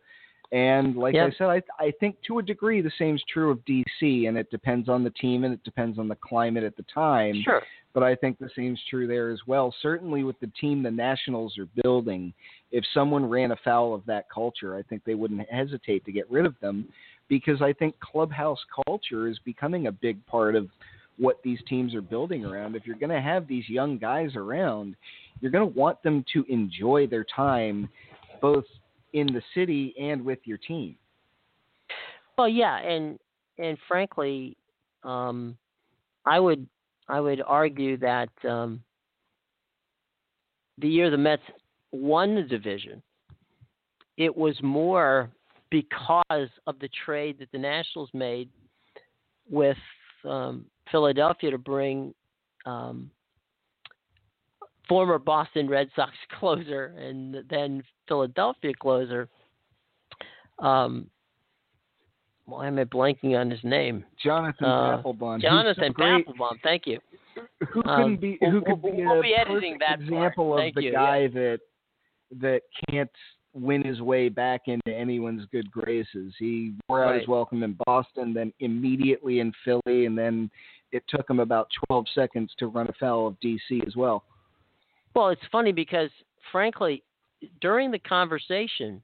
And 0.51 0.95
like 0.95 1.15
yep. 1.15 1.31
I 1.33 1.37
said, 1.37 1.47
I, 1.47 1.61
I 1.83 1.91
think 1.99 2.15
to 2.27 2.37
a 2.37 2.43
degree 2.43 2.81
the 2.81 2.91
same 2.99 3.15
is 3.15 3.23
true 3.31 3.49
of 3.49 3.57
DC, 3.65 4.27
and 4.27 4.37
it 4.37 4.51
depends 4.51 4.87
on 4.87 5.03
the 5.03 5.09
team 5.09 5.45
and 5.45 5.53
it 5.53 5.63
depends 5.63 5.97
on 5.97 6.07
the 6.07 6.15
climate 6.15 6.63
at 6.63 6.77
the 6.77 6.85
time. 6.93 7.41
Sure. 7.43 7.63
But 7.93 8.03
I 8.03 8.15
think 8.15 8.37
the 8.37 8.51
same 8.55 8.73
is 8.73 8.79
true 8.87 9.07
there 9.07 9.31
as 9.31 9.39
well. 9.47 9.73
Certainly 9.81 10.23
with 10.23 10.39
the 10.39 10.51
team 10.59 10.83
the 10.83 10.91
Nationals 10.91 11.57
are 11.57 11.67
building, 11.81 12.33
if 12.71 12.83
someone 12.93 13.27
ran 13.27 13.51
afoul 13.51 13.95
of 13.95 14.05
that 14.05 14.29
culture, 14.33 14.75
I 14.75 14.83
think 14.83 15.03
they 15.03 15.15
wouldn't 15.15 15.47
hesitate 15.49 16.05
to 16.05 16.11
get 16.11 16.29
rid 16.29 16.45
of 16.45 16.55
them 16.59 16.87
because 17.33 17.63
I 17.63 17.73
think 17.73 17.99
clubhouse 17.99 18.59
culture 18.85 19.27
is 19.27 19.39
becoming 19.43 19.87
a 19.87 19.91
big 19.91 20.23
part 20.27 20.55
of 20.55 20.69
what 21.17 21.41
these 21.43 21.57
teams 21.67 21.95
are 21.95 22.01
building 22.01 22.45
around. 22.45 22.75
If 22.75 22.85
you're 22.85 22.95
going 22.95 23.09
to 23.09 23.21
have 23.21 23.47
these 23.47 23.67
young 23.67 23.97
guys 23.97 24.35
around, 24.35 24.95
you're 25.41 25.49
going 25.49 25.67
to 25.67 25.79
want 25.79 26.03
them 26.03 26.23
to 26.33 26.45
enjoy 26.47 27.07
their 27.07 27.25
time 27.35 27.89
both 28.39 28.65
in 29.13 29.25
the 29.25 29.41
city 29.55 29.95
and 29.99 30.23
with 30.23 30.37
your 30.43 30.59
team. 30.59 30.95
Well, 32.37 32.47
yeah, 32.47 32.77
and 32.77 33.17
and 33.57 33.79
frankly, 33.87 34.55
um, 35.03 35.57
I 36.27 36.39
would 36.39 36.67
I 37.09 37.19
would 37.19 37.41
argue 37.43 37.97
that 37.97 38.29
um, 38.47 38.83
the 40.77 40.87
year 40.87 41.09
the 41.09 41.17
Mets 41.17 41.41
won 41.91 42.35
the 42.35 42.43
division, 42.43 43.01
it 44.17 44.37
was 44.37 44.55
more 44.61 45.31
because 45.73 46.49
of 46.67 46.77
the 46.77 46.89
trade 47.03 47.39
that 47.39 47.51
the 47.51 47.57
Nationals 47.57 48.11
made 48.13 48.47
with 49.49 49.75
um, 50.23 50.65
Philadelphia 50.91 51.49
to 51.49 51.57
bring 51.57 52.13
um, 52.67 53.09
former 54.87 55.17
Boston 55.17 55.67
Red 55.67 55.89
Sox 55.95 56.11
closer 56.39 56.93
and 56.95 57.37
then 57.49 57.83
Philadelphia 58.07 58.71
closer. 58.79 59.27
Um, 60.59 61.07
why 62.45 62.67
am 62.67 62.77
I 62.77 62.83
blanking 62.83 63.35
on 63.35 63.49
his 63.49 63.63
name? 63.63 64.05
Jonathan 64.23 64.67
uh, 64.67 65.01
Papelbon. 65.01 65.41
Jonathan 65.41 65.91
Papelbon. 65.91 66.59
Thank 66.61 66.85
you. 66.85 66.99
Who 67.71 67.81
can 67.81 67.91
um, 67.91 68.17
be 68.17 68.37
who 68.41 68.61
could 68.61 68.83
be 68.83 68.91
we'll, 68.91 69.23
be 69.23 69.33
editing 69.33 69.79
that 69.79 70.01
example 70.01 70.49
part. 70.49 70.59
of 70.59 70.63
Thank 70.65 70.75
the 70.75 70.83
you. 70.83 70.91
guy 70.91 71.21
yeah. 71.21 71.27
that 71.29 71.59
that 72.41 72.61
can't 72.87 73.09
win 73.53 73.83
his 73.83 74.01
way 74.01 74.29
back 74.29 74.61
into 74.65 74.91
anyone's 74.91 75.45
good 75.51 75.69
graces. 75.71 76.33
He 76.39 76.73
wore 76.89 77.03
out 77.03 77.11
right. 77.11 77.19
his 77.19 77.27
welcome 77.27 77.63
in 77.63 77.77
Boston, 77.85 78.33
then 78.33 78.51
immediately 78.59 79.39
in 79.39 79.51
Philly, 79.63 80.05
and 80.05 80.17
then 80.17 80.49
it 80.91 81.03
took 81.07 81.29
him 81.29 81.39
about 81.39 81.67
12 81.87 82.05
seconds 82.15 82.51
to 82.59 82.67
run 82.67 82.87
afoul 82.87 83.27
of 83.27 83.39
DC 83.43 83.85
as 83.85 83.95
well. 83.95 84.23
Well, 85.15 85.29
it's 85.29 85.41
funny 85.51 85.71
because 85.71 86.09
frankly, 86.51 87.03
during 87.61 87.91
the 87.91 87.99
conversation 87.99 89.01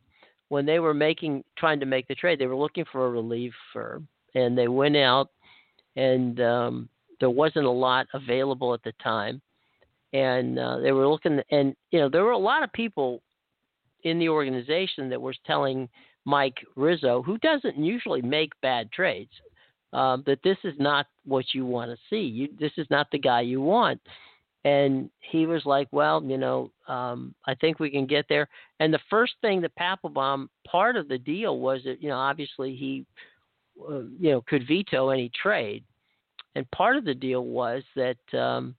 when 0.50 0.66
they 0.66 0.80
were 0.80 0.93
making 0.93 1.43
trying 1.58 1.80
to 1.80 1.86
make 1.86 2.08
the 2.08 2.16
trade, 2.16 2.39
they 2.39 2.47
were 2.47 2.56
looking 2.56 2.86
for 2.91 3.06
a 3.06 3.10
relief 3.10 3.54
firm, 3.72 4.08
and 4.36 4.58
they 4.58 4.68
went 4.68 4.97
out, 4.97 5.30
and 5.95 6.41
um, 6.41 6.89
there 7.20 7.30
wasn't 7.30 7.66
a 7.66 7.72
lot 7.72 8.08
available 8.14 8.74
at 8.74 8.84
the 8.84 8.93
time, 9.04 9.41
and 10.14 10.58
uh, 10.58 10.80
they 10.80 10.91
were 10.91 11.08
looking, 11.08 11.39
and 11.52 11.76
you 11.91 12.00
know 12.00 12.10
there 12.10 12.24
were 12.24 12.32
a 12.32 12.38
lot 12.38 12.64
of 12.64 12.74
people 12.74 13.22
in 14.04 14.20
the 14.20 14.30
organization 14.30 15.10
that 15.10 15.22
was 15.22 15.38
telling 15.45 15.89
Mike 16.26 16.58
Rizzo, 16.76 17.22
who 17.22 17.38
doesn't 17.39 17.78
usually 17.78 18.22
make 18.22 18.52
bad 18.62 18.91
trades, 18.91 19.32
um, 19.93 20.24
that 20.26 20.43
this 20.43 20.58
is 20.64 20.76
not 20.78 21.08
what 21.26 21.45
you 21.54 21.66
want 21.66 21.91
to 21.91 21.97
see. 22.10 22.22
You, 22.22 22.50
this 22.60 22.74
is 22.78 22.88
not 22.89 23.08
the 23.12 23.20
guy 23.20 23.41
you 23.41 23.62
want 23.62 24.00
and 24.66 25.10
he 25.20 25.45
was 25.45 25.66
like, 25.66 25.88
"Well, 25.91 26.24
you 26.24 26.38
know, 26.38 26.72
um, 26.88 27.34
I 27.45 27.56
think 27.56 27.80
we 27.80 27.89
can 27.89 28.06
get 28.06 28.26
there." 28.28 28.47
And 28.80 28.93
the 28.93 29.00
first 29.10 29.34
thing 29.41 29.62
that 29.62 29.76
Papelbon, 29.76 30.50
part 30.68 30.95
of 30.97 31.08
the 31.08 31.18
deal 31.18 31.60
was 31.60 31.82
that 31.86 32.02
you 32.02 32.10
know, 32.10 32.18
obviously 32.18 32.76
he, 32.76 33.06
uh, 33.82 34.02
you 34.20 34.32
know, 34.32 34.41
could 34.41 34.68
veto 34.68 35.10
any 35.10 35.32
trade, 35.41 35.84
and 36.56 36.70
part 36.72 36.97
of 36.97 37.06
the 37.06 37.14
deal 37.14 37.45
was 37.45 37.84
that, 37.95 38.18
um, 38.38 38.76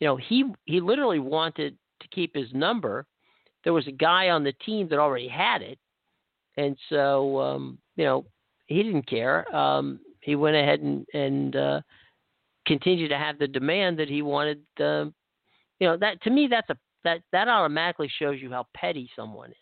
you 0.00 0.06
know, 0.06 0.16
he 0.16 0.44
he 0.64 0.80
literally 0.80 1.20
wanted 1.20 1.76
to 2.00 2.08
keep 2.08 2.34
his 2.34 2.52
number. 2.54 3.06
There 3.68 3.74
was 3.74 3.86
a 3.86 3.92
guy 3.92 4.30
on 4.30 4.44
the 4.44 4.54
team 4.64 4.88
that 4.88 4.98
already 4.98 5.28
had 5.28 5.60
it, 5.60 5.78
and 6.56 6.74
so 6.88 7.38
um, 7.38 7.78
you 7.96 8.04
know, 8.06 8.24
he 8.66 8.82
didn't 8.82 9.06
care. 9.06 9.54
Um, 9.54 10.00
he 10.22 10.36
went 10.36 10.56
ahead 10.56 10.80
and 10.80 11.04
and 11.12 11.54
uh, 11.54 11.80
continue 12.66 13.08
to 13.08 13.18
have 13.18 13.38
the 13.38 13.46
demand 13.46 13.98
that 13.98 14.08
he 14.08 14.22
wanted. 14.22 14.62
Uh, 14.80 15.10
you 15.80 15.86
know 15.86 15.98
that 15.98 16.22
to 16.22 16.30
me 16.30 16.46
that's 16.50 16.70
a 16.70 16.78
that 17.04 17.20
that 17.32 17.46
automatically 17.46 18.10
shows 18.18 18.40
you 18.40 18.50
how 18.50 18.66
petty 18.74 19.10
someone 19.14 19.50
is. 19.50 19.56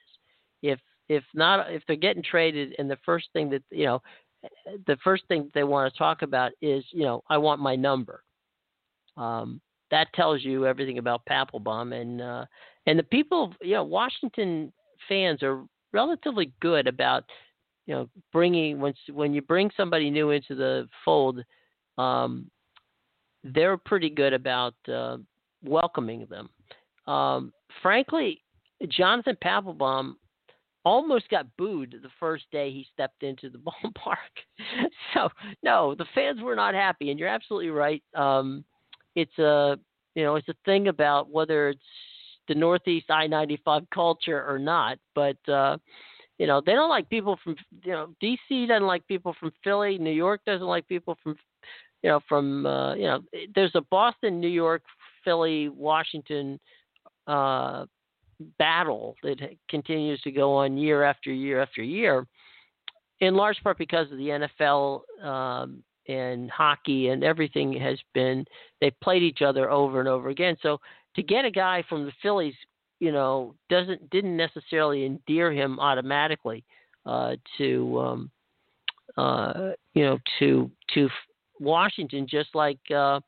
If 0.62 0.78
if 1.08 1.24
not 1.34 1.72
if 1.72 1.82
they're 1.88 1.96
getting 1.96 2.22
traded 2.22 2.76
and 2.78 2.88
the 2.88 2.98
first 3.04 3.26
thing 3.32 3.50
that 3.50 3.64
you 3.72 3.86
know 3.86 4.02
the 4.86 4.98
first 5.02 5.24
thing 5.26 5.50
they 5.52 5.64
want 5.64 5.92
to 5.92 5.98
talk 5.98 6.22
about 6.22 6.52
is 6.62 6.84
you 6.92 7.02
know 7.02 7.24
I 7.28 7.38
want 7.38 7.60
my 7.60 7.74
number. 7.74 8.22
Um, 9.16 9.60
that 9.90 10.12
tells 10.14 10.44
you 10.44 10.64
everything 10.64 10.98
about 10.98 11.26
Papelbon 11.28 12.00
and 12.00 12.22
uh, 12.22 12.44
and 12.86 12.98
the 12.98 13.04
people 13.04 13.54
you 13.62 13.74
know 13.74 13.84
Washington 13.84 14.72
fans 15.08 15.42
are 15.42 15.64
relatively 15.92 16.52
good 16.60 16.86
about 16.86 17.24
you 17.86 17.94
know 17.94 18.08
bringing 18.32 18.80
when 18.80 18.94
when 19.12 19.32
you 19.34 19.42
bring 19.42 19.70
somebody 19.76 20.10
new 20.10 20.30
into 20.30 20.54
the 20.54 20.88
fold 21.04 21.42
um, 21.98 22.50
they're 23.42 23.76
pretty 23.76 24.10
good 24.10 24.32
about 24.32 24.74
uh, 24.92 25.18
welcoming 25.64 26.26
them. 26.28 26.50
Um, 27.12 27.52
frankly, 27.82 28.42
Jonathan 28.88 29.36
Papelbon 29.42 30.14
almost 30.84 31.28
got 31.30 31.46
booed 31.56 31.96
the 32.02 32.08
first 32.20 32.44
day 32.52 32.70
he 32.70 32.86
stepped 32.92 33.22
into 33.22 33.50
the 33.50 33.58
ballpark. 33.84 34.16
so 35.14 35.28
no, 35.62 35.94
the 35.94 36.06
fans 36.14 36.40
were 36.40 36.56
not 36.56 36.74
happy, 36.74 37.10
and 37.10 37.18
you're 37.18 37.28
absolutely 37.28 37.70
right. 37.70 38.02
Um, 38.14 38.64
it's 39.14 39.38
a 39.38 39.78
you 40.14 40.24
know 40.24 40.36
it's 40.36 40.48
a 40.48 40.54
thing 40.64 40.88
about 40.88 41.30
whether 41.30 41.68
it's 41.68 41.80
the 42.48 42.54
Northeast 42.54 43.10
I-95 43.10 43.86
culture 43.92 44.44
or 44.48 44.58
not, 44.58 44.98
but 45.14 45.36
uh, 45.48 45.76
you 46.38 46.46
know 46.46 46.62
they 46.64 46.72
don't 46.72 46.90
like 46.90 47.08
people 47.08 47.38
from 47.42 47.56
you 47.84 47.92
know 47.92 48.08
DC 48.22 48.68
doesn't 48.68 48.86
like 48.86 49.06
people 49.06 49.34
from 49.38 49.52
Philly, 49.64 49.98
New 49.98 50.10
York 50.10 50.40
doesn't 50.46 50.66
like 50.66 50.86
people 50.88 51.16
from 51.22 51.36
you 52.06 52.10
know, 52.10 52.20
from 52.28 52.66
uh, 52.66 52.94
you 52.94 53.04
know, 53.04 53.20
there's 53.54 53.74
a 53.74 53.80
Boston, 53.80 54.40
New 54.40 54.48
York, 54.48 54.82
Philly, 55.24 55.68
Washington 55.68 56.60
uh, 57.26 57.86
battle 58.58 59.16
that 59.22 59.38
continues 59.68 60.20
to 60.22 60.30
go 60.30 60.54
on 60.54 60.76
year 60.76 61.02
after 61.02 61.32
year 61.32 61.60
after 61.60 61.82
year, 61.82 62.26
in 63.20 63.34
large 63.34 63.60
part 63.62 63.78
because 63.78 64.10
of 64.12 64.18
the 64.18 64.48
NFL 64.68 65.00
um, 65.24 65.82
and 66.08 66.50
hockey 66.50 67.08
and 67.08 67.24
everything 67.24 67.72
has 67.72 67.98
been 68.14 68.44
they've 68.80 69.00
played 69.02 69.24
each 69.24 69.42
other 69.42 69.70
over 69.70 69.98
and 69.98 70.08
over 70.08 70.28
again. 70.28 70.56
So 70.62 70.78
to 71.16 71.22
get 71.22 71.44
a 71.44 71.50
guy 71.50 71.82
from 71.88 72.04
the 72.04 72.12
Phillies, 72.22 72.54
you 73.00 73.10
know, 73.10 73.54
doesn't 73.68 74.08
didn't 74.10 74.36
necessarily 74.36 75.04
endear 75.04 75.52
him 75.52 75.80
automatically 75.80 76.64
uh, 77.04 77.36
to 77.58 78.00
um, 78.00 78.30
uh, 79.16 79.72
you 79.94 80.04
know 80.04 80.18
to 80.38 80.70
to 80.94 81.08
Washington, 81.58 82.26
just 82.28 82.54
like 82.54 82.78
uh, 82.94 83.20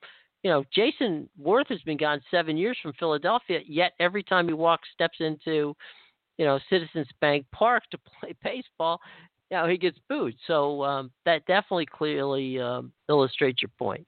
you 0.43 0.51
know 0.51 0.64
Jayson 0.76 1.28
Werth 1.41 1.68
has 1.68 1.80
been 1.82 1.99
gone 1.99 2.20
seven 2.30 2.57
years 2.57 2.78
from 2.82 2.93
Philadelphia. 2.99 3.61
Yet 3.66 3.93
every 3.99 4.22
time 4.22 4.49
he 4.49 4.55
walks, 4.55 4.89
steps 4.95 5.18
into 5.20 5.74
you 6.36 6.45
know 6.45 6.59
Citizens 6.70 7.09
Bank 7.20 7.47
Park 7.53 7.84
to 7.91 7.99
play 8.20 8.34
baseball, 8.43 9.01
you 9.51 9.57
know 9.57 9.66
he 9.66 9.76
gets 9.76 9.99
booed. 10.09 10.34
So 10.47 10.82
um, 10.84 11.11
that 11.24 11.45
definitely 11.47 11.86
clearly 11.86 12.61
um, 12.61 12.93
illustrates 13.09 13.62
your 13.62 13.70
point. 13.78 14.07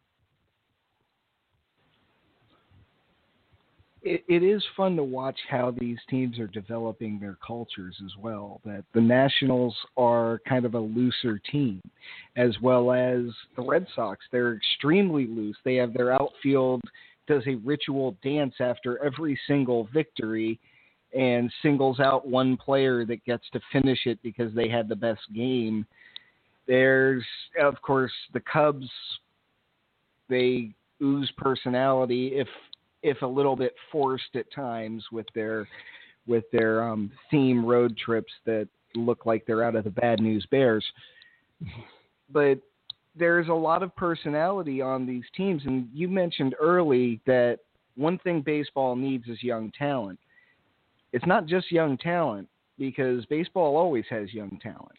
It, 4.02 4.24
it 4.28 4.42
is 4.42 4.62
fun 4.76 4.96
to 4.96 5.04
watch 5.04 5.38
how 5.48 5.74
these 5.78 5.98
teams 6.08 6.38
are 6.38 6.46
developing 6.46 7.18
their 7.18 7.36
cultures 7.46 7.96
as 8.04 8.12
well. 8.18 8.60
That 8.64 8.84
the 8.94 9.00
Nationals 9.00 9.76
are 9.96 10.40
kind 10.48 10.64
of 10.64 10.74
a 10.74 10.80
looser 10.80 11.38
team, 11.50 11.80
as 12.36 12.54
well 12.62 12.92
as 12.92 13.24
the 13.56 13.62
Red 13.62 13.86
Sox. 13.94 14.24
They're 14.32 14.54
extremely 14.54 15.26
loose. 15.26 15.56
They 15.64 15.76
have 15.76 15.92
their 15.92 16.12
outfield 16.12 16.82
does 17.26 17.42
a 17.46 17.54
ritual 17.56 18.16
dance 18.24 18.54
after 18.58 19.02
every 19.04 19.38
single 19.46 19.88
victory 19.94 20.58
and 21.16 21.52
singles 21.62 22.00
out 22.00 22.26
one 22.26 22.56
player 22.56 23.04
that 23.04 23.24
gets 23.24 23.44
to 23.52 23.60
finish 23.72 24.00
it 24.06 24.18
because 24.22 24.52
they 24.54 24.68
had 24.68 24.88
the 24.88 24.96
best 24.96 25.20
game. 25.34 25.86
There's, 26.66 27.24
of 27.60 27.80
course, 27.82 28.12
the 28.32 28.40
Cubs. 28.40 28.88
They 30.28 30.70
ooze 31.02 31.30
personality. 31.36 32.32
If 32.34 32.48
if 33.02 33.22
a 33.22 33.26
little 33.26 33.56
bit 33.56 33.74
forced 33.90 34.34
at 34.34 34.52
times 34.52 35.04
with 35.10 35.26
their 35.34 35.68
with 36.26 36.44
their 36.52 36.82
um, 36.82 37.10
theme 37.30 37.64
road 37.64 37.96
trips 37.96 38.32
that 38.44 38.68
look 38.94 39.26
like 39.26 39.44
they're 39.46 39.64
out 39.64 39.76
of 39.76 39.84
the 39.84 39.90
Bad 39.90 40.20
News 40.20 40.46
Bears. 40.50 40.84
But 42.32 42.60
there's 43.16 43.48
a 43.48 43.52
lot 43.52 43.82
of 43.82 43.94
personality 43.96 44.80
on 44.80 45.06
these 45.06 45.24
teams, 45.36 45.62
and 45.64 45.88
you 45.92 46.08
mentioned 46.08 46.54
early 46.60 47.20
that 47.26 47.58
one 47.96 48.18
thing 48.18 48.40
baseball 48.40 48.94
needs 48.96 49.26
is 49.28 49.42
young 49.42 49.72
talent. 49.76 50.18
It's 51.12 51.26
not 51.26 51.46
just 51.46 51.72
young 51.72 51.96
talent 51.98 52.48
because 52.78 53.26
baseball 53.26 53.76
always 53.76 54.04
has 54.10 54.32
young 54.32 54.58
talent. 54.62 54.98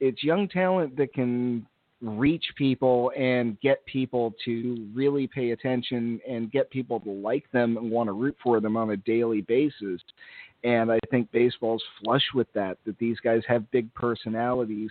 It's 0.00 0.22
young 0.22 0.48
talent 0.48 0.96
that 0.96 1.12
can 1.12 1.66
reach 2.02 2.44
people 2.56 3.12
and 3.16 3.60
get 3.60 3.84
people 3.86 4.34
to 4.44 4.88
really 4.94 5.26
pay 5.26 5.50
attention 5.50 6.20
and 6.28 6.50
get 6.50 6.70
people 6.70 6.98
to 7.00 7.10
like 7.10 7.44
them 7.52 7.76
and 7.76 7.90
want 7.90 8.08
to 8.08 8.12
root 8.12 8.36
for 8.42 8.60
them 8.60 8.76
on 8.76 8.90
a 8.90 8.96
daily 8.96 9.42
basis. 9.42 10.00
And 10.64 10.90
I 10.90 10.98
think 11.10 11.30
baseball's 11.32 11.82
flush 12.02 12.24
with 12.34 12.50
that, 12.54 12.78
that 12.84 12.98
these 12.98 13.18
guys 13.20 13.42
have 13.48 13.70
big 13.70 13.92
personalities 13.94 14.90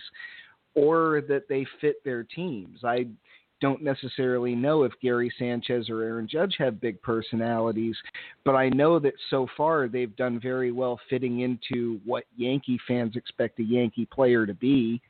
or 0.74 1.22
that 1.28 1.48
they 1.48 1.66
fit 1.80 2.02
their 2.04 2.24
teams. 2.24 2.80
I 2.84 3.06
don't 3.60 3.82
necessarily 3.82 4.54
know 4.54 4.84
if 4.84 4.92
Gary 5.02 5.32
Sanchez 5.38 5.90
or 5.90 6.02
Aaron 6.02 6.28
Judge 6.30 6.54
have 6.58 6.80
big 6.80 7.00
personalities, 7.02 7.96
but 8.44 8.54
I 8.54 8.70
know 8.70 8.98
that 8.98 9.12
so 9.28 9.46
far 9.56 9.86
they've 9.86 10.14
done 10.16 10.40
very 10.40 10.72
well 10.72 10.98
fitting 11.10 11.40
into 11.40 12.00
what 12.04 12.24
Yankee 12.36 12.80
fans 12.88 13.16
expect 13.16 13.58
a 13.58 13.64
Yankee 13.64 14.06
player 14.06 14.46
to 14.46 14.54
be. 14.54 15.00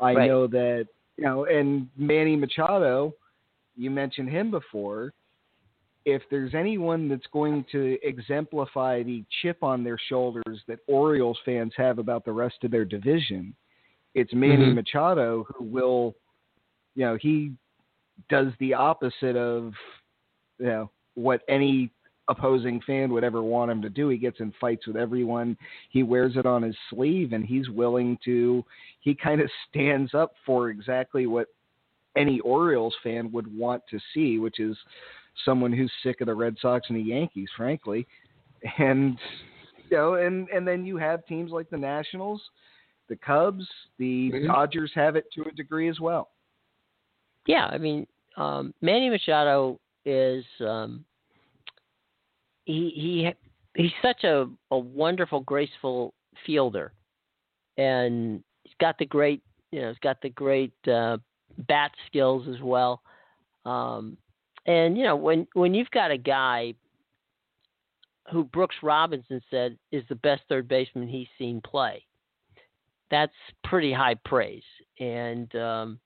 I 0.00 0.14
right. 0.14 0.28
know 0.28 0.46
that 0.46 0.86
you 1.22 1.28
know, 1.28 1.44
and 1.44 1.88
Manny 1.96 2.34
Machado, 2.34 3.14
you 3.76 3.92
mentioned 3.92 4.28
him 4.28 4.50
before. 4.50 5.12
If 6.04 6.22
there's 6.32 6.52
anyone 6.52 7.08
that's 7.08 7.28
going 7.32 7.64
to 7.70 7.96
exemplify 8.02 9.04
the 9.04 9.24
chip 9.40 9.62
on 9.62 9.84
their 9.84 9.98
shoulders 10.08 10.62
that 10.66 10.80
Orioles 10.88 11.38
fans 11.44 11.72
have 11.76 12.00
about 12.00 12.24
the 12.24 12.32
rest 12.32 12.56
of 12.64 12.72
their 12.72 12.84
division, 12.84 13.54
it's 14.16 14.34
Manny 14.34 14.66
mm-hmm. 14.66 14.74
Machado 14.74 15.46
who 15.54 15.64
will, 15.64 16.16
you 16.96 17.04
know, 17.04 17.16
he 17.20 17.52
does 18.28 18.48
the 18.58 18.74
opposite 18.74 19.36
of, 19.36 19.74
you 20.58 20.66
know, 20.66 20.90
what 21.14 21.42
any 21.48 21.88
opposing 22.28 22.80
fan 22.86 23.12
would 23.12 23.24
ever 23.24 23.42
want 23.42 23.70
him 23.70 23.82
to 23.82 23.90
do. 23.90 24.08
He 24.08 24.16
gets 24.16 24.40
in 24.40 24.52
fights 24.60 24.86
with 24.86 24.96
everyone. 24.96 25.56
He 25.90 26.02
wears 26.02 26.36
it 26.36 26.46
on 26.46 26.62
his 26.62 26.76
sleeve 26.90 27.32
and 27.32 27.44
he's 27.44 27.68
willing 27.68 28.18
to 28.24 28.64
he 29.00 29.14
kind 29.14 29.40
of 29.40 29.50
stands 29.68 30.14
up 30.14 30.32
for 30.46 30.70
exactly 30.70 31.26
what 31.26 31.48
any 32.16 32.40
Orioles 32.40 32.94
fan 33.02 33.32
would 33.32 33.46
want 33.56 33.82
to 33.90 33.98
see, 34.14 34.38
which 34.38 34.60
is 34.60 34.76
someone 35.44 35.72
who's 35.72 35.92
sick 36.02 36.20
of 36.20 36.26
the 36.26 36.34
Red 36.34 36.56
Sox 36.60 36.86
and 36.88 36.98
the 36.98 37.02
Yankees, 37.02 37.48
frankly. 37.56 38.06
And 38.78 39.18
you 39.90 39.96
know, 39.96 40.14
and 40.14 40.48
and 40.50 40.66
then 40.66 40.84
you 40.84 40.96
have 40.98 41.26
teams 41.26 41.50
like 41.50 41.68
the 41.70 41.78
Nationals, 41.78 42.40
the 43.08 43.16
Cubs, 43.16 43.66
the 43.98 44.30
mm-hmm. 44.32 44.46
Dodgers 44.46 44.92
have 44.94 45.16
it 45.16 45.24
to 45.34 45.42
a 45.48 45.52
degree 45.52 45.88
as 45.88 45.98
well. 45.98 46.28
Yeah, 47.46 47.66
I 47.66 47.78
mean, 47.78 48.06
um, 48.36 48.72
Manny 48.80 49.10
Machado 49.10 49.80
is 50.04 50.44
um, 50.60 51.04
he 52.64 52.90
he 53.74 53.82
he's 53.82 53.92
such 54.00 54.24
a 54.24 54.48
a 54.70 54.78
wonderful, 54.78 55.40
graceful 55.40 56.14
fielder, 56.46 56.92
and 57.76 58.42
he's 58.64 58.74
got 58.80 58.98
the 58.98 59.06
great 59.06 59.42
you 59.70 59.80
know 59.80 59.88
he's 59.88 59.98
got 59.98 60.20
the 60.22 60.30
great 60.30 60.74
uh, 60.88 61.18
bat 61.68 61.92
skills 62.06 62.46
as 62.48 62.60
well. 62.62 63.02
Um, 63.64 64.16
and 64.66 64.96
you 64.96 65.04
know 65.04 65.16
when 65.16 65.46
when 65.54 65.74
you've 65.74 65.90
got 65.90 66.10
a 66.10 66.18
guy 66.18 66.74
who 68.30 68.44
Brooks 68.44 68.76
Robinson 68.82 69.40
said 69.50 69.76
is 69.90 70.04
the 70.08 70.14
best 70.16 70.42
third 70.48 70.68
baseman 70.68 71.08
he's 71.08 71.28
seen 71.38 71.60
play, 71.60 72.04
that's 73.10 73.32
pretty 73.64 73.92
high 73.92 74.14
praise. 74.24 74.62
And 75.00 75.54
um, 75.56 75.98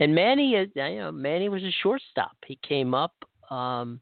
and 0.00 0.14
Manny, 0.14 0.50
you 0.50 0.70
know, 0.74 1.12
Manny 1.12 1.48
was 1.48 1.62
a 1.62 1.72
shortstop. 1.82 2.36
He 2.46 2.58
came 2.66 2.94
up. 2.94 3.14
Um, 3.50 4.00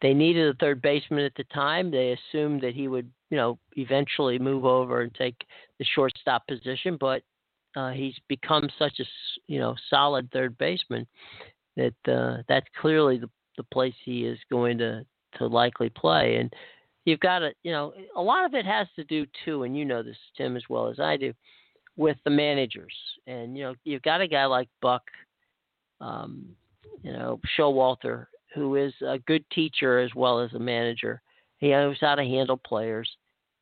they 0.00 0.14
needed 0.14 0.48
a 0.48 0.58
third 0.58 0.80
baseman 0.80 1.24
at 1.24 1.34
the 1.36 1.44
time. 1.44 1.90
They 1.90 2.12
assumed 2.12 2.60
that 2.62 2.74
he 2.74 2.88
would, 2.88 3.10
you 3.30 3.36
know, 3.36 3.58
eventually 3.72 4.38
move 4.38 4.64
over 4.64 5.02
and 5.02 5.14
take 5.14 5.36
the 5.78 5.84
shortstop 5.84 6.46
position, 6.46 6.96
but 6.98 7.22
uh, 7.76 7.90
he's 7.90 8.14
become 8.28 8.68
such 8.78 9.00
a, 9.00 9.04
you 9.46 9.58
know, 9.58 9.74
solid 9.90 10.30
third 10.32 10.56
baseman 10.58 11.06
that 11.76 11.94
uh, 12.12 12.42
that's 12.48 12.66
clearly 12.80 13.18
the 13.18 13.28
the 13.58 13.64
place 13.64 13.94
he 14.04 14.24
is 14.24 14.38
going 14.50 14.78
to 14.78 15.04
to 15.36 15.46
likely 15.46 15.90
play. 15.90 16.36
And 16.36 16.50
you've 17.04 17.20
got 17.20 17.40
to, 17.40 17.50
you 17.62 17.72
know, 17.72 17.92
a 18.16 18.22
lot 18.22 18.46
of 18.46 18.54
it 18.54 18.64
has 18.64 18.86
to 18.96 19.04
do 19.04 19.26
too, 19.44 19.64
and 19.64 19.76
you 19.76 19.84
know 19.84 20.02
this, 20.02 20.16
Tim, 20.36 20.56
as 20.56 20.62
well 20.70 20.88
as 20.88 20.98
I 20.98 21.18
do, 21.18 21.34
with 21.96 22.16
the 22.24 22.30
managers. 22.30 22.94
And 23.26 23.56
you 23.56 23.64
know, 23.64 23.74
you've 23.84 24.02
got 24.02 24.22
a 24.22 24.28
guy 24.28 24.46
like 24.46 24.68
Buck, 24.80 25.02
um, 26.00 26.46
you 27.02 27.12
know, 27.12 27.40
Showalter, 27.58 28.26
who 28.58 28.76
is 28.76 28.92
a 29.06 29.18
good 29.20 29.44
teacher 29.50 29.98
as 29.98 30.14
well 30.14 30.40
as 30.40 30.52
a 30.52 30.58
manager. 30.58 31.22
He 31.58 31.70
knows 31.70 31.96
how 32.00 32.14
to 32.14 32.22
handle 32.22 32.56
players, 32.56 33.08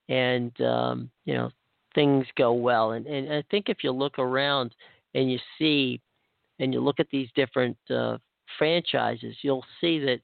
and 0.09 0.59
um, 0.61 1.11
you 1.25 1.35
know, 1.35 1.51
things 1.95 2.27
go 2.37 2.53
well. 2.53 2.93
And, 2.93 3.07
and 3.07 3.33
I 3.33 3.43
think 3.51 3.69
if 3.69 3.79
you 3.83 3.93
look 3.93 4.19
around 4.19 4.75
and 5.15 5.31
you 5.31 5.39
see, 5.59 6.01
and 6.59 6.73
you 6.73 6.81
look 6.81 7.01
at 7.01 7.09
these 7.11 7.29
different 7.35 7.77
uh, 7.91 8.19
franchises, 8.59 9.37
you'll 9.43 9.65
see 9.81 9.99
that 10.01 10.21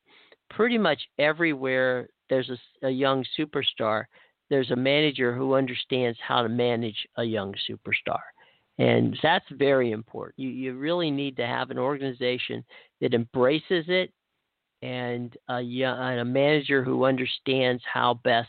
pretty 0.50 0.78
much 0.78 1.00
everywhere 1.18 2.08
there's 2.28 2.50
a, 2.50 2.86
a 2.86 2.90
young 2.90 3.24
superstar, 3.38 4.04
there's 4.50 4.70
a 4.70 4.76
manager 4.76 5.34
who 5.34 5.54
understands 5.54 6.18
how 6.26 6.42
to 6.42 6.48
manage 6.48 7.06
a 7.16 7.24
young 7.24 7.54
superstar. 7.68 8.20
And 8.78 9.18
that's 9.22 9.44
very 9.52 9.92
important. 9.92 10.38
You, 10.38 10.48
you 10.48 10.74
really 10.74 11.10
need 11.10 11.36
to 11.36 11.46
have 11.46 11.70
an 11.70 11.78
organization 11.78 12.64
that 13.00 13.14
embraces 13.14 13.84
it 13.88 14.12
and 14.82 15.36
a, 15.48 15.58
and 15.58 16.20
a 16.20 16.24
manager 16.24 16.82
who 16.82 17.04
understands 17.04 17.82
how 17.90 18.14
best 18.24 18.48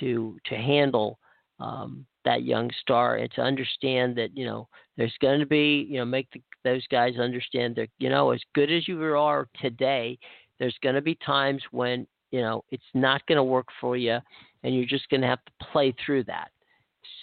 to 0.00 0.36
to 0.46 0.54
handle 0.54 1.18
um, 1.60 2.06
that 2.24 2.42
young 2.42 2.70
star 2.80 3.16
and 3.16 3.30
to 3.32 3.40
understand 3.40 4.16
that 4.16 4.36
you 4.36 4.44
know 4.44 4.68
there's 4.96 5.14
going 5.20 5.40
to 5.40 5.46
be 5.46 5.86
you 5.88 5.98
know 5.98 6.04
make 6.04 6.28
the, 6.32 6.42
those 6.64 6.86
guys 6.88 7.18
understand 7.18 7.76
that 7.76 7.88
you 7.98 8.08
know 8.08 8.30
as 8.30 8.40
good 8.54 8.70
as 8.72 8.88
you 8.88 9.02
are 9.02 9.48
today, 9.60 10.18
there's 10.58 10.76
going 10.82 10.94
to 10.94 11.02
be 11.02 11.14
times 11.16 11.62
when 11.70 12.06
you 12.30 12.40
know 12.40 12.64
it's 12.70 12.82
not 12.94 13.24
going 13.26 13.36
to 13.36 13.44
work 13.44 13.68
for 13.80 13.96
you, 13.96 14.18
and 14.62 14.74
you're 14.74 14.86
just 14.86 15.08
going 15.10 15.20
to 15.20 15.26
have 15.26 15.44
to 15.44 15.66
play 15.72 15.94
through 16.04 16.24
that. 16.24 16.50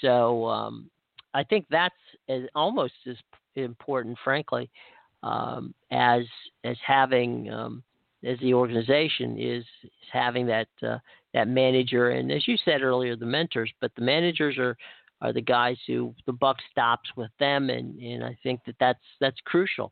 So 0.02 0.46
um, 0.46 0.90
I 1.34 1.44
think 1.44 1.66
that's 1.70 1.96
as, 2.30 2.44
almost 2.56 2.94
as 3.08 3.16
important, 3.56 4.18
frankly, 4.24 4.70
um, 5.24 5.74
as 5.92 6.24
as 6.64 6.78
having 6.86 7.52
um, 7.52 7.84
as 8.26 8.40
the 8.40 8.54
organization 8.54 9.38
is, 9.40 9.64
is 9.84 9.92
having 10.12 10.46
that 10.48 10.68
uh, 10.84 10.98
that 11.34 11.48
manager 11.48 12.10
and 12.10 12.32
as 12.32 12.48
you 12.48 12.58
said 12.66 12.82
earlier, 12.82 13.16
the 13.16 13.26
mentors. 13.26 13.72
But 13.82 13.92
the 13.96 14.02
managers 14.02 14.58
are 14.58 14.76
are 15.22 15.34
the 15.34 15.42
guys 15.42 15.78
who 15.88 16.14
the 16.26 16.34
buck 16.34 16.58
stops 16.72 17.10
with 17.16 17.32
them, 17.40 17.70
and 17.70 18.00
and 18.00 18.24
I 18.24 18.38
think 18.44 18.62
that 18.66 18.76
that's 18.80 19.00
that's 19.20 19.40
crucial 19.46 19.92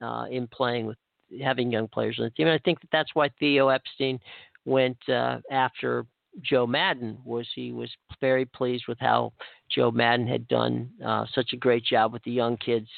uh, 0.00 0.26
in 0.30 0.46
playing 0.48 0.86
with 0.86 0.98
having 1.42 1.70
young 1.70 1.88
players 1.88 2.18
on 2.18 2.24
the 2.24 2.30
team. 2.30 2.46
And 2.46 2.54
I 2.54 2.62
think 2.64 2.80
that 2.80 2.90
that's 2.92 3.14
why 3.14 3.28
Theo 3.40 3.68
Epstein 3.68 4.20
went 4.64 4.98
uh, 5.08 5.38
after 5.50 6.06
Joe 6.42 6.66
Maddon 6.66 7.18
was 7.24 7.46
he 7.54 7.72
was 7.72 7.90
very 8.20 8.44
pleased 8.44 8.84
with 8.88 8.98
how 8.98 9.32
Joe 9.70 9.90
Maddon 9.90 10.26
had 10.26 10.48
done 10.48 10.90
uh, 11.04 11.26
such 11.34 11.52
a 11.52 11.56
great 11.56 11.84
job 11.84 12.12
with 12.12 12.22
the 12.24 12.32
young 12.32 12.56
kids 12.56 12.88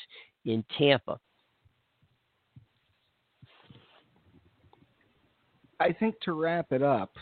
in 0.44 0.64
Tampa. 0.78 1.18
I 5.80 5.92
think 5.92 6.18
to 6.20 6.32
wrap 6.32 6.72
it 6.72 6.82
up, 6.82 7.12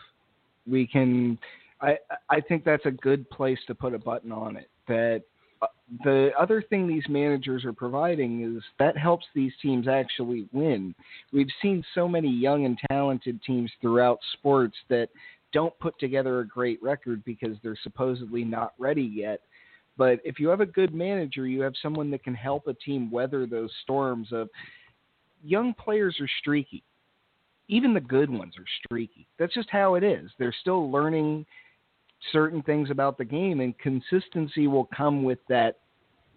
we 0.67 0.87
can. 0.87 1.39
I 1.81 1.99
I 2.31 2.41
think 2.41 2.65
that's 2.65 2.87
a 2.87 2.91
good 2.91 3.29
place 3.31 3.59
to 3.67 3.75
put 3.75 3.95
a 3.95 3.99
button 3.99 4.33
on 4.33 4.57
it. 4.57 4.71
That 4.89 5.23
uh, 5.61 5.67
the 6.05 6.31
other 6.39 6.63
thing 6.63 6.87
these 6.87 7.09
managers 7.09 7.65
are 7.65 7.73
providing 7.73 8.57
is 8.57 8.63
that 8.79 8.97
helps 8.97 9.27
these 9.35 9.53
teams 9.61 9.89
actually 9.89 10.47
win. 10.53 10.95
We've 11.33 11.49
seen 11.61 11.85
so 11.95 12.09
many 12.09 12.31
young 12.31 12.65
and 12.65 12.79
talented 12.91 13.43
teams 13.43 13.71
throughout 13.81 14.19
sports 14.35 14.77
that 14.89 15.09
don't 15.53 15.77
put 15.79 15.99
together 15.99 16.41
a 16.41 16.47
great 16.47 16.83
record 16.83 17.25
because 17.25 17.57
they're 17.63 17.79
supposedly 17.83 18.45
not 18.45 18.75
ready 18.79 19.03
yet. 19.03 19.41
But 19.97 20.19
if 20.25 20.41
you 20.41 20.49
have 20.49 20.61
a 20.61 20.67
good 20.67 20.93
manager, 20.93 21.47
you 21.47 21.61
have 21.63 21.75
someone 21.81 22.11
that 22.11 22.25
can 22.25 22.35
help 22.35 22.67
a 22.67 22.75
team 22.75 23.11
weather 23.11 23.47
those 23.47 23.71
storms 23.83 24.29
of 24.33 24.49
young 25.45 25.73
players 25.75 26.17
are 26.21 26.29
streaky 26.41 26.83
even 27.69 27.95
the 27.95 28.01
good 28.01 28.31
ones 28.31 28.55
are 28.59 28.65
streaky. 28.85 29.27
That's 29.39 29.55
just 29.55 29.71
how 29.71 29.95
it 29.95 30.05
is. 30.05 30.31
They're 30.39 30.55
still 30.61 30.91
learning 30.91 31.47
certain 32.33 32.63
things 32.63 32.91
about 32.91 33.19
the 33.19 33.25
game, 33.25 33.61
and 33.61 33.79
consistency 33.79 34.67
will 34.67 34.89
come 34.97 35.23
with 35.23 35.39
that, 35.49 35.79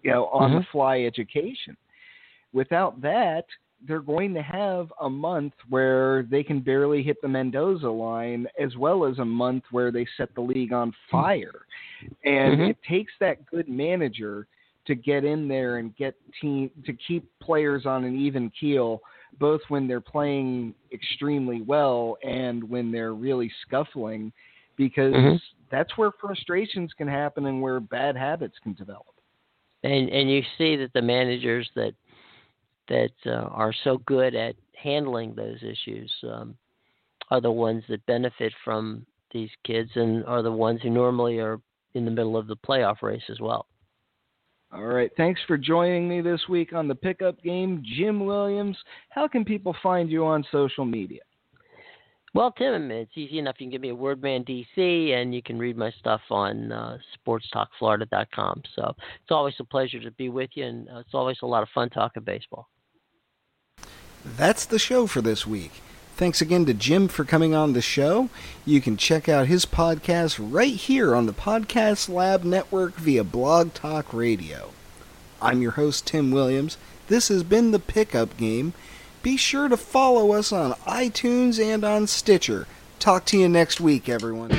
you 0.02 0.10
know, 0.10 0.26
on 0.26 0.52
the 0.52 0.58
mm-hmm. 0.58 0.70
fly 0.70 1.02
education. 1.02 1.76
Without 2.52 3.00
that, 3.02 3.44
they're 3.86 4.00
going 4.00 4.34
to 4.34 4.42
have 4.42 4.92
a 5.00 5.08
month 5.08 5.52
where 5.68 6.24
they 6.24 6.42
can 6.42 6.60
barely 6.60 7.02
hit 7.02 7.20
the 7.22 7.28
Mendoza 7.28 7.88
line, 7.88 8.46
as 8.60 8.76
well 8.76 9.04
as 9.04 9.18
a 9.18 9.24
month 9.24 9.64
where 9.70 9.92
they 9.92 10.06
set 10.16 10.34
the 10.34 10.40
league 10.40 10.72
on 10.72 10.92
fire. 11.10 11.66
And 12.24 12.54
mm-hmm. 12.54 12.70
it 12.70 12.78
takes 12.88 13.12
that 13.20 13.46
good 13.46 13.68
manager 13.68 14.46
to 14.86 14.94
get 14.94 15.24
in 15.24 15.46
there 15.46 15.76
and 15.76 15.94
get 15.96 16.14
team 16.40 16.70
to 16.86 16.92
keep 16.94 17.30
players 17.40 17.86
on 17.86 18.04
an 18.04 18.18
even 18.18 18.50
keel 18.58 19.00
both 19.38 19.60
when 19.68 19.86
they're 19.86 20.00
playing 20.00 20.74
extremely 20.92 21.62
well 21.62 22.16
and 22.22 22.62
when 22.62 22.90
they're 22.90 23.14
really 23.14 23.50
scuffling, 23.66 24.32
because 24.76 25.14
mm-hmm. 25.14 25.36
that's 25.70 25.96
where 25.96 26.10
frustrations 26.20 26.92
can 26.96 27.08
happen 27.08 27.46
and 27.46 27.60
where 27.60 27.80
bad 27.80 28.16
habits 28.16 28.56
can 28.62 28.74
develop. 28.74 29.06
And 29.84 30.08
and 30.08 30.30
you 30.30 30.42
see 30.56 30.76
that 30.76 30.92
the 30.92 31.02
managers 31.02 31.68
that 31.76 31.92
that 32.88 33.12
uh, 33.26 33.48
are 33.50 33.72
so 33.84 33.98
good 34.06 34.34
at 34.34 34.56
handling 34.74 35.34
those 35.34 35.58
issues 35.62 36.10
um, 36.24 36.56
are 37.30 37.40
the 37.40 37.50
ones 37.50 37.84
that 37.88 38.04
benefit 38.06 38.52
from 38.64 39.04
these 39.32 39.50
kids 39.64 39.90
and 39.94 40.24
are 40.24 40.42
the 40.42 40.50
ones 40.50 40.80
who 40.82 40.90
normally 40.90 41.38
are 41.38 41.60
in 41.94 42.04
the 42.04 42.10
middle 42.10 42.36
of 42.36 42.46
the 42.46 42.56
playoff 42.56 43.02
race 43.02 43.22
as 43.28 43.40
well. 43.40 43.66
All 44.70 44.84
right. 44.84 45.10
Thanks 45.16 45.40
for 45.46 45.56
joining 45.56 46.08
me 46.08 46.20
this 46.20 46.40
week 46.48 46.74
on 46.74 46.88
the 46.88 46.94
pickup 46.94 47.42
game, 47.42 47.82
Jim 47.96 48.24
Williams. 48.26 48.76
How 49.08 49.26
can 49.26 49.44
people 49.44 49.74
find 49.82 50.10
you 50.10 50.26
on 50.26 50.44
social 50.52 50.84
media? 50.84 51.20
Well, 52.34 52.52
Tim, 52.52 52.90
it's 52.90 53.16
easy 53.16 53.38
enough. 53.38 53.56
You 53.58 53.64
can 53.64 53.70
give 53.70 53.80
me 53.80 53.90
a 53.90 53.96
Wordman 53.96 54.46
DC, 54.46 55.12
and 55.12 55.34
you 55.34 55.42
can 55.42 55.58
read 55.58 55.78
my 55.78 55.90
stuff 55.98 56.20
on 56.30 56.70
uh, 56.70 56.98
SportsTalkFlorida.com. 57.26 58.62
So 58.76 58.94
it's 58.98 59.30
always 59.30 59.54
a 59.58 59.64
pleasure 59.64 60.00
to 60.00 60.10
be 60.12 60.28
with 60.28 60.50
you, 60.52 60.66
and 60.66 60.88
uh, 60.90 60.98
it's 60.98 61.14
always 61.14 61.38
a 61.42 61.46
lot 61.46 61.62
of 61.62 61.70
fun 61.74 61.88
talking 61.88 62.22
baseball. 62.22 62.68
That's 64.36 64.66
the 64.66 64.78
show 64.78 65.06
for 65.06 65.22
this 65.22 65.46
week. 65.46 65.72
Thanks 66.18 66.40
again 66.40 66.66
to 66.66 66.74
Jim 66.74 67.06
for 67.06 67.24
coming 67.24 67.54
on 67.54 67.74
the 67.74 67.80
show. 67.80 68.28
You 68.66 68.80
can 68.80 68.96
check 68.96 69.28
out 69.28 69.46
his 69.46 69.64
podcast 69.64 70.36
right 70.40 70.74
here 70.74 71.14
on 71.14 71.26
the 71.26 71.32
Podcast 71.32 72.08
Lab 72.08 72.42
Network 72.42 72.96
via 72.96 73.22
Blog 73.22 73.72
Talk 73.72 74.12
Radio. 74.12 74.70
I'm 75.40 75.62
your 75.62 75.70
host, 75.70 76.08
Tim 76.08 76.32
Williams. 76.32 76.76
This 77.06 77.28
has 77.28 77.44
been 77.44 77.70
The 77.70 77.78
Pickup 77.78 78.36
Game. 78.36 78.72
Be 79.22 79.36
sure 79.36 79.68
to 79.68 79.76
follow 79.76 80.32
us 80.32 80.50
on 80.50 80.72
iTunes 80.88 81.64
and 81.64 81.84
on 81.84 82.08
Stitcher. 82.08 82.66
Talk 82.98 83.24
to 83.26 83.38
you 83.38 83.48
next 83.48 83.80
week, 83.80 84.08
everyone. 84.08 84.50